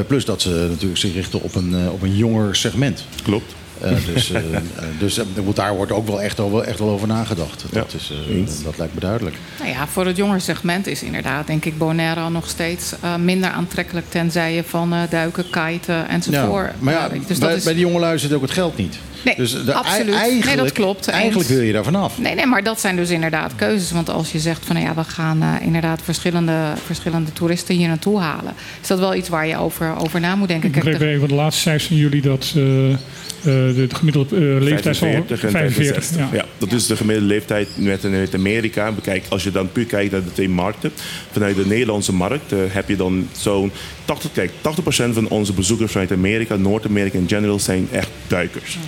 [0.07, 3.05] Plus dat ze natuurlijk zich richten op een, op een jonger segment.
[3.23, 3.55] Klopt.
[3.81, 4.61] Eh, dus eh, eh,
[4.99, 5.25] dus eh,
[5.55, 7.65] daar wordt ook wel echt, wel echt wel over nagedacht.
[7.73, 9.37] Ja, Dat, is, eh, dat lijkt me duidelijk.
[9.59, 13.51] Nou ja, voor het jongere segment is inderdaad, denk ik, Bonaire nog steeds eh, minder
[13.51, 14.07] aantrekkelijk.
[14.11, 16.67] Tenzij je van eh, duiken, kiten enzovoort.
[16.67, 17.65] Ja, maar ja, eh, dus bij, dat is...
[17.65, 18.99] bij die jongelui zit ook het geld niet.
[19.25, 20.07] Nee, dus de- absoluut.
[20.07, 21.09] Nee, Eigenlijk, dat klopt.
[21.09, 22.19] Eigenlijk wil je daar vanaf.
[22.19, 23.91] Nee, nee, maar dat zijn dus inderdaad keuzes.
[23.91, 27.89] Want als je zegt van nou ja, we gaan eh, inderdaad verschillende, verschillende toeristen hier
[27.89, 30.69] naartoe halen, is dat wel iets waar je over, over na moet denken.
[30.75, 32.97] Ik begreep van de laatste cijfers van jullie dat eh, eh,
[33.45, 36.05] de gemiddelde leeftijd zal 45 en 45.
[36.05, 36.17] 65.
[36.17, 36.29] Ja.
[36.37, 36.45] Ja.
[36.59, 38.93] dat is de gemiddelde leeftijd met, met Amerika.
[38.93, 40.93] Bekijk, als je dan puur kijkt naar de twee markten.
[41.31, 43.73] Vanuit de Nederlandse markt heb je dan zo'n
[44.05, 48.79] 80, kijk, 80% van onze bezoekers vanuit Amerika, Noord-Amerika in general, zijn echt duikers.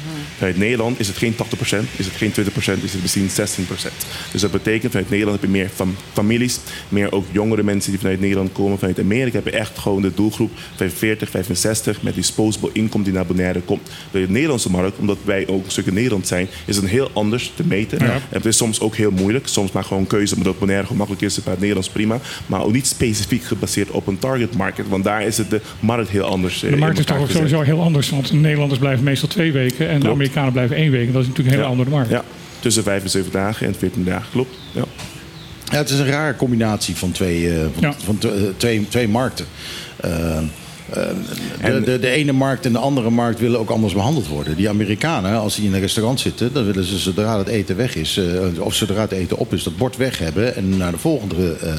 [0.43, 1.36] Vanuit Nederland is het geen 80%,
[1.97, 2.34] is het geen 20%,
[2.84, 3.93] is het misschien 16%.
[4.32, 8.01] Dus dat betekent vanuit Nederland heb je meer fam- families, meer ook jongere mensen die
[8.01, 8.78] vanuit Nederland komen.
[8.78, 13.26] Vanuit Amerika heb je echt gewoon de doelgroep 45, 65 met disposable income die naar
[13.26, 13.90] Bonaire komt.
[14.11, 17.53] De Nederlandse markt, omdat wij ook een stuk in Nederland zijn, is het heel anders
[17.57, 17.99] te meten.
[18.05, 18.12] Ja.
[18.12, 19.47] En het is soms ook heel moeilijk.
[19.49, 22.18] Soms maar gewoon keuze, omdat Bonaire gemakkelijk is, het Nederlands prima.
[22.47, 26.09] Maar ook niet specifiek gebaseerd op een target market, want daar is het de markt
[26.11, 26.62] heel anders.
[26.62, 28.11] eh, De markt is toch ook sowieso heel anders.
[28.11, 30.30] Want de Nederlanders blijven meestal twee weken en de.
[30.33, 31.12] Amerikanen blijven één week.
[31.12, 31.78] Dat is natuurlijk een hele Ja.
[31.78, 32.11] andere markt.
[32.11, 32.24] Ja,
[32.61, 34.55] tussen 5 en 7 dagen en 14 dagen, klopt.
[34.72, 34.85] Ja.
[35.64, 37.95] Ja, het is een rare combinatie van twee, eh, van, Ja.
[38.05, 39.45] van eh, twee, twee markten.
[39.97, 40.43] Eh, eh,
[40.93, 41.05] de,
[41.61, 44.57] En- de, de ene markt en de andere markt willen ook anders behandeld worden.
[44.57, 47.95] Die Amerikanen, als die in een restaurant zitten, dan willen ze zodra het eten weg
[47.95, 50.99] is, eh, of zodra het eten op is, dat bord weg hebben en naar de
[50.99, 51.57] volgende.
[51.61, 51.74] eh,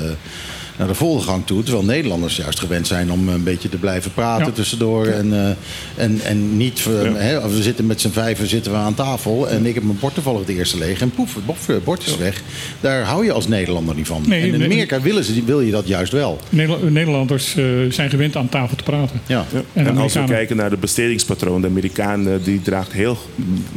[0.78, 1.64] naar de volgende gang toe.
[1.64, 4.52] Terwijl Nederlanders juist gewend zijn om een beetje te blijven praten Ja.
[4.52, 5.06] tussendoor.
[5.06, 7.14] En, eh, en, en niet, eh, Ja.
[7.16, 9.50] hè, we zitten met z'n vijven zitten we aan tafel.
[9.50, 11.02] En ik heb mijn bord toevallig het eerste leeg.
[11.02, 12.42] En poef, het bord, is weg.
[12.82, 14.24] Daar hou je als Nederlander niet van.
[14.28, 14.68] Nee, en in nee.
[14.68, 16.40] Amerika willen ze, wil je dat juist wel.
[16.50, 19.22] Nederla- Nederlanders eh, zijn gewend aan tafel te praten.
[19.28, 19.46] Ja.
[19.54, 19.62] Ja.
[19.74, 23.18] En En, als we kijken naar de bestedingspatroon, de Amerikaan eh, die draagt heel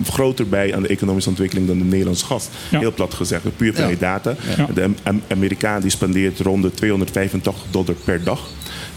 [0.04, 2.50] groter bij aan de economische ontwikkeling dan de Nederlandse gast.
[2.70, 2.78] Ja.
[2.78, 3.88] Heel plat gezegd, puur van Ja.
[3.88, 4.34] die data.
[4.56, 4.66] Ja.
[4.74, 8.38] De Am- Am- Amerikaan die spendeert rond de 285 dollar per dag.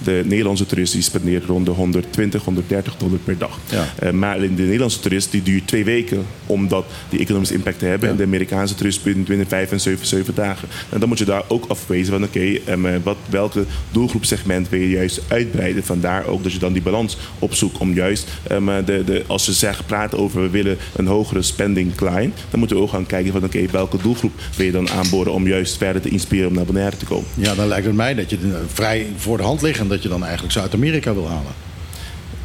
[0.04, 3.60] De Nederlandse toerist die spendeert rond de 120, 130 dollar per dag.
[3.70, 3.88] Ja.
[4.00, 7.86] Eh, maar de Nederlandse toerist die duurt twee weken om dat die economische impact te
[7.86, 8.08] hebben.
[8.08, 8.14] Ja.
[8.14, 10.68] En de Amerikaanse toerist binnen, vijf en zeven, zeven dagen.
[10.90, 14.80] En dan moet je daar ook afwezen van oké, em, eh, wat welke doelgroepsegment wil
[14.80, 15.84] je juist uitbreiden.
[15.84, 19.54] Vandaar ook dat je dan die balans opzoekt om juist, eh, de, de, als ze
[19.54, 23.32] zeggen, praten over we willen een hogere spending client, dan moeten we ook gaan kijken
[23.32, 26.66] van oké, welke doelgroep wil je dan aanboren om juist verder te inspireren om naar
[26.66, 27.28] Bonaire te komen.
[27.36, 28.38] ja, dan lijkt het mij dat je
[28.74, 29.89] vrij voor de hand ligt...
[29.90, 31.69] dat je dan eigenlijk Zuid-Amerika wil halen.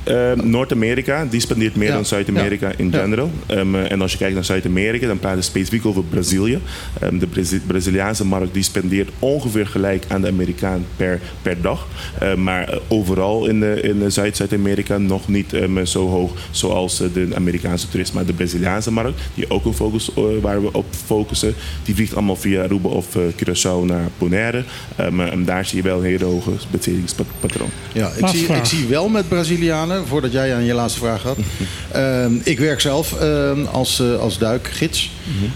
[0.04, 1.94] Eh, Noord-Amerika, die spendeert meer Ja.
[1.94, 2.74] dan Zuid-Amerika Ja.
[2.76, 3.30] in general.
[3.46, 6.58] Ehm, eh, en als je kijkt naar Zuid-Amerika, dan praten we specifiek over Brazilië.
[7.00, 11.86] Ehm, de Brazi- Braziliaanse markt die spendeert ongeveer gelijk aan de Amerikaan per, per dag.
[12.20, 17.00] Ehm, maar eh, overal in, de, in de Zuid-Zuid-Amerika nog niet ehm, zo hoog zoals
[17.00, 18.12] eh, de Amerikaanse toerist.
[18.12, 22.36] Maar de Braziliaanse markt, die ook een focus, waar we op focussen, die vliegt allemaal
[22.36, 24.64] via Aruba of Curaçao naar Bonaire.
[24.96, 27.68] Ehm, en daar zie je wel een hele hoge bestedingspatroon.
[27.92, 31.38] Ja, ik, zie, ik zie wel met Brazilianen, voordat jij aan je laatste vraag had.
[31.92, 35.10] Ehm, ik werk zelf ehm, als, eh, als duikgids.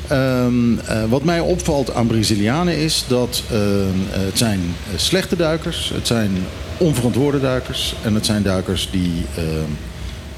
[0.08, 3.42] Ehm, eh, wat mij opvalt aan Brazilianen is dat
[4.10, 6.30] het zijn eh, slechte duikers, het zijn
[6.76, 9.12] onverantwoorde duikers en het zijn duikers die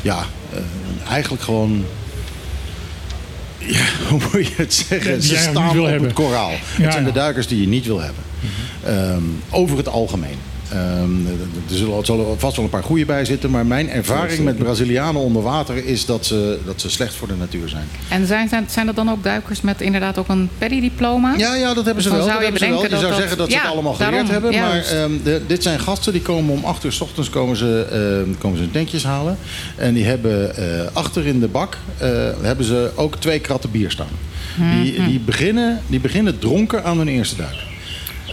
[0.02, 0.24] ja,
[1.08, 1.84] eigenlijk gewoon.
[3.58, 5.22] Ja, hoe moet je het zeggen?
[5.22, 6.08] Ze staan op hebben.
[6.08, 6.50] het koraal.
[6.50, 7.12] Ja, het zijn ja.
[7.12, 8.22] de duikers die je niet wil hebben.
[8.84, 10.38] Ehm, over het algemeen.
[10.70, 11.26] Ehm,
[11.70, 14.58] er zullen, er zullen vast wel een paar goede bij zitten, maar mijn ervaring met
[14.58, 17.84] Brazilianen onder water is dat ze, dat ze slecht voor de natuur zijn.
[18.08, 21.34] En zijn, zijn, zijn er dan ook duikers met inderdaad ook een PERI-diploma?
[21.36, 22.18] Ja, ja, dat hebben ze wel.
[22.22, 22.80] zou dat je hebben ze wel.
[22.80, 24.60] bedenken Je zou dat zeggen dat dat- ze het ja, allemaal geleerd daarom, hebben.
[24.60, 27.86] Maar ehm, de- dit zijn gasten die komen om acht uur s ochtends komen ze,
[28.26, 29.36] ehm, komen ze hun tankjes halen.
[29.76, 32.08] En die hebben eh, achter in de bak eh,
[32.40, 34.06] hebben ze ook twee kratten bier staan.
[34.82, 37.56] Die, die, beginnen, die beginnen dronken aan hun eerste duik.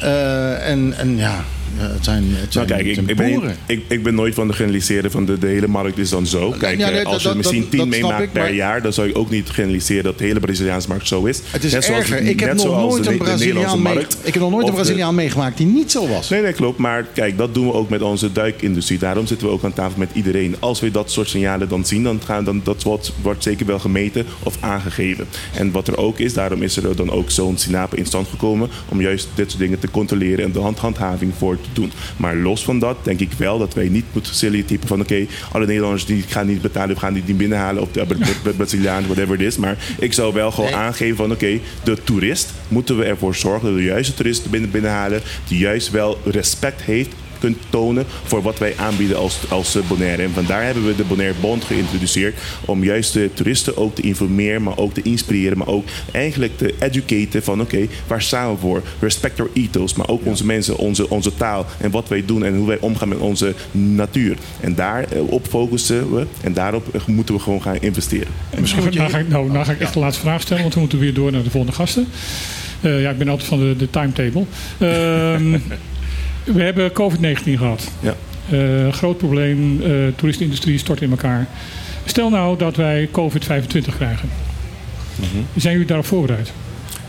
[0.02, 1.44] Eh, en, en ja,
[1.76, 4.54] het zijn, het zijn, Nou kijk, ik, ik, ben, ik, ik ben nooit van de
[4.54, 6.52] generaliseren van de, de hele markt is dan zo.
[6.60, 8.42] Kijk, ja, nee, eh, als je dat- misschien dat- tien dat snap meemaakt ik, per
[8.42, 11.42] maar- jaar, dan zou je ook niet generaliseren dat de hele Braziliaanse markt zo is.
[11.52, 12.22] Het is Net zoals- erger.
[12.22, 14.68] Ik heb net nog zoals nooit de- een Braziliaan, mee, markt ik heb nog nooit
[14.68, 16.30] een Braziliaan meegemaakt die niet zo was.
[16.30, 16.78] Nee, nee, klopt.
[16.78, 19.00] Maar kijk, dat doen we ook met onze duikindustrie.
[19.00, 20.56] Daarom zitten we ook aan tafel met iedereen.
[20.60, 23.80] Als we dat soort signalen dan zien, dan, gaan, dan dat wordt, wordt zeker wel
[23.80, 25.26] gemeten of aangegeven.
[25.54, 28.70] En wat er ook is, daarom is er dan ook zo'n SINAPE in stand gekomen
[28.90, 31.92] om juist dit soort dingen te controleren en de hand, handhaving voor te doen.
[32.18, 35.66] Maar los van dat denk ik wel dat wij niet moeten stereotypen van oké, alle
[35.66, 39.06] Nederlanders die gaan niet betalen, we gaan die niet binnenhalen of de Bra- Bra- Brazilianen,
[39.10, 39.58] whatever it is.
[39.58, 40.80] Maar ik zou wel gewoon Nee.
[40.80, 44.72] aangeven van oké, de toerist moeten we ervoor zorgen dat we de juiste toeristen binnen,
[44.72, 47.10] binnenhalen die juist wel respect heeft
[47.40, 50.24] kunt tonen voor wat wij aanbieden als, als eh, Bonaire.
[50.24, 54.64] En vandaar hebben we de Bonaire Bond geïntroduceerd om juist de toeristen ook te informeren,
[54.64, 58.82] maar ook te inspireren, maar ook eigenlijk te educaten van oké, waar staan we voor?
[59.00, 62.56] Respect our ethos, maar ook onze mensen, onze, onze taal en wat wij doen en
[62.56, 64.38] hoe wij omgaan met onze natuur.
[64.60, 68.28] En daarop focussen we en daarop eh, moeten we gewoon gaan investeren.
[68.60, 70.74] Misschien nou, nou, ga ik, nou, nou ga ik echt de laatste vraag stellen, want
[70.74, 72.08] we moeten weer door naar de volgende gasten.
[72.82, 74.46] Eh, ja, ik ben altijd van de, de timetable.
[74.78, 75.60] Ehm,
[76.54, 77.92] we hebben COVID-19 gehad.
[78.00, 78.16] Ja.
[78.50, 81.48] Eh, groot probleem, eh toeristenindustrie stort in elkaar.
[82.06, 84.30] Stel nou dat wij COVID-25 krijgen.
[85.56, 86.52] Zijn jullie daarop voorbereid?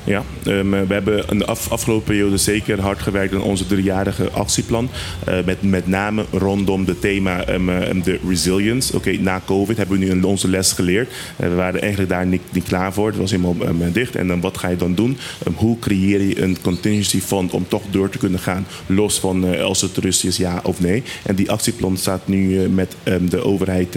[0.08, 4.30] Ja, um, we hebben in de af, afgelopen periode zeker hard gewerkt aan onze driejarige
[4.30, 4.90] actieplan.
[5.28, 8.96] Uh, met met name rondom het thema um, um, de resilience.
[8.96, 11.08] Oké, na COVID hebben we nu onze les geleerd.
[11.08, 13.06] Uh, we waren eigenlijk daar niet, klaar voor.
[13.06, 13.54] Het was helemaal
[13.92, 14.16] dicht.
[14.16, 15.16] En dan wat ga je dan doen?
[15.54, 19.62] hoe creëer je een contingency fund om toch door te kunnen gaan, los van uh,
[19.62, 21.02] als het rust is, ja of nee?
[21.22, 22.96] En die actieplan staat nu met
[23.28, 23.96] de overheid,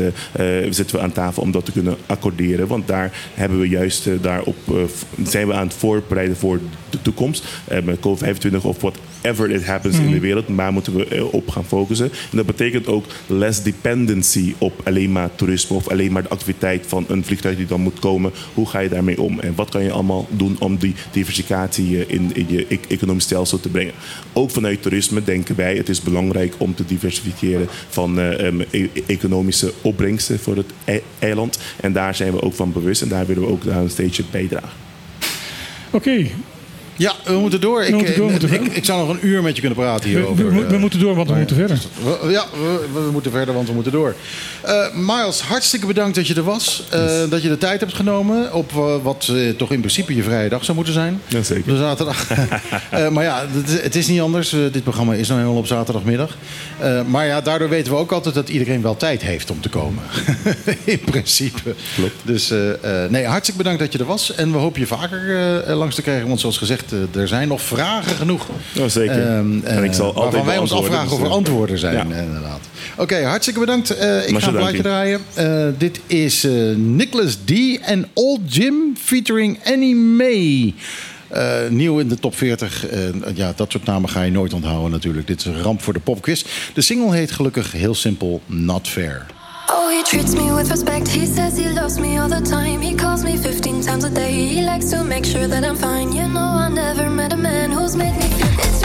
[0.70, 2.68] zitten we aan tafel om dat te kunnen accorderen.
[2.68, 4.90] Want daar hebben we juist daarop,
[5.24, 7.46] zijn we aan het voorbereiden voor de toekomst.
[7.84, 10.48] met COVID-25 of whatever it happens in de wereld.
[10.48, 12.12] Maar moeten we op gaan focussen.
[12.32, 16.86] En dat betekent ook less dependency op alleen maar toerisme of alleen maar de activiteit
[16.88, 18.32] van een vliegtuig die dan moet komen.
[18.54, 19.40] Hoe ga je daarmee om?
[19.40, 23.70] En wat kan je allemaal doen om die diversificatie in, in je economisch stelsel te
[23.70, 23.94] brengen?
[24.34, 28.64] Ook vanuit toerisme denken wij het is belangrijk om te diversifiëren van um,
[29.06, 31.60] economische opbrengsten voor het eiland.
[31.82, 34.22] En daar zijn we ook van bewust en daar willen we ook aan een steeds
[34.32, 34.91] bijdragen.
[35.92, 36.32] Oké,
[37.02, 37.84] ja, we moeten door.
[37.84, 40.10] Ik, moeten door, moeten ik, ik, ik, zou nog een uur met je kunnen praten
[40.10, 40.46] hierover.
[40.46, 41.80] We, we, we moeten door, want we moeten verder.
[42.30, 42.46] Ja,
[42.94, 44.16] we, moeten verder, want we moeten door.
[44.66, 46.84] Uh, Miles, hartstikke bedankt dat je er was.
[46.94, 47.30] Uh.
[47.30, 50.64] Dat je de tijd hebt genomen op uh, wat toch in principe je vrije dag
[50.64, 51.22] zou moeten zijn.
[51.28, 51.74] Ja, zeker.
[51.74, 52.28] De zaterdag.
[53.14, 54.50] maar ja, het, het, is niet anders.
[54.50, 56.38] dit programma is nou helemaal op zaterdagmiddag.
[57.08, 60.04] maar ja, daardoor weten we ook altijd dat iedereen wel tijd heeft om te komen.
[60.84, 61.76] in principe.
[61.96, 62.16] Klopt.
[62.24, 62.54] Dus
[63.10, 64.36] nee, hartstikke bedankt dat je er was.
[64.36, 66.28] En we hopen je vaker langs te krijgen.
[66.28, 68.48] Want zoals gezegd, er zijn nog vragen genoeg.
[68.80, 69.38] Oh, zeker.
[69.38, 71.94] Um, en ik zal altijd wij ons afvragen dus, of er antwoorden zijn.
[71.94, 72.16] Ja.
[72.16, 72.60] Inderdaad.
[72.92, 74.02] Oké, okay, hartstikke bedankt.
[74.02, 75.20] Uh, ik ga een plaatje draaien.
[75.40, 77.52] Uh, dit is uh, Nicholas D.
[77.82, 80.74] en Old Jim featuring Annie May.
[81.34, 82.92] Uh, nieuw in de top 40.
[82.92, 83.00] Uh,
[83.36, 85.28] ja, dat soort namen ga je nooit onthouden natuurlijk.
[85.28, 86.44] Dit is een ramp voor de popquiz.
[86.74, 89.26] De single heet gelukkig heel simpel Not Fair.
[89.74, 91.08] Oh, he treats me with respect.
[91.08, 92.82] He says he loves me all the time.
[92.82, 94.34] He calls me 15 times a day.
[94.34, 96.12] He likes to make sure that I'm fine.
[96.12, 98.81] You know, I never met a man who's made me feel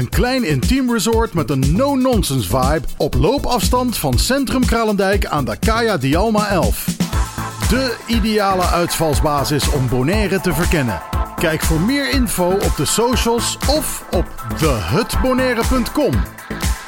[0.00, 5.56] Een klein intiem resort met een no-nonsense vibe op loopafstand van Centrum Kralendijk aan de
[5.56, 6.84] Kaya Dialma 11.
[7.68, 11.02] De ideale uitvalsbasis om Bonaire te verkennen.
[11.36, 16.12] Kijk voor meer info op de socials of op thehutbonaire.com.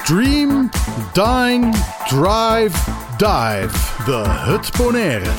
[0.05, 0.71] Dream,
[1.13, 1.71] dine,
[2.07, 4.05] drive, dive.
[4.05, 5.31] The Hut Bonaire.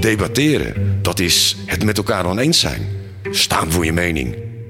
[0.00, 2.86] Debatteren, dat is het met elkaar oneens zijn.
[3.30, 4.45] Staan voor je mening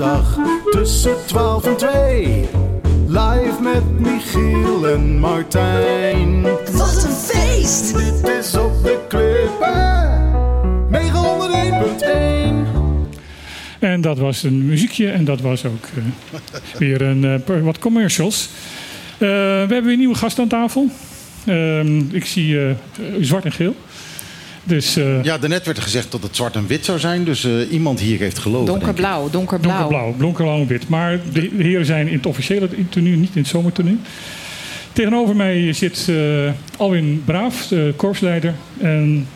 [0.00, 0.38] Zaterdag
[0.70, 2.48] tussen 12 en 2.
[3.06, 6.42] Live met Michiel en Martijn.
[6.72, 7.96] Wat een feest!
[7.96, 10.28] Dit is op de klippen.
[10.92, 10.96] 901.1.
[13.78, 16.04] En dat was een muziekje en dat was ook uh,
[16.78, 17.34] weer een, uh,
[17.64, 18.48] wat commercials.
[19.12, 19.24] Uh, we
[19.58, 20.88] hebben weer een nieuwe gast aan tafel.
[22.10, 22.58] ik zie
[23.20, 23.74] zwart en geel.
[24.64, 27.24] Dus, uh, ja, daarnet werd er gezegd dat het zwart en wit zou zijn.
[27.24, 28.66] Dus uh, iemand hier heeft gelogen.
[28.66, 29.78] Donkerblauw, donkerblauw.
[29.78, 30.88] Donkerblauw, donkerblauw en wit.
[30.88, 33.96] Maar de, de heren zijn in het officiële tenue, niet in het zomertenue.
[34.92, 38.54] Tegenover mij zit uh, Alwin Braaf, de korpsleider.
[38.80, 39.26] En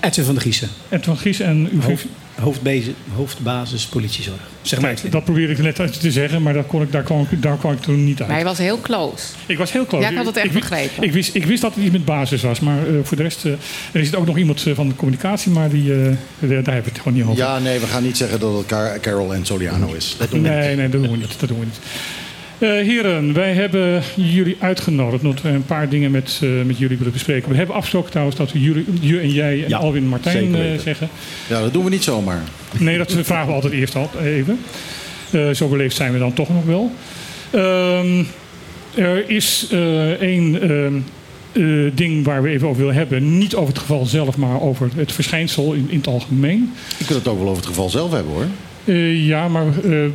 [0.00, 0.68] Edwin van der Giezen.
[0.84, 2.06] Edwin van Gies en uw Hoofd,
[2.40, 4.38] hoofdbasis, hoofdbasis politiezorg.
[4.62, 4.94] Zeg maar.
[5.10, 7.56] Dat probeer ik net uit te zeggen, maar daar, kon ik, daar, kwam, ik, daar
[7.56, 8.28] kwam ik toen niet uit.
[8.28, 9.24] Maar hij was heel close.
[9.46, 10.04] Ik was heel close.
[10.04, 11.02] Ja, ik had het echt ik, wist- begrepen.
[11.02, 13.44] Ik wist, ik wist dat het iets met basis was, maar eh, voor de rest...
[13.44, 13.52] eh,
[13.92, 15.98] er is ook nog iemand eh, van de communicatie, maar die, eh,
[16.38, 17.36] daar hebben we het gewoon niet over.
[17.36, 20.14] Ja, nee, we gaan niet zeggen dat het Car- Carol en Soliano is.
[20.18, 20.76] Dat doen we nee, niet.
[20.76, 21.34] nee, dat doen we niet.
[21.40, 21.78] Dat doen we niet.
[22.58, 26.96] Eh, heren, wij hebben jullie uitgenodigd omdat we een paar dingen met, eh, met jullie
[26.96, 27.50] willen bespreken.
[27.50, 30.54] We hebben afgesproken trouwens dat we jullie, je en jij en Ja, Alwin en Martijn
[30.54, 31.08] eh, zeggen.
[31.48, 32.42] Ja, dat doen we niet zomaar.
[32.78, 34.58] Nee, dat vragen we altijd eerst al even.
[35.30, 36.92] Eh, zo beleefd zijn we dan toch nog wel.
[37.50, 38.24] Ehm,
[38.94, 40.94] er is eh, één ehm,
[41.52, 43.38] eh, ding waar we even over willen hebben.
[43.38, 46.72] Niet over het geval zelf, maar over het verschijnsel in, in het algemeen.
[46.98, 48.46] Je kunt het ook wel over het geval zelf hebben hoor.
[48.88, 50.10] Eh, ja, maar eh, eh,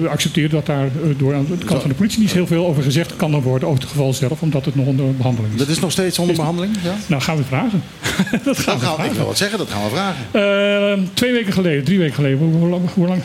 [0.00, 2.82] we accepteren dat daar door aan de kant van de politie niet heel veel over
[2.82, 5.58] gezegd kan dan worden over het geval zelf, omdat het nog onder behandeling is.
[5.58, 6.76] Dat is nog steeds onder behandeling?
[6.82, 6.96] Ja?
[7.06, 7.82] Nou, gaan we vragen.
[8.44, 11.10] dat gaan Dan we gaan we, ik wil wat zeggen, dat gaan we vragen.
[11.14, 12.82] Twee weken geleden, drie weken geleden, hoe, lang?
[12.94, 13.22] Hoe lang?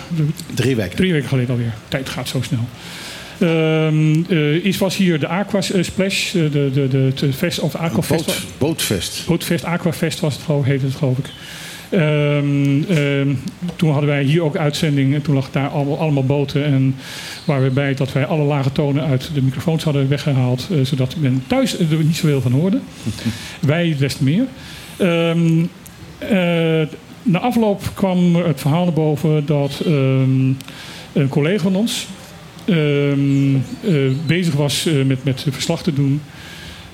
[0.53, 0.95] Drie weken.
[0.95, 1.73] Drie weken geleden alweer.
[1.87, 2.67] Tijd gaat zo snel.
[3.39, 8.25] Ehm eh, is, was hier de Aqua Splash, de, de, de, de fest, of Aquafest.
[8.25, 9.23] Boot, bootfest.
[9.25, 11.25] Bootfest, Aquafest was het geloof, heette het geloof ik.
[11.93, 13.33] Ehm, ehm,
[13.75, 16.65] toen hadden wij hier ook uitzending en toen lag daar allemaal, allemaal boten.
[16.65, 16.95] En
[17.45, 21.15] waar we bij dat wij alle lage tonen uit de microfoons hadden weggehaald, eh, zodat
[21.15, 22.79] men thuis er niet zoveel van hoorde.
[23.59, 24.45] wij des te meer.
[24.97, 25.65] Ehm,
[26.17, 26.87] eh,
[27.23, 32.07] na afloop kwam het verhaal naar boven dat een collega van ons
[32.65, 33.13] eh,
[34.27, 36.21] bezig was met, met verslag te doen.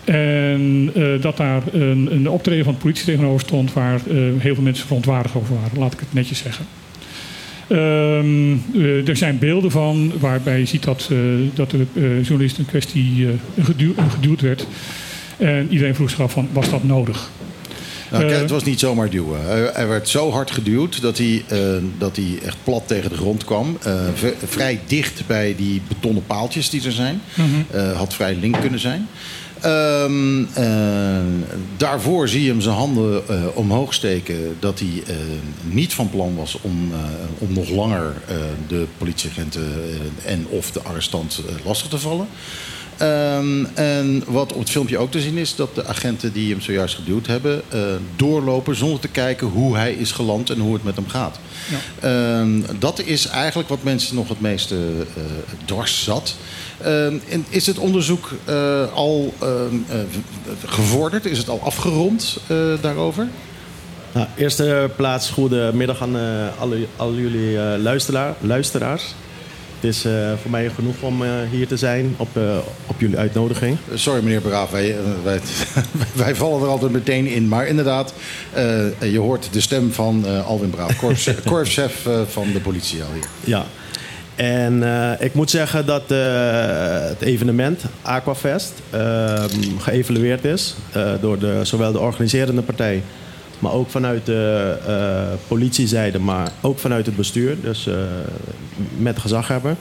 [0.03, 4.53] En eh, dat daar een, een optreden van de politie tegenover stond waar eh, heel
[4.53, 6.65] veel mensen verontwaardigd over waren, laat ik het netjes zeggen.
[7.67, 11.09] Ehm, eh, er zijn beelden van waarbij je ziet dat,
[11.53, 11.85] dat de
[12.21, 13.27] journalist in kwestie
[13.61, 14.67] geduw- geduwd werd.
[15.37, 17.29] En iedereen vroeg zich af van, was dat nodig?
[18.11, 19.39] Nou, het was niet zomaar duwen.
[19.73, 21.43] Hij, werd zo hard geduwd dat hij,
[21.97, 23.77] dat hij echt plat tegen de grond kwam.
[24.45, 27.21] Vrij dicht bij die betonnen paaltjes die er zijn.
[27.71, 29.07] Eh, had vrij link kunnen zijn.
[29.61, 31.19] Ehm, eh,
[31.77, 34.57] daarvoor zie je hem zijn handen eh, omhoog steken.
[34.59, 35.15] Dat hij eh,
[35.63, 36.91] niet van plan was om,
[37.37, 38.13] om nog langer
[38.67, 39.63] de politieagenten
[40.25, 42.27] en of de arrestant lastig te vallen.
[42.97, 46.61] Ehm, en wat op het filmpje ook te zien is, dat de agenten die hem
[46.61, 47.61] zojuist geduwd hebben,
[48.15, 51.39] doorlopen zonder te kijken hoe hij is geland en hoe het met hem gaat.
[51.99, 55.23] Ehm, dat is eigenlijk wat mensen nog het meeste eh,
[55.65, 56.35] dwars zat.
[56.83, 59.51] Ehm, en is het onderzoek eh, al ehm,
[59.89, 59.97] eh,
[60.65, 61.25] gevorderd?
[61.25, 63.27] Is het al afgerond eh, daarover?
[64.11, 66.15] Nou, eerste plaats, goedemiddag aan
[66.59, 69.03] alle, al jullie luisteraar, luisteraars.
[69.79, 70.01] Het is
[70.41, 72.27] voor mij genoeg om hier te zijn op,
[72.85, 73.77] op jullie uitnodiging.
[73.93, 75.39] Sorry meneer Braaf, wij, wij,
[76.25, 77.47] wij vallen er altijd meteen in.
[77.47, 78.13] Maar inderdaad,
[78.99, 83.27] je hoort de stem van Alwin Braaf, korps- korpschef van de politie al hier.
[83.43, 83.65] Ja.
[84.39, 86.17] En eh, ik moet zeggen dat eh,
[87.07, 93.03] het evenement Aquafest ehm, geëvalueerd is eh, door de, zowel de organiserende partij,
[93.59, 94.75] maar ook vanuit de
[95.47, 97.89] politiezijde, maar ook vanuit het bestuur, dus
[98.97, 99.75] met gezaghebber.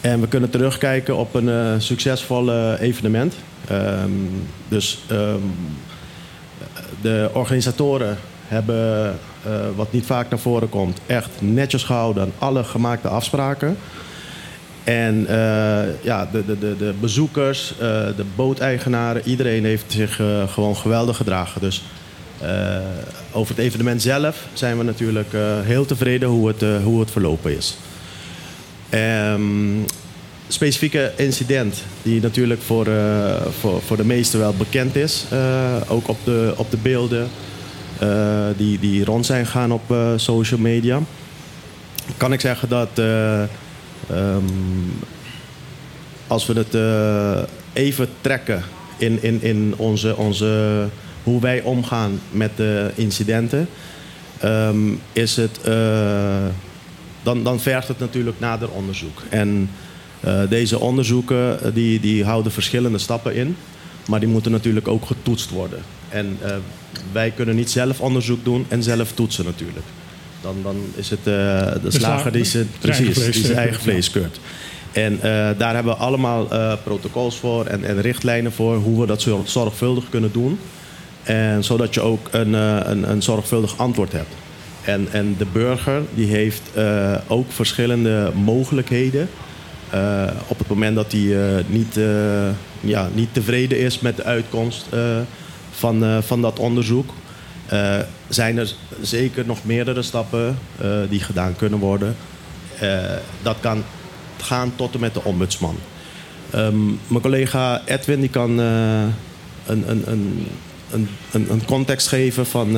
[0.00, 3.34] En we kunnen terugkijken op een succesvol evenement.
[3.68, 4.10] Ehm,
[4.68, 5.40] dus ehm,
[7.00, 9.14] de organisatoren hebben,
[9.76, 13.76] wat niet vaak naar voren komt, echt netjes gehouden aan alle gemaakte afspraken.
[14.84, 17.78] En eh, ja, de, de, de, de bezoekers, eh,
[18.16, 21.60] de booteigenaren, iedereen heeft zich eh, gewoon geweldig gedragen.
[21.60, 21.82] Dus
[22.40, 22.76] eh,
[23.32, 27.10] over het evenement zelf zijn we natuurlijk eh, heel tevreden hoe het, eh, hoe het
[27.10, 27.76] verlopen is.
[28.90, 29.40] Ehm,
[30.48, 35.24] specifieke incident die natuurlijk voor, eh, voor, voor de meesten wel bekend is.
[35.30, 37.28] eh, ook op de, op de beelden eh,
[38.56, 41.00] die, die rond zijn gaan op eh, social media.
[42.16, 44.44] Kan ik zeggen dat eh, ehm,
[46.26, 48.62] als we het eh, even trekken
[48.96, 50.84] in, in, in onze, onze,
[51.22, 53.68] hoe wij omgaan met de incidenten,
[54.38, 56.46] ehm, is het, eh,
[57.22, 59.22] dan, dan vergt het natuurlijk nader onderzoek.
[59.28, 59.68] En
[60.22, 63.56] eh, deze onderzoeken eh, die, die houden verschillende stappen in,
[64.08, 65.82] maar die moeten natuurlijk ook getoetst worden.
[66.08, 66.56] En eh,
[67.12, 69.86] wij kunnen niet zelf onderzoek doen en zelf toetsen natuurlijk.
[70.42, 73.80] Dan, dan is het eh, de sla- slager die zijn, precies, vlees, die zijn eigen
[73.80, 74.40] vlees keurt.
[74.92, 79.06] En eh, daar hebben we allemaal eh, protocols voor en, en richtlijnen voor hoe we
[79.06, 80.58] dat zo- zorgvuldig kunnen doen.
[81.22, 84.34] En zodat je ook een, een, een zorgvuldig antwoord hebt.
[84.84, 86.62] En, en de burger die heeft
[87.26, 89.28] ook verschillende mogelijkheden.
[90.46, 91.36] op het moment dat hij
[91.66, 91.98] niet,
[92.80, 94.86] ja, niet tevreden is met de uitkomst
[95.82, 97.10] van, eh, van dat onderzoek.
[97.66, 102.16] eh, zijn er zeker nog meerdere stappen eh, die gedaan kunnen worden.
[103.42, 103.84] Dat kan
[104.40, 105.76] gaan tot en met de ombudsman.
[106.50, 109.14] Ehm, mijn collega Edwin die kan een,
[109.66, 110.46] een, een,
[110.90, 111.08] een,
[111.50, 112.76] een, context geven van,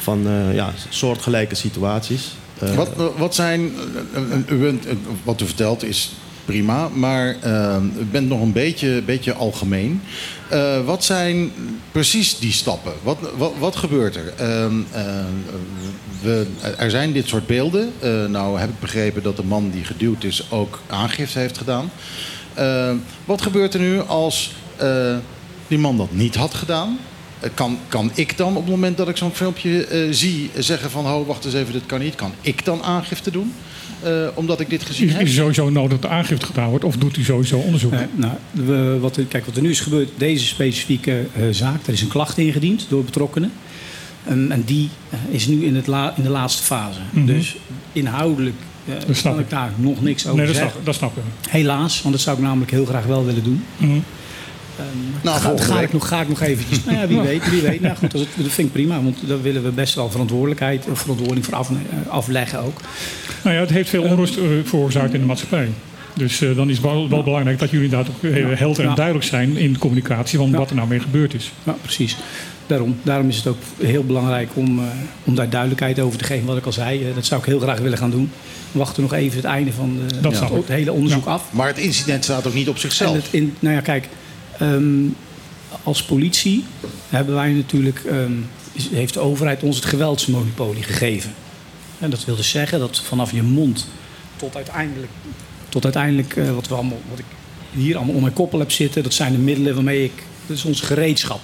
[0.00, 2.36] van ja, soortgelijke situaties.
[2.74, 3.72] Wat, wat zijn,
[5.24, 6.12] wat u vertelt is
[6.48, 10.00] prima, maar eh, u bent nog een beetje, beetje algemeen.
[10.48, 11.52] Eh, wat zijn
[11.92, 12.92] precies die stappen?
[13.02, 14.32] Wat, wat, wat gebeurt er?
[14.36, 15.02] Ehm, eh,
[16.20, 16.46] we,
[16.78, 17.92] er zijn dit soort beelden.
[18.00, 21.90] Eh, nou heb ik begrepen dat de man die geduwd is ook aangifte heeft gedaan.
[22.54, 22.92] Eh,
[23.24, 24.52] wat gebeurt er nu als
[25.66, 26.98] die man dat niet had gedaan?
[27.54, 31.06] Kan, kan ik dan op het moment dat ik zo'n filmpje zie zeggen van...
[31.06, 32.14] ho, wacht eens even, dit kan niet.
[32.14, 33.54] Kan ik dan aangifte doen?
[34.02, 35.22] Eh, omdat ik dit gezien Is, heb?
[35.22, 36.84] is er sowieso nodig dat de aangifte gedaan wordt?
[36.84, 37.92] Of doet hij sowieso onderzoek?
[37.92, 41.86] Eh, nou, we, wat, er- kijk, wat er nu is gebeurd, deze specifieke eh, zaak,
[41.86, 43.52] er is een klacht ingediend door betrokkenen.
[44.24, 46.98] En, en die eh, is nu in, het la- in de laatste fase.
[47.10, 47.26] Mhm.
[47.26, 47.56] Dus
[47.92, 49.40] inhoudelijk eh, kan ik.
[49.40, 50.72] ik daar nog niks over nee, dat zeggen.
[50.72, 51.22] snap, dat snap ik.
[51.50, 53.62] Helaas, want dat zou ik namelijk heel graag wel willen doen.
[54.84, 55.24] Mhm.
[55.24, 56.84] Nou, ga, ga, ik nog, ga ik nog eventjes.
[56.84, 57.80] Nou ja, wie weet, wie weet.
[57.80, 60.98] Nou goed, dat, dat vind ik prima, want daar willen we best wel verantwoordelijkheid, of
[61.00, 61.76] verantwoording voor af, eh,
[62.08, 62.80] afleggen ook.
[63.44, 65.68] Nou ja, het heeft veel onrust eh, veroorzaakt in de maatschappij.
[66.14, 68.54] Dus eh, dan is het wel, wel belangrijk dat jullie inderdaad ook heel Ja.
[68.56, 68.94] helder en Ja.
[68.94, 70.56] duidelijk zijn in de communicatie van Ja.
[70.56, 71.52] wat er nou mee gebeurd is.
[71.64, 72.16] Ja, precies.
[72.66, 74.84] Daarom, daarom is het ook heel belangrijk om, eh,
[75.24, 76.46] om daar duidelijkheid over te geven.
[76.46, 78.30] Wat ik al zei, eh, dat zou ik heel graag willen gaan doen.
[78.72, 81.30] We wachten nog even het einde van de, het hele onderzoek Ja.
[81.30, 81.42] af.
[81.52, 83.16] Maar het incident staat ook niet op En zichzelf.
[83.16, 84.08] het in, nou ja, kijk,
[84.58, 85.06] ehm,
[85.82, 86.64] als politie
[87.08, 88.32] hebben wij natuurlijk, ehm,
[88.92, 91.34] heeft de overheid ons het geweldsmonopolie gegeven.
[91.98, 93.88] En dat wil dus zeggen dat vanaf je mond
[94.36, 95.12] tot uiteindelijk,
[95.68, 97.24] tot uiteindelijk eh, wat, we allemaal, wat ik
[97.70, 100.64] hier allemaal om mijn koppel heb zitten, dat zijn de middelen waarmee ik, dat is
[100.64, 101.40] ons gereedschap.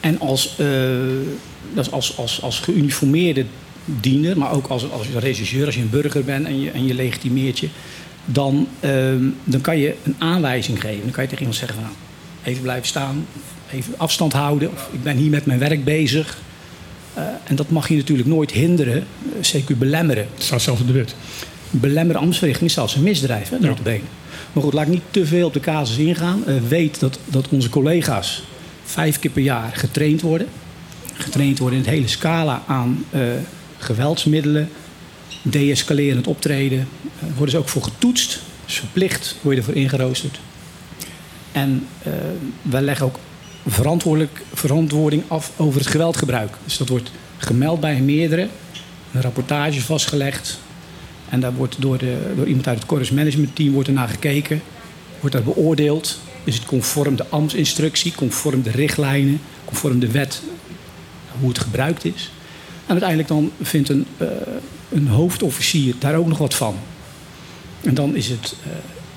[0.00, 3.44] En als, eh, als, als, als geuniformeerde
[3.84, 6.94] diener, maar ook als, als regisseur, als je een burger bent en je, en je
[6.94, 7.68] legitimeert je,
[8.32, 11.02] dan, ehm, dan kan je een aanwijzing geven.
[11.02, 11.96] Dan kan je tegen iemand zeggen van nou,
[12.44, 13.26] even blijven staan,
[13.70, 16.38] even afstand houden, of ik ben hier met mijn werk bezig.
[17.14, 19.06] Eh, en dat mag je natuurlijk nooit hinderen,
[19.40, 20.26] eh, CQ belemmeren.
[20.34, 21.14] Het staat zelfs in de wet.
[21.70, 23.74] Belemmeren ambtsverrichting is zelfs een misdrijf, hè, Ja.
[24.52, 26.46] Maar goed, laat ik niet te veel op de casus ingaan.
[26.46, 28.42] Eh, weet dat, dat onze collega's
[28.84, 30.46] vijf keer per jaar getraind worden.
[31.14, 33.04] Getraind worden in het hele scala aan
[33.78, 34.68] geweldsmiddelen,
[35.42, 36.88] deescalerend optreden.
[37.20, 38.40] Eh, worden ze ook voor getoetst.
[38.66, 40.38] Verplicht word je ervoor ingeroosterd.
[41.52, 42.12] En eh,
[42.62, 43.18] wij leggen ook
[43.66, 46.56] verantwoordelijk, verantwoording af over het geweldgebruik.
[46.64, 48.48] Dus dat wordt gemeld bij meerdere,
[49.12, 50.58] een rapportage vastgelegd.
[51.28, 54.62] En daar wordt door, de, door iemand uit het Corus Management Team wordt naar gekeken.
[55.20, 56.18] Wordt daar beoordeeld.
[56.44, 60.42] Is het conform de ambtsinstructie, conform de richtlijnen, conform de wet,
[61.40, 62.30] hoe het gebruikt is.
[62.86, 64.26] En uiteindelijk dan vindt een, eh,
[64.88, 66.74] een hoofdofficier daar ook nog wat van.
[67.82, 68.70] En dan is, het, eh,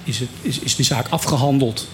[0.03, 1.87] is, het, is, is de zaak afgehandeld.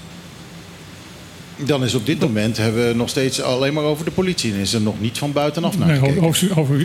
[1.65, 4.53] Dan is op dit moment hebben we nog steeds alleen maar over de politie.
[4.53, 5.99] En is er nog niet van buitenaf naar Nee,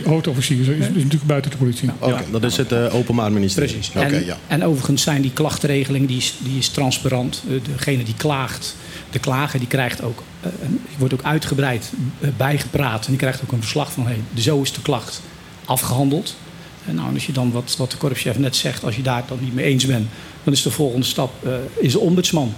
[0.05, 1.89] hoofdofficier is, is natuurlijk buiten de politie.
[2.05, 3.73] Ja, dat is het eh, Openbaar Ministerie.
[3.73, 3.95] Precies.
[3.95, 4.37] Oké, en, ja.
[4.47, 7.43] en overigens zijn die klachtregeling die is, die is transparant.
[7.49, 8.75] Eh, Degene die klaagt,
[9.11, 10.49] de klager, die krijgt ook, eh,
[10.97, 11.91] wordt ook uitgebreid
[12.37, 13.05] bijgepraat.
[13.05, 15.21] En die krijgt ook een verslag van, hey, zo is de klacht
[15.65, 16.35] afgehandeld.
[16.87, 19.27] En nou, als je dan, wat, wat de korpschef net zegt, als je daar het
[19.27, 20.07] dan niet mee eens bent,
[20.43, 22.53] dan is de volgende stap eh, is de ombudsman.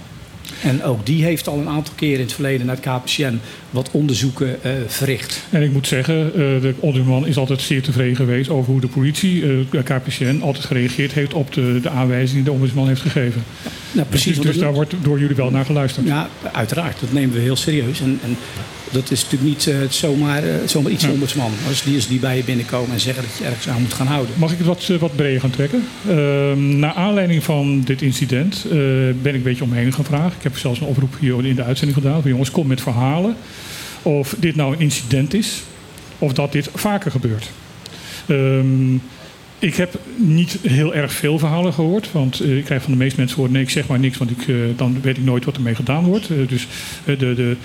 [0.62, 3.90] En ook die heeft al een aantal keren in het verleden naar het KPCN wat
[3.92, 5.44] onderzoeken eh, verricht.
[5.50, 8.88] En ik moet zeggen, eh, de ombudsman is altijd zeer tevreden geweest over hoe de
[8.88, 13.44] politie, eh, KPCN, altijd gereageerd heeft op de, de aanwijzingen die de ombudsman heeft gegeven.
[13.96, 14.36] Nou, precies.
[14.36, 16.08] dus dus daar wordt door jullie wel naar geluisterd.
[16.08, 17.00] Ja, uiteraard.
[17.00, 18.00] Dat nemen we heel serieus.
[18.00, 18.38] En, en
[18.92, 21.10] dat is natuurlijk niet eh, zomaar, eh, zomaar iets Ja.
[21.12, 21.52] ombudsman.
[21.68, 24.08] Als die, als die bij je binnenkomen en zeggen dat je ergens aan moet gaan
[24.08, 24.36] houden.
[24.38, 25.84] Mag ik het wat, eh, wat breder gaan trekken?
[26.10, 30.36] Ehm naar aanleiding van dit incident ben ik een beetje omheen gevraagd.
[30.36, 32.22] Ik heb zelfs een oproep hier in de uitzending gedaan.
[32.22, 33.36] Van, jongens, kom met verhalen.
[34.02, 35.62] Of dit nou een incident is.
[36.20, 37.50] Of dat dit vaker gebeurt.
[38.28, 38.94] Ehm,
[39.66, 42.12] ik heb niet heel erg veel verhalen gehoord.
[42.12, 43.52] Want eh, ik krijg van de meeste mensen horen...
[43.52, 46.04] nee, ik zeg maar niks, want ik, eh, dan weet ik nooit wat ermee gedaan
[46.04, 46.30] wordt.
[46.30, 46.68] Eh, dus
[47.06, 47.18] de...
[47.18, 47.56] de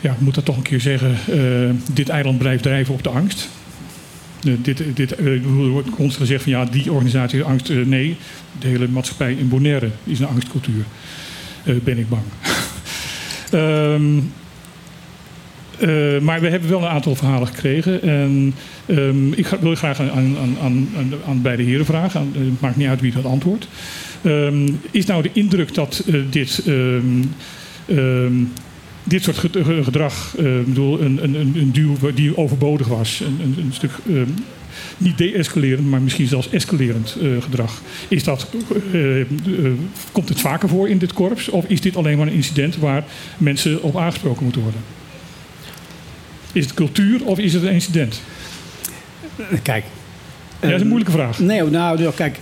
[0.00, 1.16] ja, ik moet dat toch een keer zeggen.
[1.92, 3.48] dit eiland blijft drijven op de angst.
[4.40, 7.68] Dit, dit, er wordt constant gezegd van ja, die organisatie heeft angst.
[7.68, 8.16] Nee,
[8.58, 10.84] de hele maatschappij in Bonaire is een angstcultuur.
[11.84, 12.22] Ben ik bang.
[13.50, 14.18] Ehm,
[15.78, 18.02] eh, maar we hebben wel een aantal verhalen gekregen.
[18.02, 18.54] En
[18.86, 20.88] ehm, ik ga, wil graag aan, aan, aan,
[21.26, 22.32] aan, beide heren vragen.
[22.34, 23.68] Eh, het maakt niet uit wie dat antwoordt.
[24.22, 28.42] Ehm, is nou de indruk dat eh, dit ehm,
[29.04, 33.54] dit soort ge- ge- gedrag, ik bedoel, een, een, een duw die overbodig was, een,
[33.58, 33.90] een, stuk
[34.98, 37.82] niet de-escalerend, maar misschien zelfs escalerend gedrag.
[38.08, 38.48] Is dat,
[40.12, 41.48] komt het vaker voor in dit korps?
[41.48, 43.04] Of is dit alleen maar een incident waar
[43.38, 44.80] mensen op aangesproken moeten worden?
[46.52, 48.20] Is het cultuur of is het een incident?
[49.62, 49.84] Kijk.
[50.60, 51.38] Ja, dat is een moeilijke vraag.
[51.38, 52.38] Nee, nou, nou, kijk.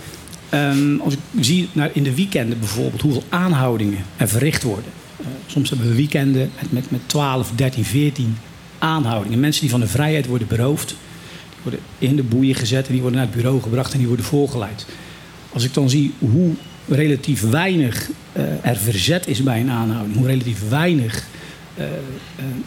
[0.49, 4.91] ehm, als ik zie naar in de weekenden bijvoorbeeld hoeveel aanhoudingen er verricht worden.
[5.19, 8.37] Eh, soms hebben we weekenden met, met, met 12, 13, 14
[8.79, 9.39] aanhoudingen.
[9.39, 10.87] Mensen die van de vrijheid worden beroofd.
[10.87, 14.07] Die worden in de boeien gezet en die worden naar het bureau gebracht en die
[14.07, 14.85] worden voorgeleid.
[15.53, 16.53] Als ik dan zie hoe
[16.87, 20.17] relatief weinig eh, er verzet is bij een aanhouding.
[20.17, 21.34] Hoe relatief weinig eh, eh,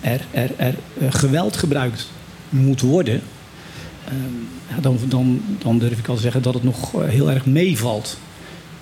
[0.00, 2.08] er, er, er eh, geweld gebruikt
[2.48, 3.20] moet worden.
[4.80, 8.18] Dan, dan, dan durf ik al te zeggen dat het nog eh, heel erg meevalt.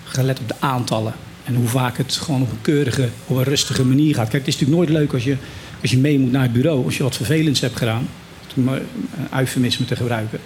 [0.04, 1.14] Gelet op de aantallen.
[1.44, 4.28] En hoe vaak het gewoon op een keurige, op een rustige manier gaat.
[4.28, 5.36] Kijk, het is natuurlijk nooit leuk als je,
[5.82, 6.84] als je mee moet naar het bureau.
[6.84, 8.08] Als je wat vervelends hebt gedaan.
[8.56, 8.82] Om een
[9.38, 10.38] eufemisme te gebruiken.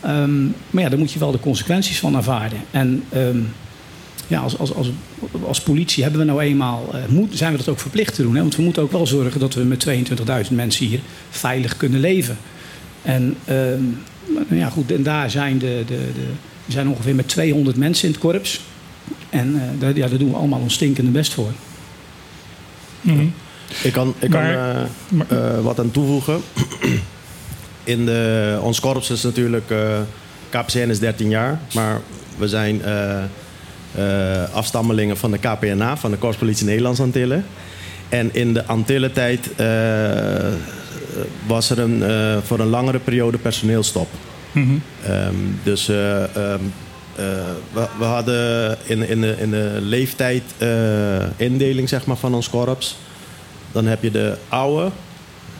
[0.00, 2.58] Ehm, maar ja, daar moet je wel de consequenties van ervaren.
[2.70, 3.38] En ehm,
[4.26, 4.90] ja, als, als, als,
[5.46, 8.34] als politie hebben we nou eenmaal, eh, moet, zijn we dat ook verplicht te doen.
[8.34, 8.40] Hè?
[8.40, 9.86] Want we moeten ook wel zorgen dat we met
[10.48, 11.00] 22.000 mensen hier
[11.30, 12.38] veilig kunnen leven.
[13.02, 13.82] En ehm,
[14.26, 16.26] nou ja, goed, en daar zijn, de, de, de,
[16.64, 18.60] we zijn ongeveer met 200 mensen in het korps.
[19.30, 21.50] En eh, daar, ja, daar doen we allemaal ons stinkende best voor.
[23.00, 23.24] Mhm.
[23.82, 26.40] Ik kan, ik kan Maar- eh, maar- wat aan toevoegen.
[27.84, 29.70] In de, ons korps is natuurlijk...
[29.70, 29.98] eh
[30.50, 32.00] KPCN is 13 jaar, maar
[32.38, 32.80] we zijn
[33.94, 37.44] eh, afstammelingen van de KPNA, van de Korpspolitie Nederlands Antillen.
[38.08, 39.66] En in de Antillentijd eh
[41.46, 44.08] was er een, eh, voor een langere periode personeelstop.
[44.52, 44.74] Mhm.
[45.04, 46.60] Ehm, dus eh, ehm,
[47.14, 47.24] eh,
[47.72, 52.98] we, we hadden in, in, de, in de leeftijdindeling zeg maar, van ons korps...
[53.72, 54.90] dan heb je de oude,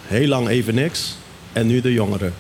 [0.03, 1.16] heel lang even niks,
[1.53, 2.33] en nu de jongeren.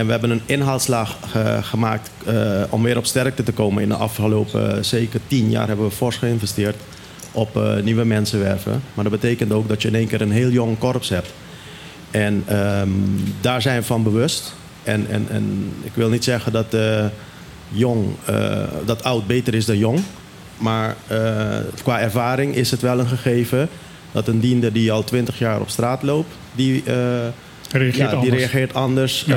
[0.00, 3.82] En we hebben een inhaalslag ge- gemaakt eh, om weer op sterkte te komen.
[3.82, 6.76] In de afgelopen eh, zeker tien jaar hebben we fors geïnvesteerd
[7.32, 8.82] op eh, nieuwe mensen werven.
[8.94, 11.32] Maar dat betekent ook dat je in één keer een heel jong korps hebt.
[12.10, 12.88] En ehm,
[13.40, 14.54] daar zijn we van bewust.
[14.82, 17.04] En, en, en ik wil niet zeggen dat eh,
[17.68, 19.98] jong, eh, dat oud beter is dan jong.
[20.58, 23.68] Maar eh, qua ervaring is het wel een gegeven
[24.12, 26.94] dat een diender die al twintig jaar op straat loopt, die, eh,
[27.72, 28.36] Reageert ja, die anders.
[28.36, 29.36] reageert anders Ja,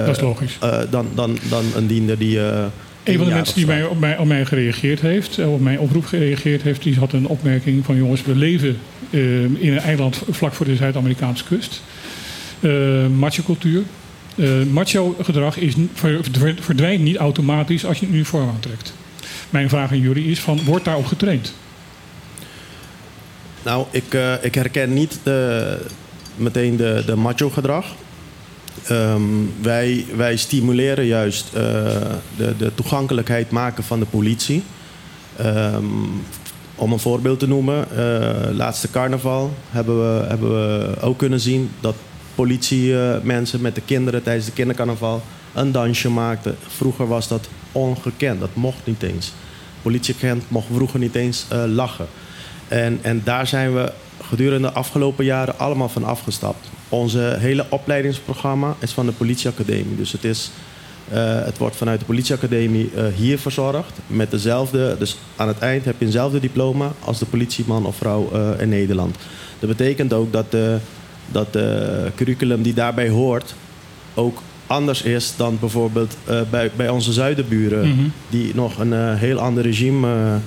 [0.00, 0.56] eh, dat is logisch.
[0.60, 2.38] eh, dan, dan, dan een diender die.
[2.40, 2.64] eh,
[3.04, 6.04] Een van de mensen die mij, op, mij, op mij gereageerd heeft, op mijn oproep
[6.04, 8.76] gereageerd heeft, die had een opmerking van jongens, we leven
[9.10, 11.82] in een eiland vlak voor de Zuid-Amerikaanse kust.
[13.16, 13.82] Macho cultuur.
[14.70, 15.74] Macho gedrag is,
[16.60, 18.92] verdwijnt niet automatisch als je een uniform aantrekt.
[19.50, 21.54] Mijn vraag aan jullie is van, wordt daarop getraind?
[23.62, 25.78] Nou, ik, ik herken niet de,
[26.36, 27.86] meteen de, de macho gedrag.
[28.86, 29.22] Ehm,
[29.60, 31.62] wij, wij stimuleren juist eh,
[32.36, 34.62] de, de toegankelijkheid maken van de politie.
[35.36, 35.84] Ehm,
[36.74, 41.70] om een voorbeeld te noemen, eh, laatste carnaval hebben we, hebben we ook kunnen zien
[41.80, 41.94] dat
[42.34, 45.22] politiemensen met de kinderen tijdens de kindercarnaval
[45.54, 46.56] een dansje maakten.
[46.66, 49.32] Vroeger was dat ongekend, dat mocht niet eens.
[49.82, 52.06] Politieagent mocht vroeger niet eens eh, lachen.
[52.68, 53.92] En, en daar zijn we
[54.32, 56.68] gedurende de afgelopen jaren allemaal van afgestapt.
[56.88, 59.96] Onze hele opleidingsprogramma is van de politieacademie.
[59.96, 60.50] Dus het, is,
[61.08, 63.92] eh, het wordt vanuit de politieacademie eh, hier verzorgd.
[64.06, 68.30] Met dezelfde, dus aan het eind heb je eenzelfde diploma als de politieman of vrouw
[68.32, 69.16] eh, in Nederland.
[69.58, 70.78] Dat betekent ook dat de,
[71.32, 73.54] dat de curriculum die daarbij hoort
[74.14, 76.16] ook anders is dan bijvoorbeeld
[76.50, 77.88] bij, bij onze zuidenburen.
[77.88, 78.08] Mhm.
[78.28, 80.38] Die nog een heel ander regime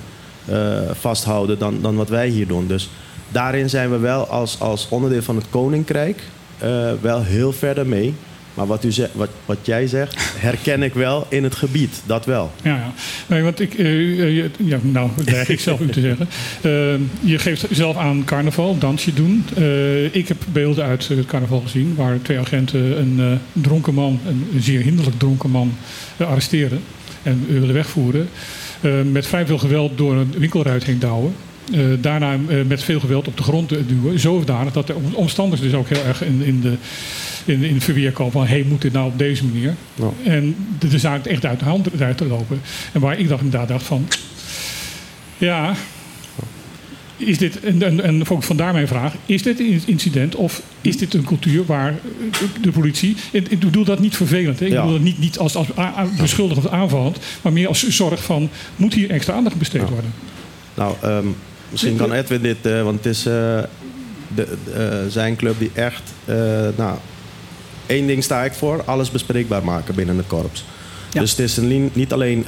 [0.92, 2.66] vasthouden dan, dan wat wij hier doen.
[2.66, 2.88] Dus
[3.28, 6.22] daarin zijn we wel als, als onderdeel van het koninkrijk
[6.58, 8.14] eh, wel heel verder mee.
[8.54, 12.02] Maar wat, u wat, wat jij zegt, herken ik wel in het gebied.
[12.06, 12.52] Dat wel.
[12.62, 12.92] Ja, ja.
[13.26, 15.10] Nee, want ik, je- ja, nou,
[15.46, 16.28] ik zelf u te zeggen.
[17.20, 19.44] Je geeft zelf aan carnaval, dansje doen.
[20.12, 24.80] Ik heb beelden uit het carnaval gezien waar twee agenten een dronken man, een, zeer
[24.80, 25.72] hinderlijk dronken man,
[26.18, 26.80] arresteren
[27.22, 28.28] en willen wegvoeren.
[29.12, 31.34] Met vrij veel geweld door een winkelruit heen douwen.
[31.72, 34.18] Eh, daarna eh, met veel geweld op de grond eh, duwen.
[34.18, 36.74] Zodanig dat de om- omstanders dus ook heel erg in, in, de,
[37.44, 38.46] in, in het verweer komen van...
[38.46, 39.74] hey, moet dit nou op deze manier?
[40.24, 42.60] En de, de zaak echt uit de hand uit te lopen.
[42.92, 44.08] En waar ik dacht, inderdaad dacht van...
[45.38, 45.74] Ja,
[47.16, 51.24] is dit, en, en, vandaar mijn vraag, is dit een incident of is dit een
[51.24, 51.94] cultuur waar
[52.60, 53.16] de politie...
[53.32, 54.66] Ik ik bedoel dat niet vervelend, hè?
[54.66, 54.80] ik Ja.
[54.80, 55.68] bedoel dat niet, niet als, als
[56.20, 57.18] beschuldigend of aanvallend...
[57.42, 60.12] maar meer als zorg van, moet hier extra aandacht besteed worden?
[60.74, 61.26] Nou, ehm,
[61.70, 63.66] misschien kan Edwin dit, eh, want het is, eh, de,
[64.34, 66.02] de, eh, zijn club die echt,
[66.76, 66.98] nou,
[67.86, 70.64] één ding sta ik voor, alles bespreekbaar maken binnen het korps.
[71.12, 71.20] Ja.
[71.20, 72.44] Dus het is een, niet alleen,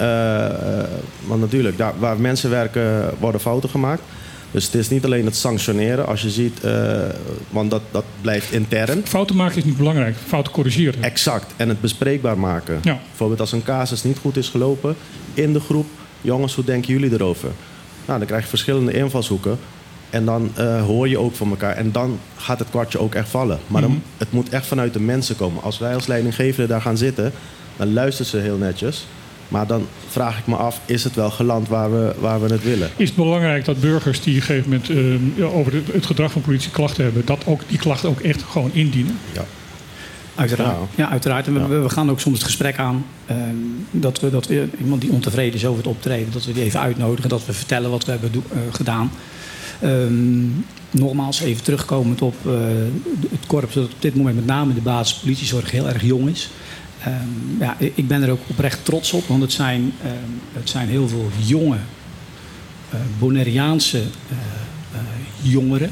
[1.27, 4.03] want natuurlijk, daar, waar mensen werken worden fouten gemaakt.
[4.51, 6.99] Dus het is niet alleen het sanctioneren, als je ziet, eh,
[7.51, 9.03] want dat, dat blijft intern.
[9.05, 10.17] Fouten maken is niet belangrijk.
[10.27, 11.03] Fouten corrigeren.
[11.03, 11.53] Exact.
[11.57, 12.81] En het bespreekbaar maken.
[12.83, 12.99] Ja.
[13.09, 14.97] Bijvoorbeeld als een casus niet goed is gelopen
[15.35, 15.87] in de groep.
[16.21, 17.51] Jongens, hoe denken jullie erover?
[18.09, 19.59] Nou, dan krijg je verschillende invalshoeken.
[20.11, 21.77] En dan eh, hoor je ook van elkaar.
[21.77, 23.59] En dan gaat het kwartje ook echt vallen.
[23.67, 25.63] Maar dan, het moet echt vanuit de mensen komen.
[25.63, 27.33] Als wij als leidinggevende daar gaan zitten,
[27.77, 29.07] dan luisteren ze heel netjes.
[29.49, 32.63] Maar dan vraag ik me af, is het wel geland waar we, waar we het
[32.63, 32.91] willen?
[32.97, 34.91] Is het belangrijk dat burgers die op een gegeven moment
[35.37, 38.43] ehm, over het, het gedrag van politie klachten hebben, dat ook die klachten ook echt
[38.43, 39.19] gewoon indienen?
[39.33, 39.45] Ja.
[40.39, 40.77] Uiteraard.
[40.77, 41.05] Ja.
[41.05, 41.47] Ja, uiteraard.
[41.47, 41.69] En we, Ja.
[41.83, 43.05] we- gaan ook soms het gesprek aan.
[43.27, 43.39] ehm,
[43.91, 46.81] dat, we, dat we iemand die ontevreden is over het optreden, dat we die even
[46.81, 47.29] uitnodigen.
[47.31, 49.11] Dat we vertellen wat we hebben eh, gedaan.
[49.81, 50.47] Ehm,
[50.91, 52.53] nogmaals, even terugkomend op eh,
[53.31, 56.51] het korps dat op dit moment met name de basis politiezorg heel erg jong is.
[57.05, 57.13] Ehm,
[57.61, 59.93] ja, ik ben er ook oprecht trots op, want het zijn,
[60.53, 61.77] het zijn heel veel jonge
[62.91, 64.03] eh Bonaireaanse
[65.43, 65.91] jongeren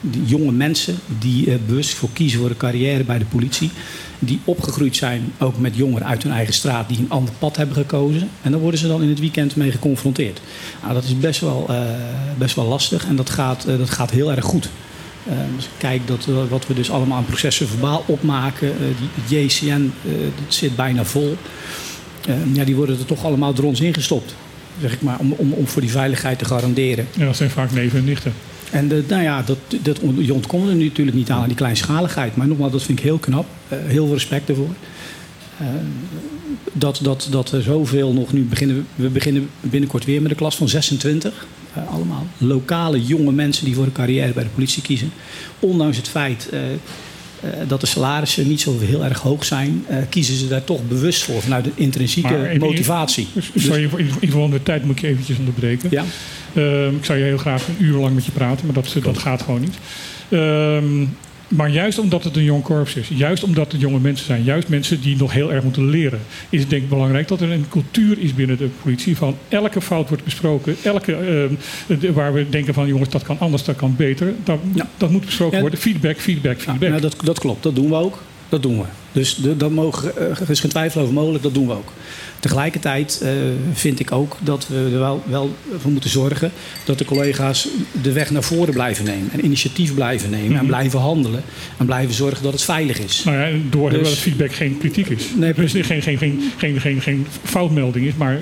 [0.00, 3.70] die jonge mensen die eh, bewust voor kiezen voor een carrière bij de politie.
[4.18, 7.76] Die opgegroeid zijn ook met jongeren uit hun eigen straat die een ander pad hebben
[7.76, 8.28] gekozen.
[8.42, 10.40] En daar worden ze dan in het weekend mee geconfronteerd.
[10.82, 11.80] Nou, dat is best wel, eh,
[12.38, 14.68] best wel lastig en dat gaat, eh, dat gaat heel erg goed.
[15.56, 18.72] Als ik kijk dat, wat we dus allemaal aan processen verbaal opmaken.
[19.26, 19.92] die JCN,
[20.36, 21.36] dat zit bijna vol.
[22.52, 24.34] Ja, die worden er toch allemaal door ons ingestopt.
[24.80, 27.06] Zeg ik maar, om, om, om voor die veiligheid te garanderen.
[27.16, 28.32] Ja, dat zijn vaak neven en nichten.
[28.70, 32.36] En nou ja, dat, dat, je ontkomt er natuurlijk niet aan, die kleinschaligheid.
[32.36, 33.46] Maar nogmaals, dat vind ik heel knap.
[33.68, 34.74] Eh, heel veel respect ervoor.
[35.58, 35.66] Eh,
[36.72, 38.86] dat, dat, dat er zoveel nog nu beginnen.
[38.94, 41.46] We beginnen binnenkort weer met een klas van 26.
[41.72, 45.12] Eh, allemaal lokale jonge mensen die voor een carrière bij de politie kiezen.
[45.60, 46.48] Ondanks het feit
[47.68, 51.24] dat de salarissen niet zo heel erg hoog zijn, eh, kiezen ze daar toch bewust
[51.24, 53.28] voor vanuit de intrinsieke Maar motivatie.
[53.32, 55.88] Dus, in ieder geval de tijd moet ik je eventjes onderbreken.
[55.90, 56.04] Ja.
[56.54, 59.18] Ehm, ik zou je heel graag een uur lang met je praten, maar dat, dat
[59.18, 59.74] gaat gewoon niet.
[60.28, 61.04] Ehm,
[61.48, 64.68] maar juist omdat het een jong korps is, juist omdat het jonge mensen zijn, juist
[64.68, 67.66] mensen die nog heel erg moeten leren, is het denk ik belangrijk dat er een
[67.68, 71.48] cultuur is binnen de politie van elke fout wordt besproken, elke
[72.00, 74.58] de- waar we denken van jongens dat kan anders, dat kan beter, dat,
[74.96, 75.78] dat moet besproken worden.
[75.78, 76.90] Feedback, feedback, feedback.
[76.90, 78.22] Ja, dat, dat klopt, dat doen we ook.
[78.48, 78.84] Dat doen we.
[79.12, 81.92] Dus dat mogen, eh, er is geen twijfel over mogelijk, dat doen we ook.
[82.40, 83.30] Tegelijkertijd eh,
[83.72, 86.52] vind ik ook dat we er wel, wel voor moeten zorgen
[86.84, 87.68] dat de collega's
[88.02, 89.30] de weg naar voren blijven nemen.
[89.32, 90.66] En initiatief blijven nemen en Mhm.
[90.66, 91.42] blijven handelen.
[91.76, 93.22] En blijven zorgen dat het veilig is.
[93.24, 95.24] Nou ja, door Dus- dat feedback geen kritiek is.
[95.36, 98.38] Nee, dus geen, geen, geen, geen, geen, geen foutmelding is, maar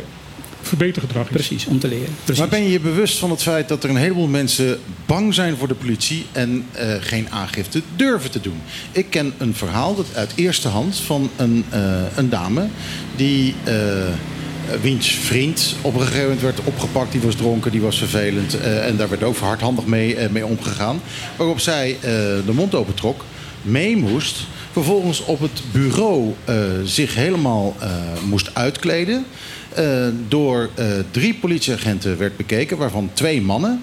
[0.66, 1.32] verbetergedrag is.
[1.32, 2.14] Precies, om te leren.
[2.24, 2.40] Precies.
[2.40, 5.56] Maar ben je je bewust van het feit dat er een heleboel mensen bang zijn
[5.56, 8.60] voor de politie en eh, geen aangifte durven te doen?
[8.92, 11.80] Ik ken een verhaal dat uit eerste hand van een, eh,
[12.16, 12.66] een dame
[13.16, 13.54] die.
[13.64, 13.74] eh,
[14.82, 17.12] wiens vriend op een gegeven moment werd opgepakt.
[17.12, 18.60] Die was dronken, die was vervelend.
[18.60, 21.00] eh, en daar werd ook hardhandig mee, eh, mee omgegaan.
[21.36, 22.00] Waarop zij eh,
[22.46, 23.24] de mond opentrok,
[23.62, 24.36] mee moest.
[24.74, 26.54] Vervolgens op het bureau eh,
[26.84, 27.90] zich helemaal eh,
[28.28, 29.24] moest uitkleden.
[29.74, 30.70] eh, door
[31.10, 33.80] drie politieagenten werd bekeken, waarvan twee mannen.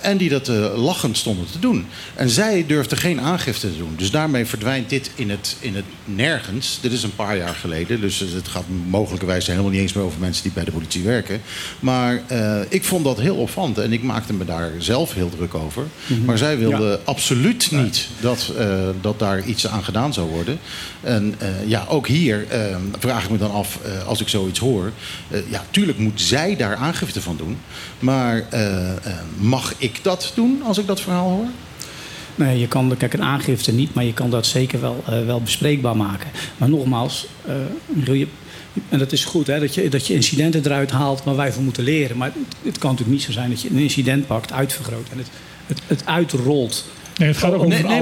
[0.00, 1.86] en die dat lachend stonden te doen.
[2.14, 3.94] En zij durfde geen aangifte te doen.
[3.96, 6.78] Dus daarmee verdwijnt dit in het, in het nergens.
[6.80, 8.00] Dit is een paar jaar geleden.
[8.00, 11.40] Dus het gaat mogelijkerwijs helemaal niet eens meer over mensen die bij de politie werken.
[11.80, 12.22] Maar
[12.68, 13.78] ik vond dat heel opvallend.
[13.78, 15.86] En ik maakte me daar zelf heel druk over.
[16.06, 16.24] Mhm.
[16.24, 16.98] Maar zij wilde Ja.
[17.04, 18.52] absoluut niet dat,
[19.00, 20.58] dat daar iets aan gedaan zou worden.
[21.00, 24.58] En eh, ja, ook hier eh, vraag ik me dan af, eh, als ik zoiets
[24.58, 24.92] hoor.
[25.28, 27.58] eh, ja, tuurlijk moet zij daar aangifte van doen.
[27.98, 28.44] Maar
[29.38, 31.46] mag ik dat doen als ik dat verhaal hoor?
[32.34, 35.96] Nee, je kan, kijk, een aangifte niet, maar je kan dat zeker wel, wel bespreekbaar
[35.96, 36.30] maken.
[36.56, 37.26] Maar nogmaals,
[38.88, 41.64] en dat is goed hè, dat, je, dat je incidenten eruit haalt waar wij van
[41.64, 42.16] moeten leren.
[42.16, 45.18] Maar het, het kan natuurlijk niet zo zijn dat je een incident pakt, uitvergroot en
[45.18, 45.28] het,
[45.66, 46.84] het, het uitrolt.
[47.18, 48.00] Nee, het gaat ook over Nee, nee,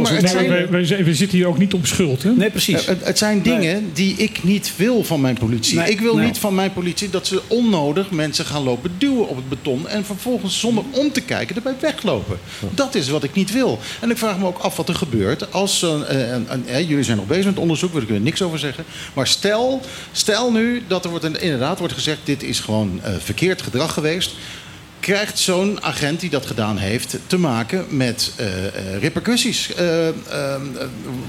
[0.71, 2.23] maar zijn- we zitten hier ook niet op schuld.
[2.23, 2.31] Hè?
[2.33, 2.87] Nee, precies.
[2.87, 5.79] Het, het zijn dingen die ik niet wil van mijn politie.
[5.79, 9.37] Nee, ik wil niet van mijn politie dat ze onnodig mensen gaan lopen duwen op
[9.37, 9.89] het beton.
[9.89, 12.39] En vervolgens zonder om te kijken erbij weglopen.
[12.75, 13.79] Dat is wat ik niet wil.
[14.01, 15.83] En ik vraag me ook af wat er gebeurt als.
[16.67, 18.85] eh, jullie zijn nog bezig met onderzoek, daar kunnen we niks over zeggen.
[19.15, 19.81] Maar stel,
[20.13, 24.35] stel nu dat er wordt, inderdaad wordt gezegd: dit is gewoon eh, verkeerd gedrag geweest
[25.05, 29.75] krijgt zo'n agent die dat gedaan heeft te maken met eh, eh, repercussies?
[29.75, 30.09] Eh,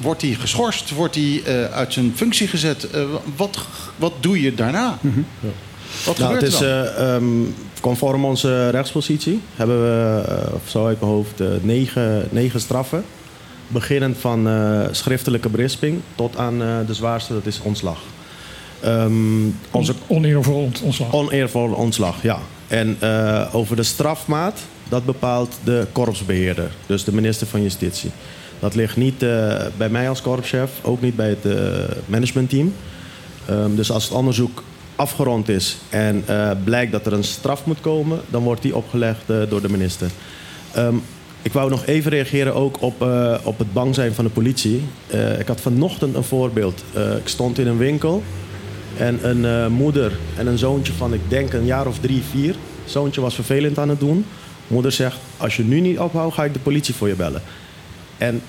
[0.02, 0.90] wordt hij geschorst?
[0.92, 2.90] Wordt hij eh, uit zijn functie gezet?
[2.90, 3.02] Eh,
[3.36, 3.58] wat,
[3.96, 4.98] wat doe je daarna?
[6.06, 7.26] Wat Nou, gebeurt het er is, eh, ehm,
[7.82, 10.24] conform onze rechtspositie hebben we,
[10.54, 13.04] of zo uit mijn hoofd, negen, negen straffen.
[13.68, 18.00] Beginnend van eh, schriftelijke berisping tot aan eh, de zwaarste, dat is ontslag.
[18.82, 19.12] Ehm,
[19.72, 21.14] onze Oneervol ont- ontslag.
[21.14, 22.40] Oneervol ontslag, ja.
[22.68, 24.60] En eh, over de strafmaat,
[24.90, 28.12] dat bepaalt de korpsbeheerder, dus de minister van Justitie.
[28.60, 32.74] Dat ligt niet eh, bij mij als korpschef, ook niet bij het eh, managementteam.
[33.46, 34.64] Ehm, dus als het onderzoek
[34.96, 36.24] afgerond is en
[36.64, 40.10] blijkt dat er een straf moet komen, dan wordt die opgelegd door de minister.
[40.74, 40.96] Ehm,
[41.42, 43.02] ik wou nog even reageren ook op,
[43.44, 44.82] op het bang zijn van de politie.
[45.40, 46.84] Ik had vanochtend een voorbeeld.
[47.18, 48.24] Ik stond in een winkel
[48.98, 52.56] en een eh, moeder en een zoontje van, ik denk, een jaar of drie, vier.
[52.86, 54.26] Zoontje was vervelend aan het doen.
[54.68, 57.42] Moeder zegt, als je nu niet ophoudt, ga ik de politie voor je bellen.
[58.18, 58.42] En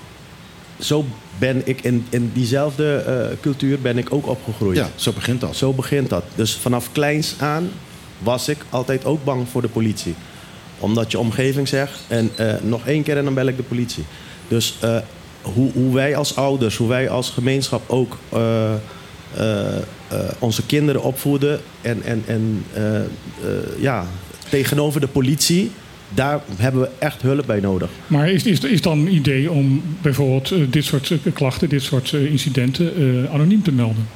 [0.79, 1.05] zo
[1.39, 4.77] ben ik in, in diezelfde eh, cultuur ben ik ook opgegroeid.
[4.77, 5.55] Ja, zo begint dat.
[5.55, 6.23] Zo begint dat.
[6.35, 7.69] Dus vanaf kleins aan
[8.19, 10.15] was ik altijd ook bang voor de politie.
[10.79, 14.03] Omdat je omgeving zegt, en eh, nog één keer en dan bel ik de politie.
[14.47, 14.77] Dus
[15.41, 18.17] hoe, hoe wij als ouders, hoe wij als gemeenschap ook
[20.39, 21.59] onze kinderen opvoeden...
[21.81, 23.05] en, en, en eh, eh,
[23.79, 24.05] ja,
[24.49, 25.71] tegenover de politie,
[26.13, 27.89] daar hebben we echt hulp bij nodig.
[28.07, 31.81] Maar is, is, is dan een idee om bijvoorbeeld eh, dit soort eh, klachten, dit
[31.83, 34.07] soort eh, incidenten eh, anoniem te melden?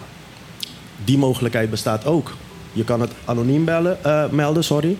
[1.05, 2.35] Die mogelijkheid bestaat ook.
[2.73, 4.63] Je kan het anoniem bellen, eh, melden.
[4.63, 4.97] Sorry.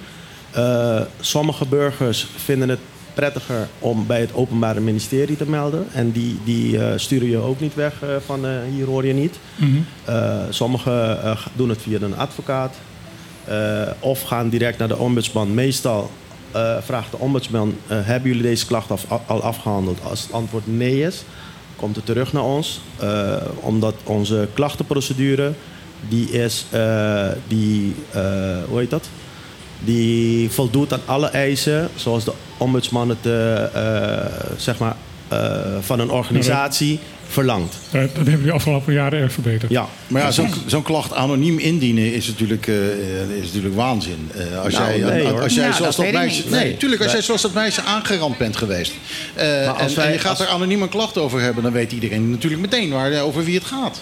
[0.52, 2.80] Eh, sommige burgers vinden het
[3.14, 5.88] prettiger om bij het Openbare Ministerie te melden.
[5.94, 9.14] En die, die eh, sturen je ook niet weg eh, van eh, hier hoor je
[9.14, 9.36] niet.
[10.06, 11.20] Eh, sommigen
[11.54, 12.76] doen het via een advocaat.
[14.00, 15.54] of gaan direct naar de ombudsman.
[15.54, 16.12] Meestal
[16.82, 20.00] vraagt de ombudsman: Hebben jullie deze klacht af- al afgehandeld?
[20.10, 21.24] Als het antwoord nee is,
[21.76, 22.82] komt het terug naar ons.
[23.60, 25.52] omdat onze klachtenprocedure,
[26.10, 26.66] die is,
[27.48, 27.96] die,
[28.68, 29.10] hoe heet dat?
[29.84, 34.26] Die voldoet aan alle eisen, zoals de ombudsman het eh, eh,
[34.58, 34.96] zeg maar,
[35.28, 35.52] eh,
[35.82, 37.76] van een organisatie verlangt.
[37.92, 39.72] Dat hebben we de afgelopen jaren erg verbeterd.
[39.72, 42.76] Ja, Maar ja, zo'n zo'n klacht anoniem indienen is natuurlijk, eh,
[43.42, 44.30] is natuurlijk waanzin.
[44.36, 45.42] Eh, als Nou, jij, nee, hoor.
[45.42, 46.44] als jij zoals dat meisje.
[46.50, 46.78] Nee, Nee.
[46.78, 48.94] tuurlijk, als jij zoals dat meisje aangerand bent geweest.
[49.36, 52.30] eh, als en, je gaat als- er anoniem een klacht over hebben, dan weet iedereen
[52.30, 54.02] natuurlijk meteen waar, over wie het gaat.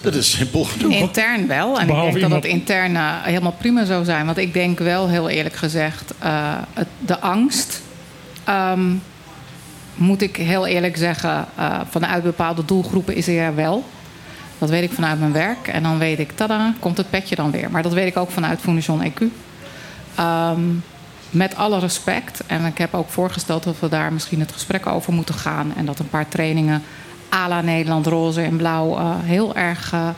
[0.00, 0.92] Dat is simpel genoeg.
[0.92, 1.80] Intern wel.
[1.80, 4.26] En Behalve ik denk dat iemand- het intern eh, helemaal prima zou zijn.
[4.26, 7.82] Want ik denk wel, heel eerlijk gezegd, eh, het, de angst.
[8.44, 8.80] ehm,
[9.94, 13.84] moet ik heel eerlijk zeggen, eh, vanuit bepaalde doelgroepen is er wel.
[14.58, 15.68] Dat weet ik vanuit mijn werk.
[15.68, 17.70] En dan weet ik, tada, komt het petje dan weer.
[17.70, 19.22] Maar dat weet ik ook vanuit Foundation EQ.
[20.14, 20.60] Ehm,
[21.30, 22.42] met alle respect.
[22.46, 25.72] En ik heb ook voorgesteld dat we daar misschien het gesprek over moeten gaan.
[25.76, 26.82] En dat een paar trainingen
[27.34, 30.08] à la Nederland roze en blauw eh, heel erg, eh,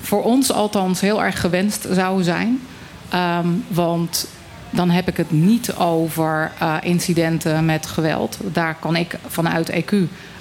[0.00, 2.60] voor ons althans, heel erg gewenst zou zijn.
[3.08, 4.28] Ehm, want
[4.70, 8.38] dan heb ik het niet over eh, incidenten met geweld.
[8.52, 9.94] Daar kan ik vanuit EQ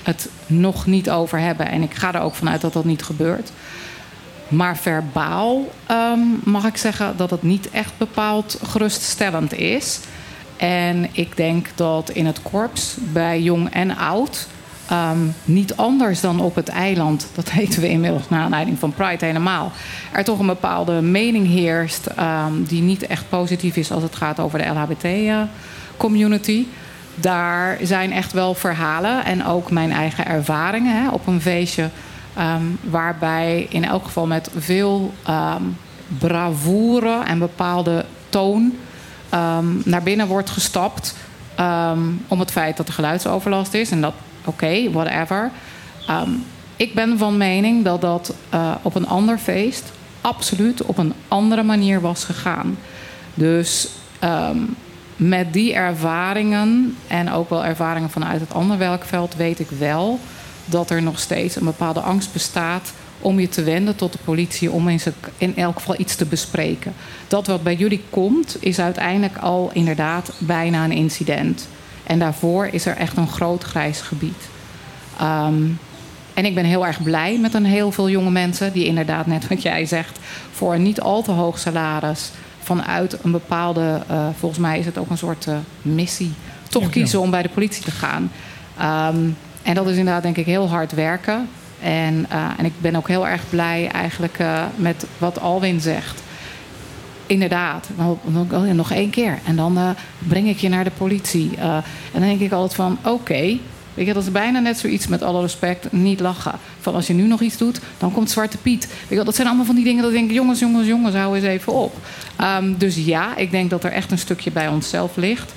[0.04, 1.68] het nog niet over hebben.
[1.68, 3.52] En ik ga er ook vanuit dat dat niet gebeurt.
[4.48, 10.00] Maar verbaal ehm, mag ik zeggen dat het niet echt bepaald geruststellend is.
[10.58, 14.48] En ik denk dat in het korps, bij jong en oud,
[14.90, 19.26] ehm, niet anders dan op het eiland, dat weten we inmiddels naar aanleiding van Pride
[19.26, 19.72] helemaal,
[20.12, 24.40] er toch een bepaalde mening heerst ehm, die niet echt positief is als het gaat
[24.40, 26.66] over de LHBT-community.
[27.16, 31.90] Daar zijn echt wel verhalen en ook mijn eigen ervaringen hè, op een feestje.
[32.36, 35.64] ehm, waarbij in elk geval met veel ehm,
[36.18, 38.74] bravoure en bepaalde toon
[39.84, 41.16] naar binnen wordt gestapt.
[42.28, 43.92] om het feit dat er geluidsoverlast is.
[43.92, 44.14] En dat,
[44.50, 45.52] oké, whatever.
[46.08, 46.30] Ehm,
[46.76, 51.64] ik ben van mening dat dat eh, op een ander feest absoluut op een andere
[51.64, 52.78] manier was gegaan.
[53.34, 53.90] Dus
[54.20, 54.58] ehm,
[55.16, 60.20] met die ervaringen en ook wel ervaringen vanuit het andere werkveld weet ik wel
[60.66, 64.72] dat er nog steeds een bepaalde angst bestaat om je te wenden tot de politie
[64.72, 65.00] om in,
[65.38, 66.94] in elk geval iets te bespreken.
[67.28, 71.68] Dat wat bij jullie komt is uiteindelijk al inderdaad bijna een incident.
[72.10, 74.50] En daarvoor is er echt een groot grijs gebied.
[75.20, 75.64] Ehm,
[76.34, 79.48] en ik ben heel erg blij met een heel veel jonge mensen die inderdaad, net
[79.48, 80.20] wat jij zegt,
[80.52, 84.98] voor een niet al te hoog salaris vanuit een bepaalde, eh, volgens mij is het
[84.98, 86.32] ook een soort eh, missie,
[86.70, 86.94] toch Ja, ja.
[86.94, 88.32] kiezen om bij de politie te gaan.
[88.78, 89.30] Ehm,
[89.64, 91.50] en dat is inderdaad denk ik heel hard werken.
[91.82, 94.38] En, eh, en ik ben ook heel erg blij eigenlijk
[94.76, 96.22] met wat Alwin zegt.
[97.30, 97.90] Inderdaad,
[98.74, 99.40] nog één keer.
[99.46, 99.90] En dan eh,
[100.28, 101.52] breng ik je naar de politie.
[101.58, 103.58] Eh, en dan denk ik altijd van, oké,
[103.94, 106.60] Weet je, dat is bijna net zoiets met alle respect, niet lachen.
[106.80, 108.88] Van als je nu nog iets doet, dan komt Zwarte Piet.
[109.08, 111.36] Weet je, dat zijn allemaal van die dingen dat ik denk, jongens, jongens, jongens, hou
[111.36, 111.96] eens even op.
[112.36, 115.54] Ehm, dus ja, ik denk dat er echt een stukje bij onszelf ligt.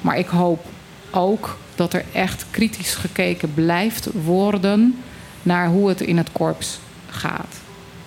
[0.00, 0.64] Maar ik hoop
[1.10, 4.98] ook dat er echt kritisch gekeken blijft worden
[5.42, 6.78] naar hoe het in het korps
[7.10, 7.56] gaat.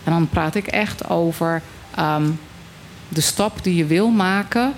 [0.04, 1.62] En dan praat ik echt over
[1.96, 2.26] ehm,
[3.10, 4.74] de stap die je wil maken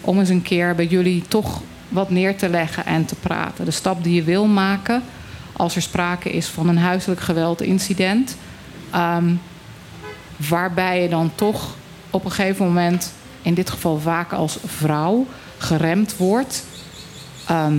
[0.00, 3.64] om eens een keer bij jullie toch wat neer te leggen en te praten.
[3.64, 5.02] De stap die je wil maken
[5.52, 8.36] als er sprake is van een huiselijk geweldincident.
[8.90, 9.34] ehm,
[10.36, 11.74] waarbij je dan toch
[12.10, 13.12] op een gegeven moment,
[13.42, 15.26] in dit geval vaak als vrouw,
[15.58, 16.64] geremd wordt.
[17.46, 17.78] Ehm,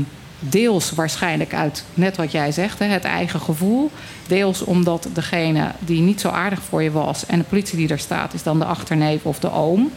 [0.49, 3.91] deels waarschijnlijk uit net wat jij zegt, hè, het eigen gevoel.
[4.27, 7.99] Deels omdat degene die niet zo aardig voor je was en de politie die er
[7.99, 9.91] staat, is dan de achterneef of de oom.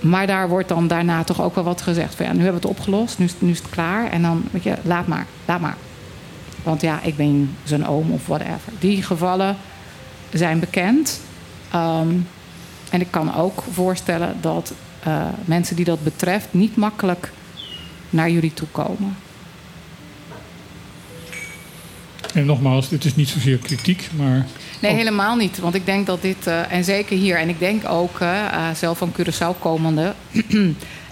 [0.00, 2.14] Maar daar wordt dan daarna toch ook wel wat gezegd.
[2.14, 4.10] Van, ja, nu hebben we het opgelost, nu nu is het klaar.
[4.10, 5.76] En dan, weet je, laat maar, laat maar.
[6.62, 8.72] Want ja, ik ben zijn oom of whatever.
[8.78, 9.56] Die gevallen
[10.32, 11.20] zijn bekend.
[11.70, 12.14] Ehm,
[12.90, 17.32] en ik kan ook voorstellen dat eh, mensen die dat betreft niet makkelijk
[18.10, 19.16] naar jullie toe komen.
[22.32, 24.46] En nogmaals, dit is niet zozeer kritiek, maar
[24.80, 25.58] Nee, helemaal niet.
[25.58, 28.74] Want ik denk dat dit, eh, en zeker hier, en ik denk ook eh, eh,
[28.74, 30.14] zelf van Curaçao komende.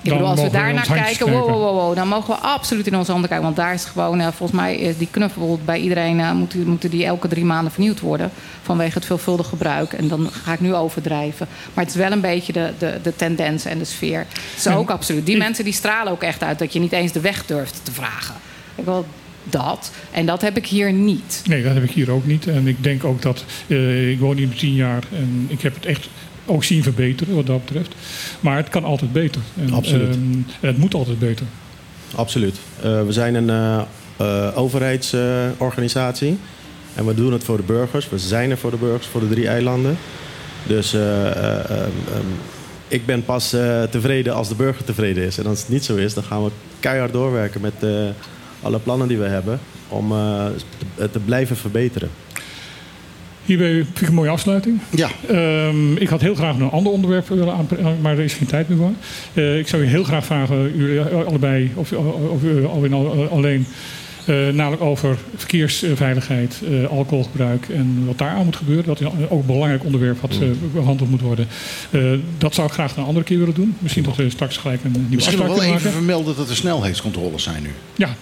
[0.03, 1.97] ik bedoel, als we mogen we daar ons naar handjes kijken, wow, wow, wow, wow,
[1.97, 3.47] dan mogen we absoluut in onze handen kijken.
[3.47, 7.05] Want daar is gewoon, volgens mij, is die knuffel bij iedereen, eh, moet, moeten die
[7.05, 8.31] elke drie maanden vernieuwd worden.
[8.63, 9.93] Vanwege het veelvuldig gebruik.
[9.93, 11.47] En dan ga ik nu overdrijven.
[11.75, 14.27] Maar het is wel een beetje de, de, de tendens en de sfeer.
[14.65, 15.27] En ook absoluut.
[15.27, 17.93] Die mensen die stralen ook echt uit dat je niet eens de weg durft te
[17.93, 18.35] vragen.
[18.75, 19.07] Ik wil
[19.45, 19.91] dat.
[20.11, 21.43] En dat heb ik hier niet.
[21.47, 22.47] nee, dat heb ik hier ook niet.
[22.47, 25.87] En ik denk ook dat, eh, ik woon hier tien jaar en ik heb het
[25.87, 26.09] echt
[26.47, 27.95] ook zien verbeteren wat dat betreft.
[28.41, 29.41] Maar het kan altijd beter.
[29.61, 30.15] En, Absoluut.
[30.15, 31.47] ehm, het moet altijd beter.
[32.15, 32.57] Absoluut.
[32.83, 33.81] Eh, we zijn een eh,
[34.17, 36.39] eh, overheidsorganisatie.
[36.95, 38.09] en we doen het voor de burgers.
[38.09, 39.97] We zijn er voor de burgers, voor de drie eilanden.
[40.67, 41.71] Dus eh, eh, ehm,
[42.15, 42.27] ehm,
[42.89, 43.49] ik ben pas
[43.91, 45.39] tevreden als de burger tevreden is.
[45.39, 46.51] En als het niet zo is, dan gaan we
[46.81, 47.91] keihard doorwerken met eh,
[48.63, 49.61] alle plannen die we hebben.
[49.89, 50.45] Om eh,
[50.95, 52.11] het te blijven verbeteren.
[53.45, 54.81] Hierbij vind ik een mooie afsluiting.
[54.91, 55.09] Ja.
[55.29, 58.69] Ehm, ik had heel graag een ander onderwerp willen aanprijzen, maar er is geen tijd
[58.69, 58.93] meer voor.
[59.33, 61.93] Eh, ik zou je heel graag vragen, jullie allebei, of,
[62.33, 62.93] of uh, alleen,
[63.31, 63.67] alleen
[64.25, 68.85] eh, namelijk over verkeersveiligheid, eh, alcoholgebruik en wat daar aan moet gebeuren.
[68.85, 71.47] Dat is ook een belangrijk onderwerp wat eh, behandeld moet worden.
[71.91, 72.03] Eh,
[72.39, 73.75] dat zou ik graag een andere keer willen doen.
[73.79, 76.07] Misschien dat we straks gelijk een nieuwe Misschien nog afspraak wel kunnen even maken.
[76.07, 77.71] vermelden dat er snelheidscontroles zijn nu.
[77.95, 78.15] Ja,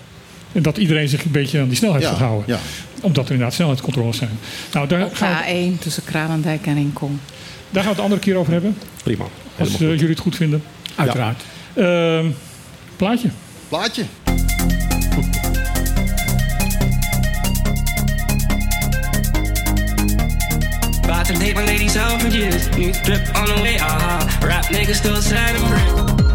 [0.53, 2.45] en dat iedereen zich een beetje aan die snelheid Ja, gaat houden.
[2.47, 2.59] ja.
[3.01, 4.31] Omdat er inderdaad snelheidscontroles zijn.
[4.73, 7.20] Nou, daar Op gaan, we, A1 tussen Kralendijk en Rinkom.
[7.70, 8.77] daar gaan we het de andere keer over hebben.
[9.03, 9.25] Prima.
[9.59, 10.62] Als eh, jullie het goed vinden.
[10.95, 11.43] Uiteraard.
[11.75, 12.27] Ehm,
[12.97, 13.29] plaatje.
[13.69, 14.05] Plaatje.
[21.05, 22.69] About to my ladies out for years.
[22.77, 24.47] New drip on the way, uh-huh.
[24.47, 26.28] Rap niggas still sad and free.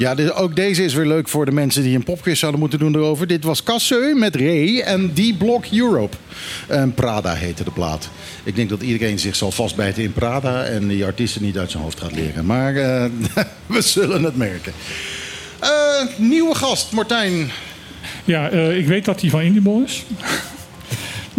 [0.00, 2.78] Ja, dit- ook deze is weer leuk voor de mensen die een popquiz zouden moeten
[2.78, 3.26] doen erover.
[3.26, 6.16] Dit was Casseu met Ray en D-Block Europe.
[6.68, 8.08] En Prada heette de plaat.
[8.44, 11.82] Ik denk dat iedereen zich zal vastbijten in Prada en die artiesten niet uit zijn
[11.82, 12.46] hoofd gaat leren.
[12.46, 13.04] Maar eh,
[13.66, 14.72] we zullen het merken.
[15.60, 15.68] Eh,
[16.16, 17.50] nieuwe gast, Martijn.
[18.24, 20.04] Ja, eh, ik weet dat hij van Indiebol is.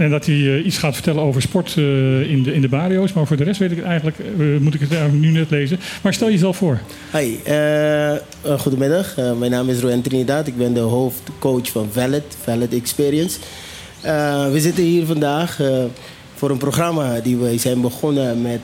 [0.02, 3.14] En dat hij eh, iets gaat vertellen over sport eh, in, de, in de barrio's.
[3.14, 5.80] Maar voor de rest weet ik het eigenlijk, eh, moet ik het nu net lezen.
[6.02, 6.80] Maar stel jezelf voor.
[7.12, 8.16] Hi, eh,
[8.60, 9.16] goedemiddag.
[9.38, 10.48] Mijn naam is Roen Trinidad.
[10.48, 13.40] Ik ben de hoofdcoach van Valid, Valid Experience.
[14.52, 15.60] We zitten hier vandaag
[16.36, 18.62] voor een programma die we zijn begonnen met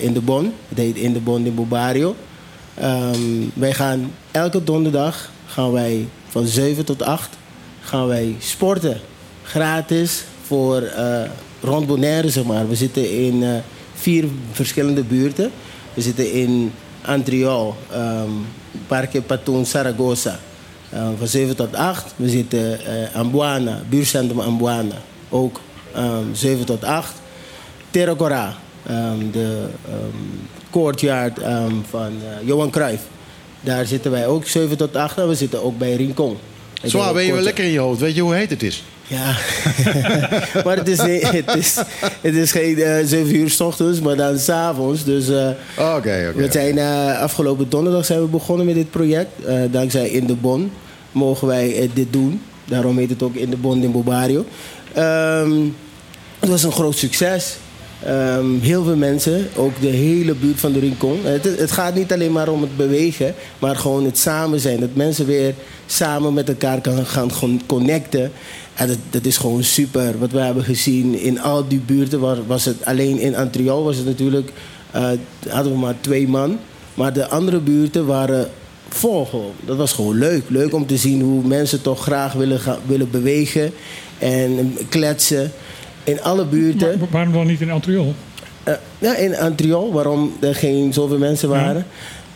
[0.00, 0.52] In de Bon.
[0.68, 2.16] Het heet In de Bon in Bobario.
[2.74, 3.18] Ehm,
[3.54, 7.28] wij gaan elke donderdag gaan wij van 7 tot 8
[7.80, 9.00] gaan wij sporten.
[9.44, 11.22] Gratis voor eh,
[11.60, 12.68] rond Bonaire, zeg maar.
[12.68, 13.50] We zitten in eh,
[13.94, 15.50] vier verschillende buurten.
[15.94, 16.72] We zitten in
[17.02, 18.46] Antriol, um,
[18.86, 20.38] Parque Paton, Zaragoza.
[20.90, 22.14] eh, van 7 tot 8.
[22.16, 24.94] We zitten eh Ambuana, buurcentrum Ambuana.
[25.28, 25.60] Ook
[25.96, 27.12] um, 7 tot 8.
[27.90, 28.56] Terracora,
[28.90, 31.38] um, de um, courtyard
[31.90, 33.02] van uh, Johan Cruijff.
[33.60, 35.18] Daar zitten wij ook 7 tot 8.
[35.18, 36.36] En we zitten ook bij Rincon.
[36.82, 38.00] Zwaar, ben je wel lekker in je hoofd?
[38.00, 38.82] Weet je hoe heet het is?
[39.06, 39.36] Ja,
[40.64, 41.76] maar het is, het is,
[42.20, 45.04] het is geen eh 7 uur s ochtends, maar dan s'avonds.
[45.04, 45.48] Dus eh,
[45.78, 46.32] Oké, oké.
[46.34, 49.30] we zijn eh, afgelopen donderdag zijn we begonnen met dit project.
[49.70, 50.70] Dankzij In de Bon
[51.12, 52.40] mogen wij dit doen.
[52.64, 54.44] Daarom heet het ook In de Bon in Bobario.
[54.92, 55.52] Ehm,
[56.38, 57.56] het was een groot succes.
[58.04, 61.20] Ehm, heel veel mensen, ook de hele buurt van de Rincon.
[61.22, 64.80] Het, het gaat niet alleen maar om het bewegen, maar gewoon het samen zijn.
[64.80, 65.54] Dat mensen weer
[65.86, 67.30] samen met elkaar kan gaan
[67.66, 68.32] connecten.
[68.74, 70.18] En dat, dat is gewoon super.
[70.18, 73.96] Wat we hebben gezien in al die buurten, was, was het alleen in Antriol was
[73.96, 74.52] het natuurlijk,
[74.90, 75.10] eh,
[75.48, 76.58] hadden we maar twee man.
[76.94, 78.50] Maar de andere buurten waren
[78.88, 79.52] vol gewoon.
[79.64, 80.42] Dat was gewoon leuk.
[80.48, 83.72] Leuk om te zien hoe mensen toch graag willen, gaan, willen bewegen
[84.18, 85.52] en kletsen.
[86.04, 86.98] In alle buurten.
[86.98, 88.14] Maar waarom dan niet in Antriol?
[88.62, 91.86] Eh, ja, in Antriol, waarom er geen zoveel mensen waren.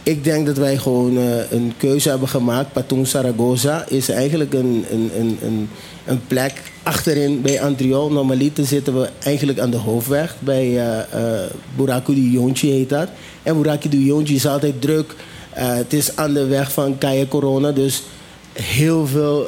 [0.03, 2.73] Ik denk dat wij gewoon eh, een keuze hebben gemaakt.
[2.73, 5.69] Patung Zaragoza is eigenlijk een, een, een, een,
[6.07, 6.53] een plek
[6.83, 8.11] achterin bij Antriol.
[8.11, 10.37] Normaliter zitten we eigenlijk aan de hoofdweg.
[10.39, 11.41] Bij uh, uh,
[11.77, 13.09] Buraku de Jontje heet dat.
[13.43, 15.15] En Buraku de Jontje is altijd druk.
[15.51, 17.73] Het is aan de weg van Kaya Corona.
[17.73, 18.03] Dus
[18.53, 19.47] heel veel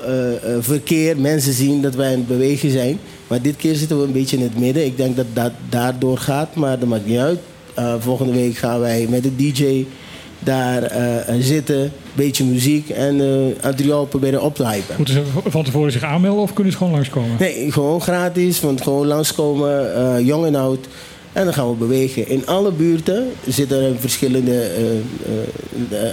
[0.61, 1.19] verkeer.
[1.19, 2.99] Mensen zien dat wij aan het bewegen zijn.
[3.27, 4.85] Maar dit keer zitten we een beetje in het midden.
[4.85, 7.39] Ik denk dat dat daardoor gaat, maar dat maakt niet uit.
[7.99, 9.85] Volgende week gaan wij met de DJ
[10.41, 10.93] daar
[11.41, 11.81] zitten.
[11.81, 14.95] Een beetje muziek en uh, Adriel proberen op te hypen.
[14.97, 17.37] Moeten ze van tevoren zich aanmelden of kunnen ze gewoon langskomen?
[17.39, 18.61] Nee, gewoon gratis.
[18.61, 20.87] Want gewoon langskomen, jong en oud.
[21.33, 22.29] En dan gaan we bewegen.
[22.29, 24.71] In alle buurten zitten er verschillende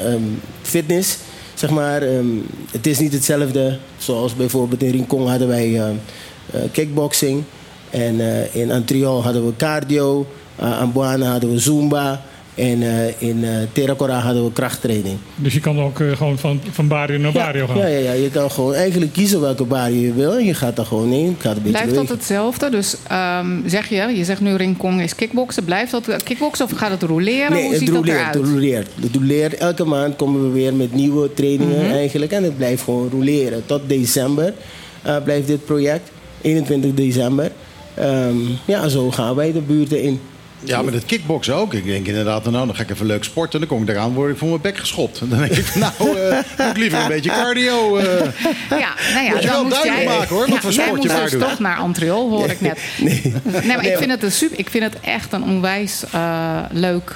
[0.06, 1.18] um, fitness
[1.60, 3.78] zeg maar, um, het is niet hetzelfde.
[3.98, 7.44] Zoals bijvoorbeeld in Rincon hadden wij uh, uh, kickboxing.
[7.90, 10.28] En uh, in Antriol hadden we cardio.
[10.60, 12.22] aan Boana hadden we zumba.
[12.57, 12.84] En
[13.17, 15.17] in Terracora hadden we krachttraining.
[15.35, 17.77] Dus je kan ook gewoon van, van barrio naar barrio ja, gaan?
[17.77, 20.38] Ja, ja, ja, je kan gewoon eigenlijk kiezen welke barrio je wil.
[20.38, 21.35] En je gaat daar gewoon in.
[21.39, 22.07] Gaat een beetje Blijft bewegen.
[22.07, 22.69] dat hetzelfde?
[22.69, 25.63] Dus um, zeg je, je zegt nu Rincon is kickboksen.
[25.63, 27.51] Blijft dat kickboksen of gaat het roleren?
[27.51, 28.34] Nee, Hoe het ziet roleert, dat eruit?
[28.34, 28.89] Het roleert.
[29.01, 29.53] Het roleert.
[29.53, 31.91] Elke maand komen we weer met nieuwe trainingen Mm -hmm.
[31.91, 32.31] eigenlijk.
[32.31, 33.65] En het blijft gewoon roleren.
[33.65, 34.53] Tot december
[35.05, 36.09] uh, blijft dit project.
[36.41, 37.51] 21 december.
[37.99, 40.19] Um, ja, zo gaan wij de buurten in.
[40.59, 41.73] Ja, met het kickboksen ook.
[41.73, 43.59] Ik denk inderdaad, nou, dan ga ik even leuk sporten.
[43.59, 45.19] Dan kom ik eraan, word ik voor mijn bek geschopt.
[45.19, 47.97] Dan denk ik, nou, uh, doe ik liever een beetje cardio.
[47.97, 48.03] Uh.
[48.69, 51.09] Ja, nou ja, Moet je wel duidelijk jij, maken, hoor, ja, wat voor sport je
[51.09, 51.39] dus doet.
[51.39, 52.79] toch naar Antreol, hoor ik net.
[52.97, 53.34] Nee.
[53.43, 57.15] Nee, maar ik vind het, een super, ik vind het echt een onwijs uh, leuk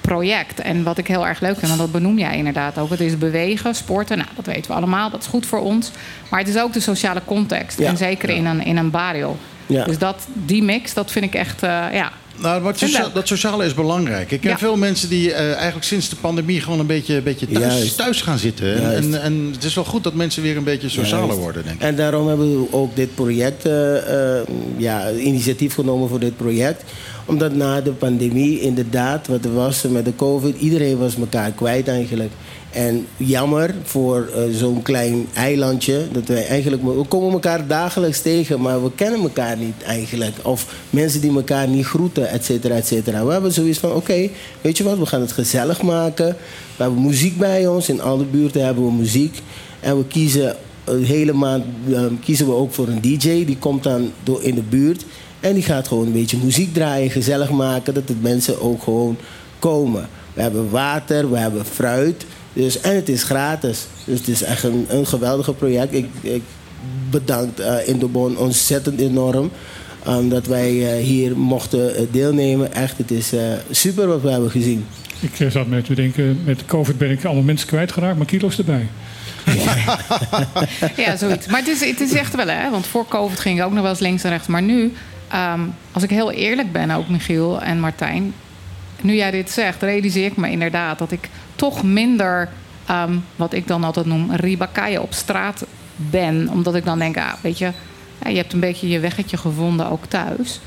[0.00, 0.60] project.
[0.60, 2.90] En wat ik heel erg leuk vind, en dat benoem jij inderdaad ook.
[2.90, 5.10] Het is bewegen, sporten, nou, dat weten we allemaal.
[5.10, 5.90] Dat is goed voor ons.
[6.28, 7.78] Maar het is ook de sociale context.
[7.78, 7.88] Ja.
[7.88, 9.36] En zeker in een, in een barrio.
[9.66, 9.84] Ja.
[9.84, 12.12] Dus dat, die mix, dat vind ik echt, ja...
[12.42, 13.14] Nou, socia- leuk.
[13.14, 14.30] dat sociale is belangrijk.
[14.30, 14.58] Ik ken Ja.
[14.58, 18.22] veel mensen die eh, eigenlijk sinds de pandemie gewoon een beetje, een beetje thuis, thuis
[18.22, 18.74] gaan zitten.
[18.82, 21.40] En, en, en het is wel goed dat mensen weer een beetje socialer Juist.
[21.40, 21.82] worden, denk ik.
[21.82, 24.40] En daarom hebben we ook dit project, uh, uh,
[24.76, 26.82] ja, initiatief genomen voor dit project.
[27.24, 31.88] Omdat na de pandemie, inderdaad, wat er was met de COVID, iedereen was elkaar kwijt
[31.88, 32.32] eigenlijk.
[32.70, 36.08] En jammer voor uh, zo'n klein eilandje.
[36.12, 40.34] Dat wij eigenlijk, we komen elkaar dagelijks tegen, maar we kennen elkaar niet eigenlijk.
[40.42, 43.24] Of mensen die elkaar niet groeten, et cetera, et cetera.
[43.24, 44.28] We hebben zoiets van, oké,
[44.60, 46.26] weet je wat, we gaan het gezellig maken.
[46.76, 49.42] We hebben muziek bij ons, in alle buurten hebben we muziek.
[49.80, 53.44] En we kiezen een hele maand um, kiezen we ook voor een DJ.
[53.44, 55.04] Die komt dan door in de buurt.
[55.40, 57.94] En die gaat gewoon een beetje muziek draaien, gezellig maken.
[57.94, 59.16] Dat de mensen ook gewoon
[59.58, 60.08] komen.
[60.34, 62.24] We hebben water, we hebben fruit.
[62.52, 63.86] Dus, en het is gratis.
[64.04, 65.94] Dus het is echt een, een geweldig project.
[65.94, 66.42] Ik, ik
[67.10, 69.50] bedank uh, Indobon ontzettend enorm.
[70.08, 72.72] Um, dat wij uh, hier mochten uh, deelnemen.
[72.72, 73.32] Echt, het is
[73.70, 74.86] super wat we hebben gezien.
[75.20, 78.58] Ik uh, zat met te denken, met COVID ben ik allemaal mensen kwijtgeraakt, maar kilo's
[78.58, 78.86] erbij.
[80.96, 81.46] Ja, zoiets.
[81.46, 82.70] Maar het is, het is echt wel, hè?
[82.70, 84.46] Want voor COVID ging ik ook nog wel eens links en rechts.
[84.46, 84.92] Maar nu,
[85.34, 88.34] um, als ik heel eerlijk ben, ook Michiel en Martijn.
[89.00, 91.28] Nu jij dit zegt, realiseer ik me inderdaad dat ik
[91.60, 92.48] toch minder,
[92.90, 95.64] um, wat ik dan altijd noem, ribakaien op straat
[95.96, 96.48] ben.
[96.52, 97.70] Omdat ik dan denk, ah, weet je,
[98.28, 100.60] je hebt een beetje je weggetje gevonden ook thuis.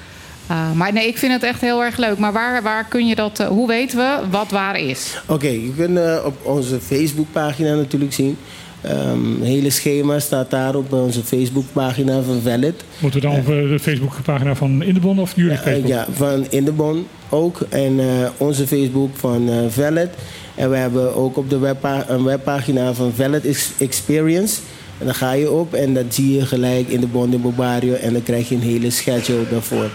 [0.51, 2.17] Uh, maar nee, ik vind het echt heel erg leuk.
[2.17, 5.21] Maar waar, waar kun je dat, uh, hoe weten we wat waar is?
[5.27, 8.37] Oké, je kunt uh, op onze Facebookpagina natuurlijk zien.
[8.85, 12.83] Um, het hele schema staat daar op onze Facebookpagina van Valid.
[12.99, 15.87] Moeten we dan op de Facebookpagina van Indebon of jullie Facebook?
[15.87, 17.65] ja, van Indebon ook.
[17.69, 17.99] En
[18.37, 20.09] onze Facebook van Valid.
[20.55, 24.59] En we hebben ook op de webpa een webpagina van Valid Experience.
[24.99, 27.93] En dan ga je op en dan zie je gelijk in de Bond in Bobario.
[27.93, 29.89] En dan krijg je een hele schedule daarvoor.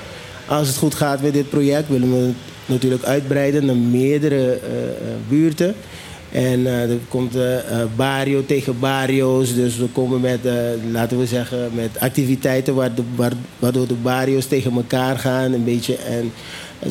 [0.46, 2.34] Als het goed gaat met dit project willen we het
[2.66, 4.58] natuurlijk uitbreiden naar meerdere uh,
[5.28, 5.74] buurten.
[6.32, 7.42] En uh, er komt uh,
[7.96, 9.54] barrio tegen barrio's.
[9.54, 10.40] Dus we komen met,
[10.92, 15.52] laten we zeggen, met activiteiten waar de, waar, waardoor de barrio's tegen elkaar gaan.
[15.52, 16.32] Een beetje, en,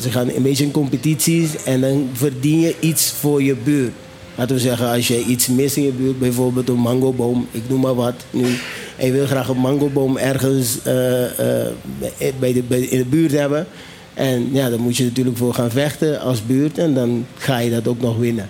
[0.00, 1.62] ze gaan een beetje in competities.
[1.64, 3.92] En dan verdien je iets voor je buurt.
[4.34, 7.80] Laten we zeggen, als je iets mist in je buurt, bijvoorbeeld een mangoboom, ik noem
[7.80, 8.46] maar wat nu.
[8.96, 10.78] En je wil graag een mangoboom ergens
[12.38, 13.66] bij de, bij, in de buurt hebben.
[14.14, 16.78] En ja, dan moet je natuurlijk voor gaan vechten als buurt.
[16.78, 18.48] En dan ga je dat ook nog winnen.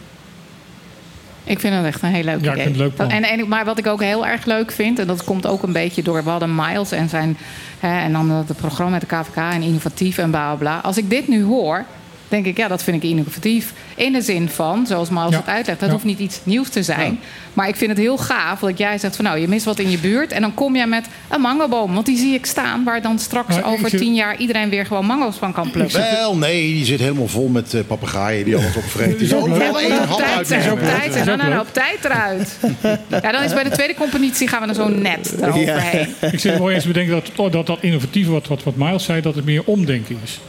[1.49, 2.63] Ik vind het echt een heel leuk Ja, ik idee.
[2.63, 3.11] vind het leuk plan.
[3.11, 5.73] en, en, maar wat ik ook heel erg leuk vind, en dat komt ook een
[5.73, 7.37] beetje door we hadden Miles en zijn
[7.81, 10.79] hè, en dan het programma met de KVK en innovatief en bla bla bla.
[10.83, 11.85] Als ik dit nu hoor,
[12.29, 13.73] denk ik, ja, dat vind ik innovatief.
[13.95, 15.37] In de zin van, zoals Miles Ja.
[15.37, 15.95] het uitlegt, dat Ja.
[15.95, 17.21] hoeft niet iets nieuws te zijn.
[17.53, 19.91] Maar ik vind het heel gaaf dat jij zegt van nou, je mist wat in
[19.91, 20.33] je buurt.
[20.33, 21.95] En dan kom jij met een mangoboom.
[21.95, 24.87] Want die zie ik staan, waar dan straks Maar over zit- tien jaar iedereen weer
[24.87, 26.01] gewoon mango's van kan plukken.
[26.01, 29.19] Wel, nee, die zit helemaal vol met eh, papegaaien die alles opvreten.
[29.19, 30.73] Die op tijd zijn, uitnemen.
[30.73, 31.27] op tijd zijn.
[31.27, 32.59] Dat Dan is ook nou, op tijd eruit.
[33.23, 36.09] Ja, dan is bij de tweede competitie gaan we er zo net eroverheen.
[36.33, 39.05] Ik zit wel eens te bedenken dat oh, dat, dat innovatieve, wat, wat, wat Miles
[39.05, 40.41] zei, dat het meer omdenken is.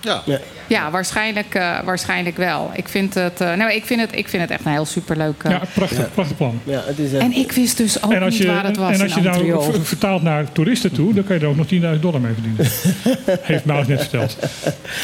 [0.00, 0.32] Ja, Ja.
[0.32, 0.38] Ja.
[0.66, 2.70] ja waarschijnlijk, eh, waarschijnlijk wel.
[2.74, 5.42] Ik vind, het, eh, nou, ik, vind het, ik vind het echt een heel superleuk...
[5.42, 6.60] eh, Ja, prachtig, prachtig plan.
[6.64, 9.00] Ja, het is echt- En ik wist dus ook niet je, waar het was en
[9.02, 12.20] als je nou vertaalt naar toeristen toe, dan kan je er ook nog 10.000 dollar
[12.20, 12.66] mee verdienen.
[13.52, 14.36] Heeft Miles net verteld.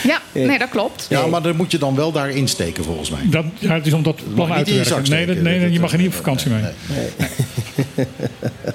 [0.03, 1.07] Ja, nee, dat klopt.
[1.09, 3.21] Ja, maar dan moet je dan wel daar insteken volgens mij.
[3.25, 4.95] Dat, ja, het is om dat plan uit te werken.
[4.97, 6.63] Nee, steken, nee, dat- je mag er niet op vakantie mee.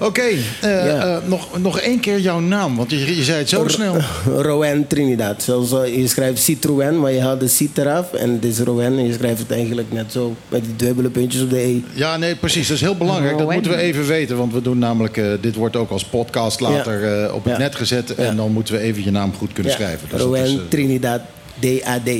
[0.00, 1.16] Oké, eh, Ja.
[1.16, 3.96] eh, nog, nog één keer jouw naam, want je, je zei het zo snel.
[4.46, 5.42] Rowan Trinidad.
[5.42, 8.12] Zoals eh, je schrijft Citroën, maar je haalt de Cit eraf.
[8.12, 11.42] En het is Rowan en je schrijft het eigenlijk net zo met die dubbele puntjes
[11.42, 11.76] op de E.
[11.92, 12.66] Ja, nee, precies.
[12.68, 13.38] Dat is heel belangrijk.
[13.38, 14.36] Dat moeten we even weten.
[14.36, 15.16] Want we doen namelijk...
[15.16, 17.58] eh, dit wordt ook als podcast later eh, op het Ja.
[17.58, 18.12] net gezet.
[18.16, 18.24] Ja.
[18.24, 20.08] En dan moeten we even je naam goed kunnen Ja, schrijven.
[20.08, 21.20] Dus dat Rowan is, eh, Trinidad,
[21.58, 22.10] D-A-D.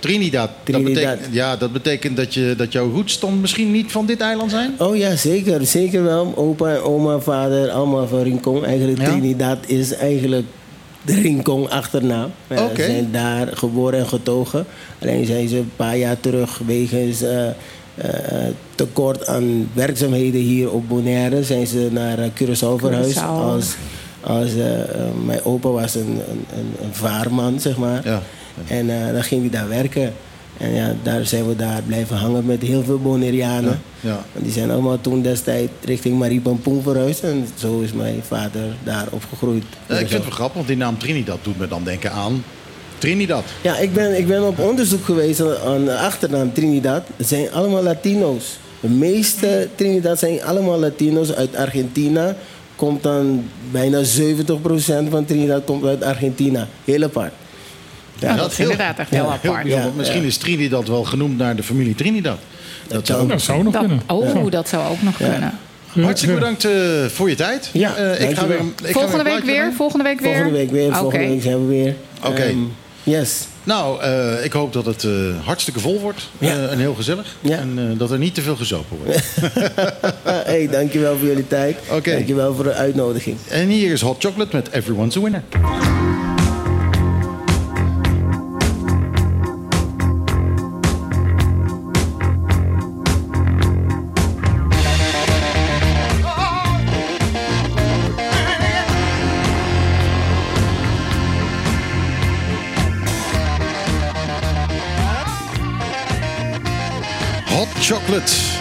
[0.00, 0.50] Trinidad.
[0.62, 0.94] Trinidad.
[0.94, 4.20] Dat betekent, ja, dat betekent dat, je, dat jouw roots dan misschien niet van dit
[4.20, 4.74] eiland zijn?
[4.78, 5.66] Oh ja, zeker.
[5.66, 6.32] Zeker wel.
[6.36, 8.64] Opa, oma, vader, allemaal van Rincon.
[8.64, 9.08] Eigenlijk Ja?
[9.08, 10.46] Trinidad is eigenlijk
[11.02, 12.30] de Rincon achternaam.
[12.48, 14.66] Ze zijn daar geboren en getogen.
[15.02, 17.54] Alleen zijn ze een paar jaar terug wegens eh, eh,
[18.74, 21.44] tekort aan werkzaamheden hier op Bonaire...
[21.44, 23.22] zijn ze naar eh, Curaçao verhuisd.
[23.22, 23.74] Als,
[24.20, 24.86] als, eh, eh,
[25.24, 28.00] mijn opa was een, een, een, een vaarman, zeg maar.
[28.04, 28.22] Ja.
[28.66, 30.12] En eh, dan ging hij daar werken.
[30.56, 33.80] En ja, daar zijn we daar blijven hangen met heel veel Bonaireanen.
[34.00, 34.24] Ja.
[34.32, 37.22] Die zijn allemaal toen destijds richting Maripampoen verhuisd.
[37.22, 39.64] En zo is mijn vader daar opgegroeid.
[39.86, 42.44] Ja, ik vind het wel grappig, want die naam Trinidad doet me dan denken aan
[42.98, 43.44] Trinidad.
[43.62, 47.02] Ja, ik ben, ik ben op onderzoek geweest aan de achternaam Trinidad.
[47.16, 48.58] Het zijn allemaal Latino's.
[48.80, 52.36] De meeste Trinidad zijn allemaal Latino's uit Argentina.
[52.80, 54.04] Komt dan bijna 70%
[55.10, 56.66] van Trinidad komt uit Argentina.
[56.84, 57.32] Heel apart.
[58.18, 59.62] Ja, dat is inderdaad echt heel apart.
[59.66, 60.26] heel- Ja, want misschien ja.
[60.26, 62.38] is Trinidad wel genoemd naar de familie Trinidad.
[62.88, 64.00] Dat zou Dat zou nog Dat, kunnen.
[64.06, 65.58] oh, dat zou ook nog kunnen.
[66.00, 66.72] Hartstikke bedankt eh,
[67.08, 67.70] voor je tijd.
[67.72, 69.72] Ja, Eh, ik ga weer, een- ik ga Volgende weer een week weer?
[69.76, 70.32] Volgende week weer?
[70.34, 70.94] Volgende week weer.
[70.94, 71.94] Volgende week zijn we weer.
[72.24, 72.40] Oké.
[72.42, 72.58] Ehm,
[73.02, 73.46] yes.
[73.64, 75.10] Nou, eh, ik hoop dat het eh,
[75.44, 76.48] hartstikke vol wordt Ja.
[76.48, 77.36] eh, en heel gezellig.
[77.40, 77.56] Ja.
[77.56, 79.22] En dat er niet te veel gezopen wordt.
[80.50, 81.76] hey, dankjewel voor jullie tijd.
[82.04, 83.36] Dankjewel voor de uitnodiging.
[83.48, 85.42] en hier is Hot Chocolate met Everyone's a Winner.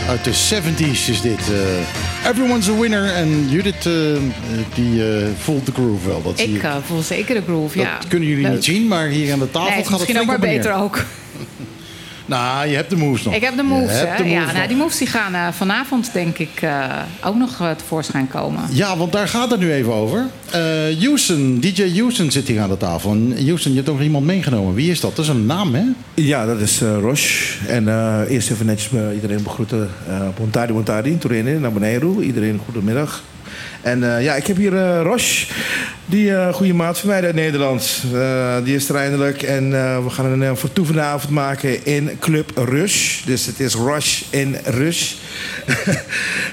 [0.10, 1.40] Uit de 70s is dit.
[1.40, 3.14] eh, Everyone's a Winner.
[3.14, 3.94] En Judith, eh,
[4.74, 6.22] die eh, voelt de groove wel.
[6.22, 8.00] Dat, Ik voel zeker de groove, dat ja.
[8.08, 8.54] kunnen jullie Leuk.
[8.54, 10.82] niet zien, maar hier aan de tafel Nee, gaat het misschien ook maar beter neer.
[10.82, 11.04] ook.
[12.30, 13.34] Nou, je hebt de moves nog.
[13.34, 14.06] Ik heb de moves, hè?
[14.06, 16.84] de moves Ja, nou, die moves die gaan eh, vanavond, denk ik, eh,
[17.24, 18.64] ook nog eh, tevoorschijn komen.
[18.72, 20.26] Ja, want daar gaat het nu even over.
[20.52, 20.60] Eh
[21.00, 23.12] Houston, DJ Houston zit hier aan de tafel.
[23.12, 24.74] En Houston, je hebt ook nog iemand meegenomen.
[24.74, 25.16] Wie is dat?
[25.16, 25.84] Dat is een naam, hè?
[26.14, 27.68] Ja, dat is eh Roche.
[27.68, 29.90] En eh, eerst even netjes eh, iedereen begroeten.
[30.10, 32.24] Uh, Bontari, Bontari, Turene, naar beneden.
[32.24, 33.24] Iedereen goedemiddag.
[33.82, 35.48] En eh, ja, ik heb hier eh Roche,
[36.06, 38.04] die eh goede maat van mij uit Nederland.
[38.64, 39.42] Die is er eindelijk.
[39.42, 39.70] En
[40.04, 43.24] we gaan een uh, vertoevende avond maken in Club Rush.
[43.24, 45.14] Dus het is Rush in Rush.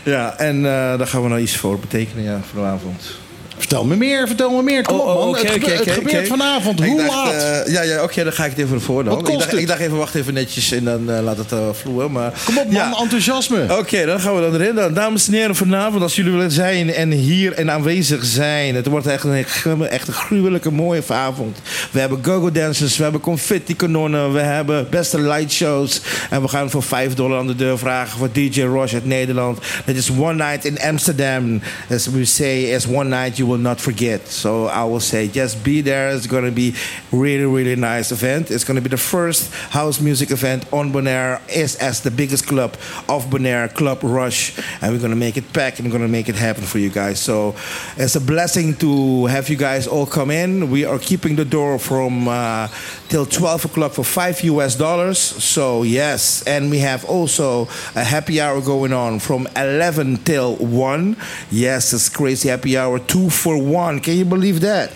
[0.04, 3.25] ja, en daar gaan we nou iets voor betekenen ja, voor de avond.
[3.66, 4.82] Vertel me meer, vertel me meer.
[4.82, 5.28] Kom op, man.
[5.28, 6.84] oké, het, gebe- het gebeurt vanavond.
[6.84, 7.32] Hoe dacht, laat?
[7.32, 9.18] eh, ja, ja oké, dan ga ik het even voor dan.
[9.18, 12.12] Ik, dacht, ik dacht even, wacht even netjes en dan eh, laat het uh, vloeien.
[12.12, 12.32] Maar...
[12.44, 12.96] Kom op, man.
[13.00, 13.78] Enthousiasme.
[13.78, 14.74] Oké, dan gaan we dan erin.
[14.74, 18.74] Dan, dames en heren, vanavond als jullie willen zijn en hier en aanwezig zijn.
[18.74, 19.44] Het wordt echt een,
[19.88, 21.58] echt een gruwelijke mooie avond.
[21.90, 26.00] We hebben go-go dancers, we hebben confetti kanonnen, we hebben beste lightshows.
[26.30, 29.58] En we gaan voor 5 dollar aan de deur vragen voor DJ Roche uit Nederland.
[29.84, 31.60] Het is one night in Amsterdam.
[31.90, 34.28] As we say, as one night you will will not forget.
[34.28, 36.10] So I will say, just be there.
[36.10, 36.74] It's going to be
[37.10, 38.50] really, really nice event.
[38.50, 42.46] It's going to be the first house music event on Bonaire, is as the biggest
[42.46, 42.74] club
[43.08, 46.12] of Bonaire, Club Rush, and we're going to make it pack and we're going to
[46.18, 47.18] make it happen for you guys.
[47.18, 47.54] So
[47.96, 50.70] it's a blessing to have you guys all come in.
[50.70, 52.68] We are keeping the door from uh,
[53.08, 55.18] till 12 o'clock for five US dollars.
[55.18, 61.16] So yes, and we have also a happy hour going on from 11 till 1.
[61.50, 64.00] Yes, it's crazy happy hour, two for one.
[64.00, 64.90] Can you believe that?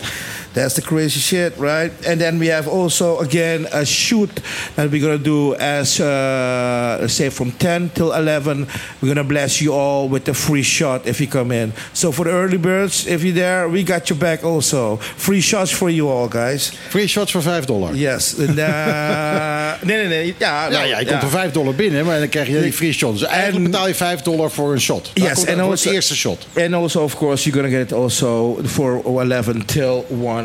[0.53, 1.91] That's the crazy shit, right?
[2.07, 4.29] And then we have also again a shoot
[4.75, 8.67] that we're gonna do as uh, say from 10 till 11.
[9.01, 11.71] We're gonna bless you all with a free shot if you come in.
[11.93, 14.97] So for the early birds, if you're there, we got your back also.
[15.17, 16.71] Free shots for you all, guys.
[16.89, 17.95] Free shots voor 5 dollar.
[17.95, 18.35] Yes.
[18.61, 20.35] Uh, nee, nee, nee.
[20.37, 22.93] Ja, Ja, ja, je komt voor 5 dollar binnen, maar dan krijg je die free
[22.93, 23.19] shot.
[23.19, 25.11] Dus eigenlijk betaal je 5 dollar voor een shot.
[25.13, 26.47] Yes, komt- and also het eerste shot.
[26.57, 30.40] And also, of course, you're gonna get it also for 11 till 1,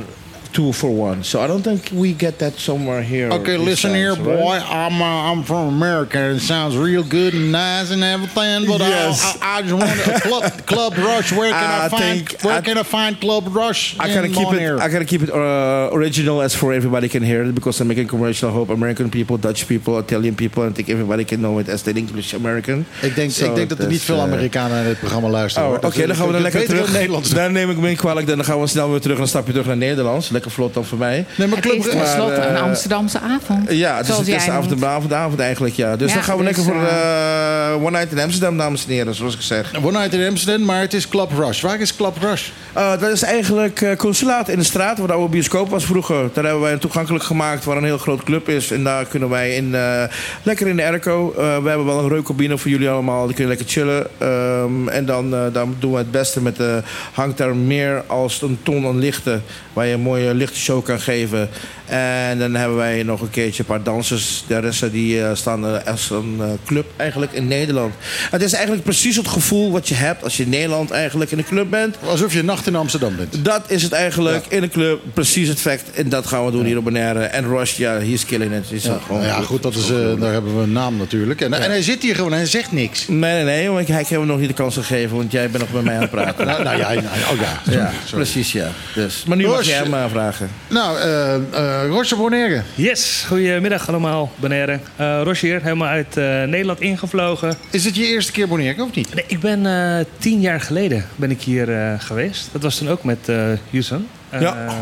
[0.52, 1.22] two for one.
[1.24, 3.30] So I don't think we get that somewhere here.
[3.32, 4.38] Okay, listen times, here, right?
[4.42, 4.58] boy.
[4.68, 6.18] I'm uh, I'm from America.
[6.18, 9.22] It sounds real good and nice and everything, but Yes.
[9.40, 10.42] I, I, I just want a club,
[10.72, 11.32] club rush.
[11.32, 13.96] Where can I, I find think- Where I- can I find Club Rush?
[13.98, 14.76] I gotta keep Bonaire?
[14.76, 14.80] it.
[14.82, 18.08] I gotta keep it uh, original as for everybody can hear it because I'm making
[18.08, 18.48] commercial.
[18.50, 21.82] I hope American people, Dutch people, Italian people, I think everybody can know it as
[21.82, 22.86] the English American.
[23.02, 25.68] Ik denk, So ik denk dat er niet veel uh, Amerikanen naar dit programma luisteren.
[25.68, 25.74] Oh.
[25.74, 26.92] Oké, Dat- dan gaan we dan lekker terug.
[26.92, 27.30] Nederlands.
[27.30, 28.26] Daar neem ik me kwalijk.
[28.26, 29.18] Dan gaan we snel weer terug.
[29.18, 30.30] Dan stap je terug naar Nederlands.
[30.36, 31.26] Lekker vlot dan voor mij.
[31.36, 33.70] Nee, maar Het is tenslotte Maar, een eh, Amsterdamse avond.
[33.70, 34.84] Ja, het is is avond, noemt.
[34.84, 35.96] avond, avond eigenlijk, ja.
[35.96, 38.86] Dus Ja, dan gaan we dus, lekker voor eh, eh, One Night in Amsterdam, dames
[38.86, 39.72] en heren, zoals ik zeg.
[39.82, 41.60] One Night in Amsterdam, maar het is Club Rush.
[41.60, 42.48] Waar is Club Rush?
[42.72, 46.30] Eh, dat is eigenlijk eh, consulaat in de straat, waar de oude bioscoop was vroeger.
[46.32, 48.70] Daar hebben wij een toegankelijk gemaakt waar een heel groot club is.
[48.70, 50.02] En daar kunnen wij in, eh,
[50.42, 51.34] lekker in de airco.
[51.36, 53.26] Eh, we hebben wel een reukcabine voor jullie allemaal.
[53.26, 54.06] Die kunnen lekker chillen.
[54.18, 56.82] Ehm, en dan, eh, dan doen we het beste met de
[57.12, 59.42] hangt daar meer als een ton aan lichten.
[59.72, 61.48] Waar je een mooie lichte show kan geven.
[61.86, 64.44] En dan hebben wij nog een keertje een paar dansers.
[64.46, 67.94] De resten die eh, staan als een eh, club eigenlijk in Nederland.
[68.30, 71.38] Het is eigenlijk precies het gevoel wat je hebt als je in Nederland eigenlijk in
[71.38, 71.96] een club bent.
[72.04, 73.44] Alsof je een nacht in Amsterdam bent.
[73.44, 75.00] Dat is het eigenlijk in een club.
[75.14, 75.90] Precies het fact.
[75.90, 77.20] En dat gaan we doen hier op Bonaire.
[77.24, 78.70] En Rush, ja, is killing it.
[78.70, 81.40] Is Ja, gewoon ja, goed, dat is, eh, daar hebben we een naam natuurlijk.
[81.40, 83.08] En, en hij zit hier gewoon en hij zegt niks.
[83.08, 83.70] Nee, nee, nee.
[83.70, 85.16] Want hij heeft hem nog niet de kans gegeven.
[85.16, 86.44] Want jij bent nog met mij aan het praten.
[86.56, 87.90] Nou, nou ja, nou, oh ja.
[88.04, 88.68] Sorry, precies, ja.
[88.94, 90.50] Dus, maar nu mag Roos, jij hem eh, vragen.
[90.68, 92.62] Nou, eh eh Roger Bonaire.
[92.74, 94.78] Yes, goedemiddag allemaal, Bonaire.
[95.00, 97.54] Uh, hier, helemaal uit eh, Nederland ingevlogen.
[97.70, 99.14] Is het je eerste keer Bonaire of niet?
[99.14, 102.48] Nee, ik ben tien jaar geleden ben ik hier geweest.
[102.52, 103.30] Dat was toen ook met
[103.70, 104.06] Yusan.
[104.30, 104.66] Ja.
[104.66, 104.74] Ehm,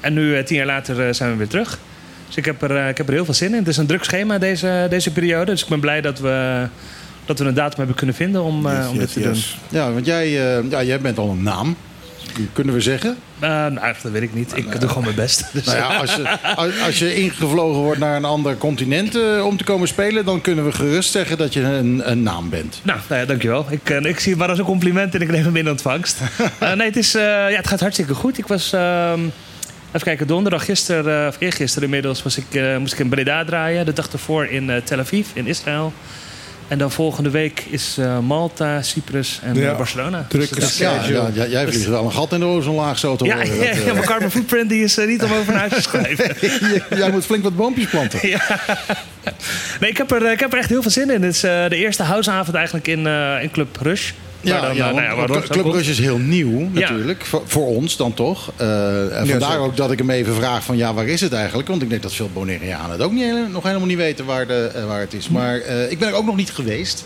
[0.00, 1.78] en nu, tien jaar later, zijn we weer terug.
[2.26, 3.58] Dus ik heb, er, ik heb er heel veel zin in.
[3.58, 5.50] Het is een druk schema deze, deze periode.
[5.50, 6.66] Dus ik ben blij dat we,
[7.24, 9.36] dat we een datum hebben kunnen vinden om, om dit te doen.
[9.68, 10.30] Ja, want jij,
[10.68, 11.76] ja, jij bent al een naam.
[12.52, 13.16] Kunnen we zeggen?
[13.38, 14.56] Eh, nou, dat weet ik niet.
[14.56, 15.44] Ik doe gewoon mijn best.
[15.52, 19.46] Dus, Nou ja, als, je, als, als je ingevlogen wordt naar een ander continent eh,
[19.46, 22.80] om te komen spelen, dan kunnen we gerust zeggen dat je een, een naam bent.
[22.82, 23.66] Nou, nou ja, dankjewel.
[23.70, 26.18] Ik, eh, ik zie het maar als een compliment en ik neem hem in ontvangst.
[26.58, 28.38] Eh, nee, het, is, eh, ja, het gaat hartstikke goed.
[28.38, 29.20] Ik was, ehm,
[29.86, 33.44] even kijken, donderdag gisteren, eh, of eergisteren inmiddels, was ik, eh, moest ik in Breda
[33.44, 33.84] draaien.
[33.84, 35.92] De dag ervoor in Tel Aviv, in Israël.
[36.70, 40.26] En dan volgende week is eh, Malta, Cyprus en Ja, eh, Barcelona.
[40.28, 43.24] druk Dus Ja, ja, ja, jij vliegt wel een gat in de ozonlaag zo te
[43.24, 43.54] ja, horen.
[43.54, 45.80] ja, Dat, eh, ja, mijn carbon footprint die is niet om over naar huis te
[45.88, 46.36] schrijven.
[46.98, 48.28] jij moet flink wat boompjes planten.
[48.28, 48.40] Ja.
[49.80, 51.22] Nee, ik heb, er, ik heb er echt heel veel zin in.
[51.22, 54.10] Het is eh, de eerste houseavond eigenlijk in, eh, in Club Rush.
[54.40, 56.80] Ja, dan, ja, eh, nou Club Rush is heel nieuw Ja.
[56.80, 57.24] natuurlijk.
[57.24, 58.52] Voor, voor ons dan toch.
[58.56, 59.64] Eh, en vandaar zeker.
[59.64, 61.68] ook dat ik hem even vraag van ja, waar is het eigenlijk?
[61.68, 64.70] Want ik denk dat veel Bonaireanen het ook niet, nog helemaal niet weten waar, de,
[64.74, 65.28] eh, waar het is.
[65.28, 67.04] Maar eh, ik ben er ook nog niet geweest.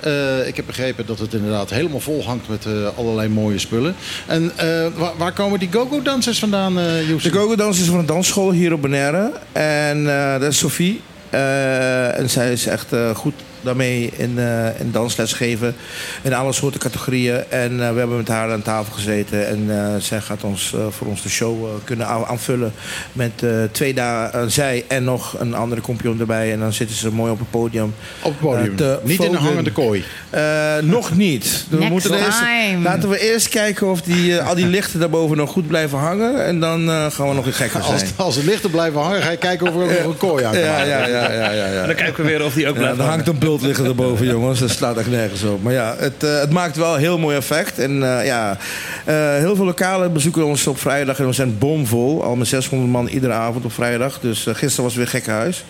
[0.00, 3.94] Eh, ik heb begrepen dat het inderdaad helemaal vol hangt met eh, allerlei mooie spullen.
[4.26, 7.22] En eh, waar, waar komen die go-go-dansers vandaan, eh Joes?
[7.22, 9.32] De Gogo-dans is van een dansschool hier op Bonaire.
[9.52, 11.00] En eh, dat is Sophie.
[11.30, 13.34] Eh, en zij is echt eh, goed
[13.66, 15.74] daarmee in, eh, in dansles geven.
[16.22, 17.44] In alle soorten categorieën.
[17.48, 19.46] En eh, we hebben met haar aan tafel gezeten.
[19.48, 22.72] En eh, zij gaat ons, eh, voor ons de show eh, kunnen aan- aanvullen.
[23.12, 26.52] Met eh, twee dagen zij en nog een andere kampioen erbij.
[26.52, 27.94] En dan zitten ze mooi op het podium.
[28.22, 28.74] Op het podium.
[29.02, 29.46] niet in een vogen.
[29.46, 30.04] hangende kooi.
[30.30, 30.42] Eh,
[30.82, 31.64] nog niet.
[31.70, 32.42] We Next moeten eerst,
[32.82, 36.44] laten we eerst kijken of die, al die lichten daarboven nog goed blijven hangen.
[36.44, 37.92] En dan eh, gaan we nog weer gekker zijn.
[38.00, 40.44] Als, als de lichten blijven hangen, ga je kijken of er ook nog een kooi
[40.44, 40.88] aan kan Ja, maken.
[40.88, 41.80] ja, ja, ja, ja, ja.
[41.80, 43.84] En dan kijken we weer of die ook Ja, blijft er hangt een bult liggen
[43.84, 44.60] erboven, jongens.
[44.60, 45.62] Dat slaat echt nergens op.
[45.62, 47.78] Maar ja, het, eh, het maakt wel een heel mooi effect.
[47.78, 48.58] En eh, ja,
[49.04, 51.18] eh, heel veel lokalen bezoeken ons op vrijdag.
[51.18, 52.22] En we zijn bomvol.
[52.22, 54.20] Al met 600 man iedere avond op vrijdag.
[54.20, 55.64] Dus gisteren was het weer gekkenhuis.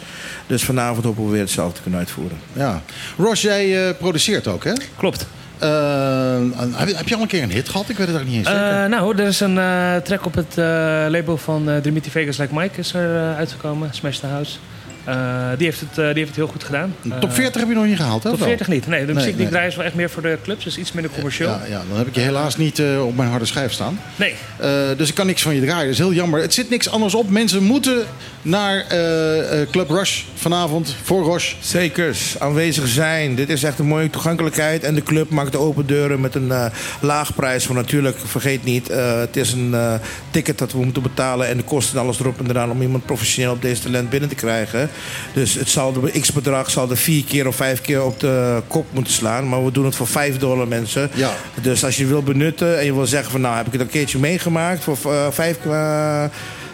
[0.47, 2.39] Dus vanavond hopen we weer hetzelfde te kunnen uitvoeren.
[2.53, 2.83] Ja.
[3.19, 4.73] Ross, jij eh, produceert ook, hè?
[4.97, 5.27] Klopt.
[5.59, 7.89] Heb, je, heb je al een keer een hit gehad?
[7.89, 8.83] Ik weet het eigenlijk niet eens zeker.
[8.83, 10.65] Eh, nou, er is een eh, track op het eh,
[11.09, 14.59] label van eh, Dimitri Vegas Like Mike is er uitgekomen, Smash the House.
[15.07, 16.95] Eh, die, heeft het, eh, die heeft het heel goed gedaan.
[17.21, 18.31] Top 40 heb je nog niet gehaald, hè?
[18.31, 18.49] Top of wel?
[18.49, 18.87] 40 niet.
[18.87, 19.47] Nee, de Nee, muziek die nee.
[19.47, 21.49] ik draai is wel echt meer voor de clubs, dus iets minder commercieel.
[21.49, 24.01] Ja, ja, dan heb ik je helaas niet eh, op mijn harde schijf staan.
[24.17, 24.35] Nee.
[24.57, 25.83] Eh, dus ik kan niks van je draaien.
[25.85, 26.41] Dat is heel jammer.
[26.41, 27.31] Het zit niks anders op.
[27.31, 28.05] Mensen moeten
[28.43, 31.55] naar eh, eh, Club Rush vanavond voor Roche.
[31.61, 33.35] Zekers, aanwezig zijn.
[33.35, 34.83] Dit is echt een mooie toegankelijkheid.
[34.83, 36.67] En de club maakt open deuren met een eh
[37.01, 37.67] laag prijs.
[37.67, 39.95] Maar natuurlijk, vergeet niet, eh, het is een eh,
[40.31, 41.49] ticket dat we moeten betalen.
[41.49, 44.29] En de kosten en alles erop en eraan om iemand professioneel op deze talent binnen
[44.29, 44.91] te krijgen.
[45.33, 48.87] Dus het zal de x-bedrag zal er vier keer of vijf keer op de kop
[48.93, 49.49] moeten slaan.
[49.49, 51.11] Maar we doen het voor 5 dollar mensen.
[51.15, 51.31] Ja.
[51.61, 53.89] Dus als je wil benutten en je wil zeggen van nou heb ik het een
[53.89, 56.25] keertje meegemaakt voor eh, vijf eh,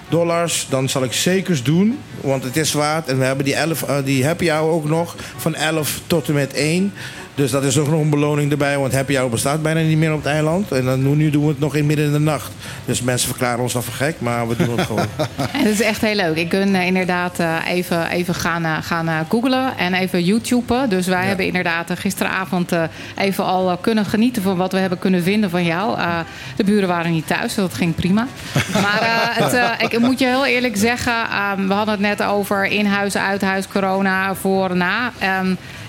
[0.09, 1.99] dollars, dan zal ik zekers doen.
[2.20, 3.09] Want het is waard.
[3.09, 6.35] En we hebben die, 11, eh, die happy hour ook nog van 11 tot en
[6.35, 6.93] met 1.
[7.35, 8.79] Dus dat is ook nog een beloning erbij.
[8.79, 10.73] Want happy hour bestaat bijna niet meer op het eiland.
[10.73, 12.53] En dan, nu doen we het nog in midden in de nacht.
[12.85, 14.15] Dus mensen verklaren ons dan voor gek.
[14.19, 15.07] Maar we doen het gewoon.
[15.53, 16.37] En dat is echt heel leuk.
[16.37, 20.89] Ik ben eh, inderdaad eh, even, even gaan, eh, gaan googlen en even YouTuben.
[20.89, 22.73] Dus wij hebben inderdaad gisteravond
[23.17, 25.99] even al kunnen genieten van wat we hebben kunnen vinden van jou.
[26.57, 28.27] De buren waren niet thuis, dus dat ging prima.
[28.83, 33.17] Maar het, ik moet je heel eerlijk zeggen, eh, we hadden het net over in-huis,
[33.17, 35.13] uit-huis, corona, voor, na.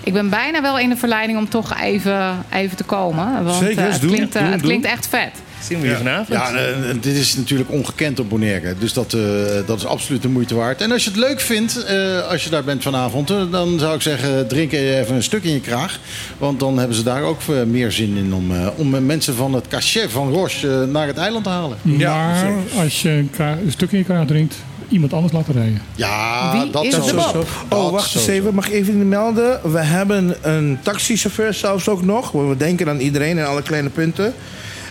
[0.04, 3.44] Ik ben bijna wel in de verleiding om toch even, even te komen.
[3.44, 4.68] Want Zeker, eh, het, doen, klinkt, eh, doen, het doen.
[4.68, 5.30] klinkt echt vet.
[5.62, 6.28] Zien we hier vanavond.
[6.28, 8.74] Ja, en dit is natuurlijk ongekend op Bonaire.
[8.78, 9.20] Dus dat, eh,
[9.66, 10.80] dat is absoluut de moeite waard.
[10.80, 13.30] En als je het leuk vindt, eh, als je daar bent vanavond...
[13.30, 15.98] eh, dan zou ik zeggen, drink even een stuk in je kraag.
[16.38, 18.34] Want dan hebben ze daar ook eh, meer zin in...
[18.34, 21.50] om, eh, om eh, mensen van het cachet van Roche eh, naar het eiland te
[21.50, 21.76] halen.
[21.82, 22.52] maar
[22.82, 24.54] als je een, een stuk in je kraag drinkt,
[24.88, 25.82] iemand anders laten rijden.
[25.94, 27.00] Ja, Wie dat is zo.
[27.04, 27.46] de Bob?
[27.68, 28.54] Oh, wacht eens even.
[28.54, 29.72] Mag ik even melden?
[29.72, 32.30] We hebben een taxichauffeur zelfs ook nog.
[32.30, 34.34] We denken aan iedereen en alle kleine punten.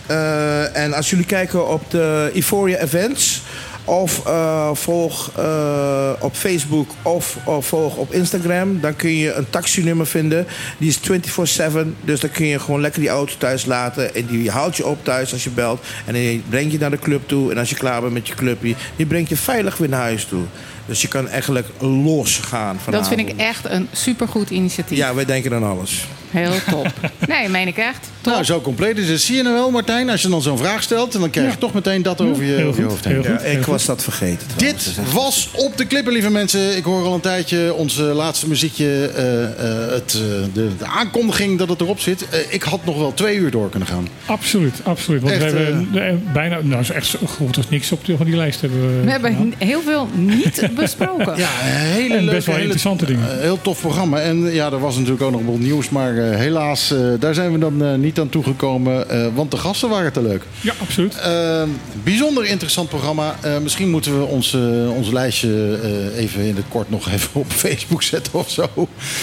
[0.06, 3.42] Eh, en als jullie kijken op de Euphoria Events...
[3.84, 8.80] of eh, volg eh, op Facebook of, of volg op Instagram...
[8.80, 10.46] dan kun je een taxinummer vinden.
[10.78, 11.78] Die is 24-7.
[12.04, 14.14] Dus dan kun je gewoon lekker die auto thuis laten.
[14.14, 15.84] En die haalt je op thuis als je belt.
[16.04, 17.50] En die brengt je naar de club toe.
[17.50, 18.74] En als je klaar bent met je clubje...
[18.96, 20.42] die brengt je veilig weer naar huis toe.
[20.86, 22.92] Dus je kan eigenlijk losgaan vanavond.
[22.92, 24.98] Dat vind ik echt een supergoed initiatief.
[24.98, 26.06] Ja, wij denken aan alles.
[26.34, 26.92] Heel top.
[27.28, 28.10] Nee, meen ik echt.
[28.24, 29.20] Nou, zo compleet is het.
[29.20, 30.10] Zie je nou wel, Martijn?
[30.10, 31.14] Als je dan zo'n vraag stelt...
[31.14, 33.22] en dan krijg je toch meteen dat over je, over je hoofd heen.
[33.22, 34.46] Ja, ik was dat vergeten.
[34.56, 36.76] Dit was op de klippen, lieve mensen.
[36.76, 39.10] Ik hoor al een tijdje ons eh, laatste muziekje.
[39.16, 40.20] eh, eh, het, eh,
[40.54, 42.26] de, de aankondiging dat het erop zit.
[42.48, 44.08] Ik had nog wel twee uur door kunnen gaan.
[44.26, 45.22] Absoluut, absoluut.
[45.22, 48.36] Want Echt, we hebben bijna, nou is echt goed als niks op de, van die
[48.36, 49.04] lijst hebben we.
[49.04, 51.36] We hebben heel veel niet besproken.
[51.36, 53.40] Ja, een hele En leuke, best wel hele- interessante dingen.
[53.40, 54.20] heel tof programma.
[54.20, 55.88] En ja, er was natuurlijk ook nog wat nieuws.
[55.88, 59.10] Maar helaas, eh, daar zijn we dan eh, niet aan toegekomen.
[59.10, 60.42] eh, want de gasten waren te leuk.
[60.60, 61.18] Ja, absoluut.
[61.18, 61.62] Eh,
[62.02, 63.36] bijzonder interessant programma.
[63.40, 67.28] Eh, misschien moeten we ons, eh, ons lijstje eh, even in het kort nog even
[67.32, 68.68] op Facebook zetten of zo.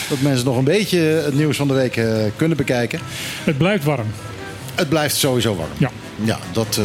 [0.10, 2.06] Dat mensen nog een beetje het nieuws van de week eh,
[2.36, 3.00] kunnen bekijken.
[3.44, 4.08] Het blijft warm.
[4.76, 5.70] Het blijft sowieso warm.
[5.78, 5.90] Ja.
[6.24, 6.84] Ja, dat, eh,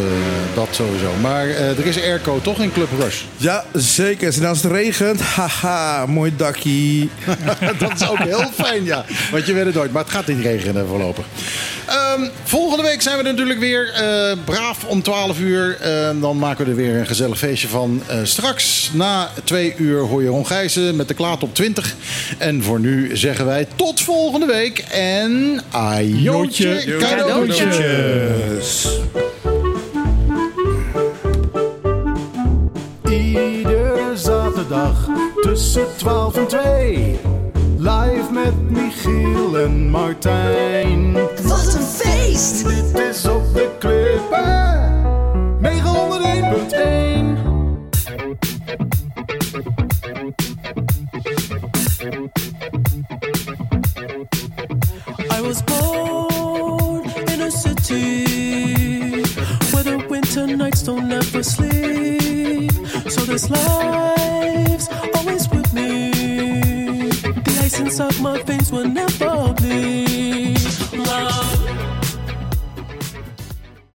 [0.54, 1.12] dat sowieso.
[1.20, 3.22] Maar eh, er is airco toch in Club Rush?
[3.36, 4.34] Ja, zeker.
[4.36, 7.10] En als het regent, haha, mooi dakkie.
[7.78, 9.04] dat is ook heel fijn, ja.
[9.30, 11.24] Want je weet het nooit, maar het gaat niet regenen voorlopig.
[11.86, 13.92] Ehm, volgende week zijn we er natuurlijk weer.
[13.94, 15.76] eh, braaf om 12 uur.
[15.80, 18.02] Ehm, dan maken we er weer een gezellig feestje van.
[18.22, 21.94] Straks na twee uur hoor je Ron Gijzen met de klaat op 20.
[22.38, 24.78] En voor nu zeggen wij tot volgende week.
[24.90, 26.22] En ajootje
[26.68, 26.96] Jootje.
[26.96, 27.64] cadeautje.
[27.68, 28.88] Cadeautjes.
[34.68, 35.08] Zaterdag
[35.40, 37.18] tussen 12 en 2.
[37.78, 41.12] Live met Michiel en Martijn.
[41.42, 42.64] Wat een feest!
[42.64, 44.94] Dit is op de klippen.
[45.60, 45.66] 901.1.
[55.30, 58.24] I was born in a city
[59.70, 62.25] where the winter nights don't ever sleep.
[63.16, 66.10] So this life's always with me.
[66.10, 70.05] The ice inside my veins will never bleed.